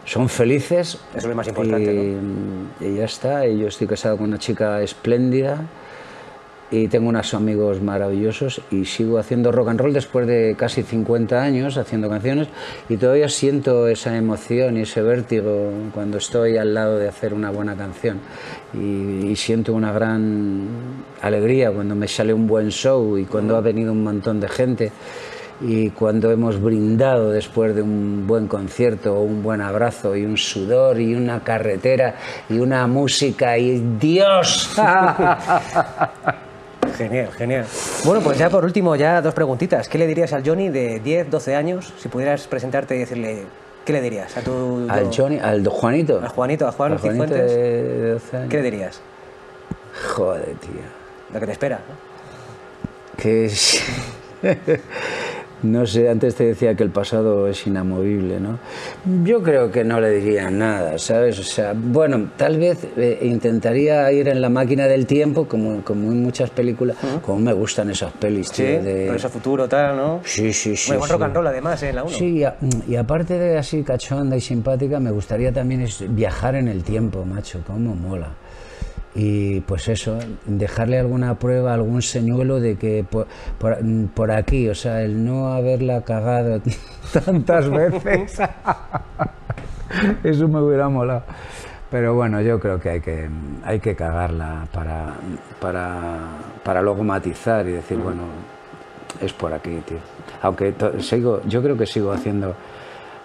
Son 0.05 0.29
felices. 0.29 1.01
Eso 1.11 1.18
es 1.18 1.24
lo 1.24 1.35
más 1.35 1.49
importante. 1.49 1.95
Y, 1.95 2.11
¿no? 2.11 2.87
y 2.87 2.97
ya 2.97 3.07
está. 3.07 3.47
Y 3.47 3.59
yo 3.59 3.68
estoy 3.68 3.87
casado 3.87 4.18
con 4.18 4.29
una 4.29 4.39
chica 4.39 4.83
espléndida 4.83 5.66
y 6.71 6.89
tengo 6.89 7.09
unos 7.09 7.33
amigos 7.35 7.81
maravillosos 7.81 8.61
y 8.71 8.85
sigo 8.85 9.19
haciendo 9.19 9.53
rock 9.53 9.69
and 9.69 9.81
roll 9.81 9.93
después 9.93 10.27
de 10.27 10.57
casi 10.59 10.83
50 10.83 11.41
años 11.41 11.77
haciendo 11.77 12.09
canciones 12.09 12.49
y 12.89 12.97
todavía 12.97 13.29
siento 13.29 13.87
esa 13.87 14.17
emoción 14.17 14.77
y 14.77 14.83
ese 14.83 15.03
vértigo 15.03 15.71
cuando 15.95 16.19
estoy 16.19 16.57
al 16.57 16.75
lado 16.75 16.99
de 16.99 17.09
hacer 17.09 17.35
una 17.35 17.51
buena 17.51 17.77
canción. 17.77 18.19
Y, 18.75 19.27
y 19.27 19.37
siento 19.37 19.75
una 19.75 19.93
gran 19.93 20.67
alegría 21.23 21.71
cuando 21.71 21.95
me 21.95 22.09
sale 22.09 22.35
un 22.35 22.47
buen 22.47 22.71
show 22.71 23.17
y 23.17 23.25
cuando 23.25 23.57
ha 23.57 23.61
venido 23.61 23.93
un 23.93 24.03
montón 24.03 24.41
de 24.41 24.49
gente 24.49 24.93
y 25.61 25.91
cuando 25.91 26.31
hemos 26.31 26.61
brindado 26.61 27.31
después 27.31 27.75
de 27.75 27.81
un 27.81 28.27
buen 28.27 28.47
concierto 28.47 29.21
un 29.21 29.43
buen 29.43 29.62
abrazo 29.62 30.14
y 30.14 30.25
un 30.25 30.37
sudor 30.37 31.01
y 31.01 31.14
una 31.14 31.43
carretera 31.43 32.14
y 32.51 32.59
una 32.59 32.87
música 32.87 33.57
y 33.57 33.97
Dios 33.99 34.77
Genial, 36.97 37.30
genial. 37.32 37.66
Bueno, 38.05 38.20
pues 38.22 38.38
ya 38.38 38.49
por 38.49 38.64
último, 38.64 38.97
ya 38.97 39.20
dos 39.20 39.34
preguntitas. 39.34 39.88
¿Qué 39.88 39.99
le 39.99 40.07
dirías 40.07 40.32
al 40.32 40.42
Johnny 40.47 40.68
de 40.68 41.01
10, 41.01 41.30
12 41.30 41.55
años? 41.55 41.92
Si 41.99 42.09
pudieras 42.09 42.47
presentarte 42.47 42.97
y 42.97 43.01
decirle, 43.01 43.44
¿qué 43.84 43.92
le 43.92 44.01
dirías 44.01 44.36
a 44.36 44.40
tu... 44.40 44.86
Al 44.88 45.11
Johnny, 45.14 45.38
al 45.38 45.66
Juanito. 45.66 46.20
A 46.24 46.28
Juanito, 46.28 46.66
a 46.66 46.72
Juan 46.72 46.92
Al 46.92 46.99
Juanito 46.99 47.24
Cifuentes. 47.24 47.55
de 47.55 48.11
12 48.12 48.36
años. 48.36 48.51
¿Qué 48.51 48.57
le 48.57 48.62
dirías? 48.62 49.01
Joder, 50.14 50.55
tío. 50.61 50.70
Lo 51.32 51.40
que 51.40 51.47
te 51.47 51.53
espera. 51.53 51.78
¿no? 51.78 53.22
que. 53.22 53.51
no 55.63 55.87
sé, 55.87 56.09
antes 56.09 56.35
te 56.35 56.45
decía 56.45 56.75
que 56.75 56.83
el 56.83 56.91
pasado 56.91 57.49
es 57.49 57.67
inamovible, 57.67 58.39
¿no? 58.41 58.59
Yo 59.25 59.43
creo 59.43 59.71
que 59.71 59.85
no 59.85 60.01
le 60.01 60.11
diría 60.11 60.51
nada, 60.51 60.99
¿sabes? 60.99 61.39
O 61.39 61.43
sea, 61.43 61.73
bueno, 61.75 62.31
tal 62.37 62.59
vez 62.59 62.87
eh, 62.97 63.19
intentaría 63.23 64.11
ir 64.13 64.29
en 64.29 64.41
la 64.41 64.49
máquina 64.51 64.87
del 64.87 65.07
tiempo, 65.07 65.47
como, 65.49 65.83
como 65.83 66.13
en 66.13 66.23
muchas 66.23 66.51
películas, 66.51 66.97
como 67.23 67.39
me 67.41 67.53
gustan 67.53 67.91
esas 67.91 68.13
pelis, 68.13 68.49
Sí, 68.49 68.63
tío, 68.63 68.83
de... 68.83 69.07
por 69.07 69.17
eso 69.17 69.29
futuro, 69.29 69.69
tal, 69.69 69.97
¿no? 69.97 70.21
Sí, 70.25 70.53
sí, 70.53 70.77
sí. 70.77 70.91
Muy 70.91 70.99
buen 70.99 71.09
sí. 71.09 71.13
rock 71.15 71.23
and 71.23 71.35
roll 71.35 71.47
además, 71.47 71.83
¿eh? 71.83 71.89
en 71.89 71.97
la 71.97 72.05
1. 72.05 72.17
Sí, 72.17 72.25
y, 72.39 72.45
a- 72.45 72.57
y 72.89 72.97
aparte 72.97 73.39
de 73.39 73.59
así 73.59 73.83
cachonda 73.83 74.37
y 74.37 74.41
simpática, 74.41 75.01
me 75.01 75.11
gustaría 75.11 75.53
también 75.53 75.87
viajar 76.11 76.55
en 76.55 76.69
el 76.69 76.83
tiempo, 76.85 77.25
macho, 77.25 77.61
cómo 77.67 77.95
mola. 77.95 78.29
Y 79.19 79.61
pues 79.61 79.89
eso, 79.89 80.19
dejarle 80.45 80.99
alguna 80.99 81.39
prueba, 81.39 81.73
algún 81.73 82.03
señuelo 82.03 82.61
de 82.61 82.77
que 82.77 83.03
por, 83.09 83.27
por- 83.59 83.79
por 84.14 84.31
aquí, 84.31 84.69
o 84.69 84.75
sea, 84.75 85.01
el 85.03 85.25
no 85.25 85.55
haberla 85.55 86.03
cagado 86.03 86.61
tantas 87.25 87.71
veces, 87.71 88.39
eso 90.23 90.49
me 90.49 90.61
hubiera 90.61 90.89
molado. 90.89 91.23
Pero 91.91 92.14
bueno, 92.14 92.41
yo 92.43 92.59
creo 92.61 92.79
que 92.81 92.91
hay 92.91 93.01
que, 93.01 93.29
hay 93.64 93.79
que 93.81 93.95
cagarla 93.95 94.67
para, 94.73 95.14
para, 95.61 96.19
para 96.64 96.83
luego 96.83 97.03
matizar 97.05 97.67
y 97.69 97.73
decir, 97.73 97.97
bueno, 97.97 98.23
es 99.23 99.33
por 99.33 99.53
aquí, 99.55 99.81
tío. 99.87 99.99
Aunque 100.43 100.75
sigo, 100.99 101.41
yo 101.47 101.62
creo 101.62 101.77
que 101.77 101.87
sigo 101.87 102.12
haciendo 102.12 102.55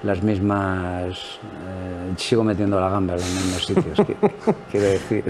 las 0.04 0.22
mismas, 0.24 1.10
eh, 1.10 2.14
sigo 2.16 2.44
metiendo 2.44 2.80
la 2.80 2.90
gamba 2.90 3.16
en 3.16 3.20
los 3.20 3.30
mismos 3.30 3.66
sitios, 3.66 4.00
qui- 4.00 4.16
quiero 4.72 4.88
decir. 4.88 5.26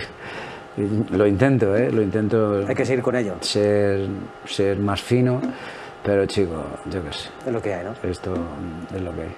Lo 0.78 1.28
intento, 1.28 1.76
¿eh? 1.76 1.91
Lo 1.91 2.01
intento 2.01 2.63
Hay 2.67 2.76
que 2.76 2.86
seguir 2.86 3.03
con 3.03 3.15
ello. 3.15 3.36
ser, 3.41 4.07
ser 4.45 4.80
más 4.80 5.01
fino, 5.01 5.41
pero 6.03 6.26
chico, 6.26 6.63
yo 6.89 7.03
qué 7.03 7.11
sé, 7.13 7.30
Es 7.45 7.51
lo 7.51 7.61
que 7.61 7.74
hay, 7.74 7.86
¿no? 7.86 7.93
esto 8.09 8.34
es 8.95 9.01
lo 9.01 9.13
que 9.13 9.22
hay. 9.22 9.36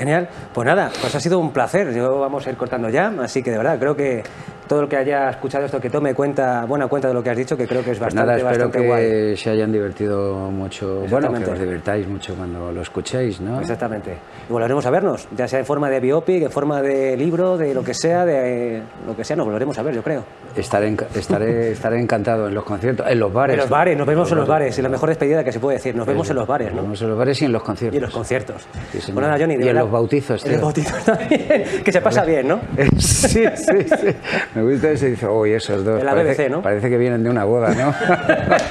Genial. 0.00 0.28
Pues 0.54 0.64
nada, 0.66 0.90
pues 0.98 1.14
ha 1.14 1.20
sido 1.20 1.38
un 1.38 1.52
placer. 1.52 1.92
Yo 1.92 2.18
vamos 2.18 2.46
a 2.46 2.50
ir 2.50 2.56
cortando 2.56 2.88
ya, 2.88 3.12
así 3.20 3.42
que 3.42 3.50
de 3.50 3.58
verdad 3.58 3.78
creo 3.78 3.94
que 3.94 4.22
todo 4.66 4.82
el 4.82 4.88
que 4.88 4.96
haya 4.96 5.28
escuchado 5.30 5.64
esto 5.66 5.80
que 5.80 5.90
tome 5.90 6.14
cuenta, 6.14 6.64
buena 6.64 6.86
cuenta 6.86 7.08
de 7.08 7.14
lo 7.14 7.22
que 7.24 7.28
has 7.30 7.36
dicho, 7.36 7.56
que 7.56 7.66
creo 7.66 7.82
que 7.84 7.90
es 7.90 7.98
Pues 7.98 8.14
bastante, 8.14 8.26
nada, 8.26 8.38
espero 8.50 8.66
bastante 8.66 8.86
guay. 8.88 9.02
que 9.10 9.36
se 9.36 9.50
hayan 9.50 9.72
divertido 9.72 10.34
mucho, 10.50 11.04
bueno, 11.10 11.32
que 11.34 11.50
os 11.50 11.58
divirtáis 11.58 12.06
mucho 12.06 12.34
cuando 12.36 12.70
lo 12.72 12.80
escuchéis, 12.80 13.40
¿no? 13.40 13.60
Exactamente. 13.60 14.16
Y 14.48 14.52
volveremos 14.52 14.86
a 14.86 14.90
vernos, 14.90 15.26
ya 15.36 15.48
sea 15.48 15.58
en 15.58 15.66
forma 15.66 15.90
de 15.90 15.98
biopic, 15.98 16.44
en 16.44 16.50
forma 16.52 16.80
de 16.82 17.16
libro, 17.16 17.58
de 17.58 17.74
lo 17.74 17.82
que 17.82 17.94
sea, 17.94 18.24
de 18.24 18.80
lo 19.06 19.16
que 19.16 19.24
sea, 19.24 19.34
nos 19.36 19.44
volveremos 19.44 19.76
a 19.76 19.82
ver, 19.82 19.92
yo 19.92 20.04
creo. 20.04 20.22
Estaré, 20.56 20.96
estaré, 21.16 21.72
estaré 21.72 22.00
encantado 22.00 22.46
en 22.46 22.54
los 22.54 22.62
conciertos, 22.64 23.06
en 23.10 23.18
los 23.18 23.32
bares. 23.32 23.54
En 23.54 23.60
los 23.60 23.68
bares, 23.68 23.98
nos 23.98 24.06
vemos 24.06 24.30
en 24.30 24.38
los 24.38 24.46
bares, 24.48 24.78
y 24.78 24.82
la 24.82 24.88
mejor 24.88 25.08
despedida 25.08 25.42
que 25.42 25.50
se 25.50 25.58
puede 25.58 25.78
decir, 25.78 25.96
nos 25.96 26.06
vemos 26.06 26.30
en 26.30 26.36
los 26.36 26.46
bares, 26.46 26.68
Nos 26.68 26.76
¿no? 26.76 26.82
vemos 26.82 27.02
en 27.02 27.08
los 27.08 27.18
bares 27.18 27.42
y 27.42 27.44
en 27.46 27.52
los 27.52 27.62
conciertos. 27.64 27.94
Y 27.94 27.96
en 27.98 28.02
los 28.04 28.14
conciertos. 28.14 28.62
Sí, 28.92 29.00
señor. 29.00 29.14
Pues 29.14 29.26
nada, 29.26 29.36
Johnny, 29.40 29.56
de 29.56 29.64
Y 29.64 29.68
en 29.68 29.74
verdad- 29.74 29.82
los 29.82 29.89
bautizos, 29.90 30.44
En 30.44 30.52
los 30.52 30.58
tío. 30.58 30.64
bautizos 30.66 31.04
también, 31.04 31.64
que 31.84 31.92
se 31.92 32.00
pasa 32.00 32.24
bien, 32.24 32.48
¿no? 32.48 32.60
Sí, 32.98 33.44
sí, 33.56 33.86
sí. 34.00 34.16
Me 34.54 34.62
gusta 34.62 34.90
ese 34.90 35.08
y 35.08 35.10
dice, 35.12 35.26
uy, 35.26 35.52
esos 35.52 35.84
dos. 35.84 36.00
En 36.00 36.06
la 36.06 36.12
parece, 36.14 36.42
BBC, 36.44 36.50
¿no? 36.50 36.62
Parece 36.62 36.88
que 36.90 36.96
vienen 36.98 37.22
de 37.22 37.30
una 37.30 37.44
boda, 37.44 37.74
¿no? 37.74 37.94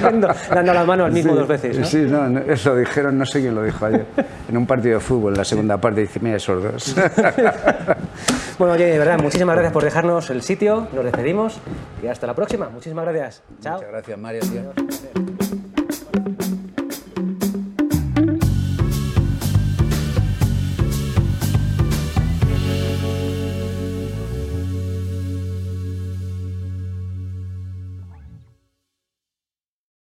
Dando, 0.00 0.28
dando 0.52 0.74
la 0.74 0.84
mano 0.84 1.04
al 1.04 1.12
mismo 1.12 1.32
Sí, 1.32 1.38
dos 1.38 1.48
veces, 1.48 1.78
¿no? 1.78 1.84
Sí, 1.86 1.98
no, 1.98 2.28
no, 2.28 2.40
eso 2.40 2.74
dijeron, 2.76 3.18
no 3.18 3.24
sé 3.26 3.40
quién 3.40 3.54
lo 3.54 3.62
dijo 3.62 3.84
ayer, 3.86 4.04
en 4.48 4.56
un 4.56 4.66
partido 4.66 4.94
de 4.94 5.00
fútbol, 5.00 5.34
la 5.34 5.44
segunda 5.44 5.78
parte, 5.78 6.00
dice, 6.02 6.20
mira, 6.20 6.36
esos 6.36 6.62
dos. 6.62 6.94
Bueno, 8.58 8.74
oye, 8.74 8.86
de 8.86 8.98
verdad, 8.98 9.18
muchísimas 9.18 9.54
gracias 9.54 9.72
por 9.72 9.84
dejarnos 9.84 10.30
el 10.30 10.42
sitio, 10.42 10.88
nos 10.92 11.04
despedimos 11.04 11.58
y 12.02 12.06
hasta 12.08 12.26
la 12.26 12.34
próxima. 12.34 12.68
Muchísimas 12.68 13.04
gracias. 13.06 13.42
Chao. 13.62 13.74
Muchas 13.76 13.90
gracias, 13.90 14.18
Mario, 14.18 14.40
tío. 14.42 15.39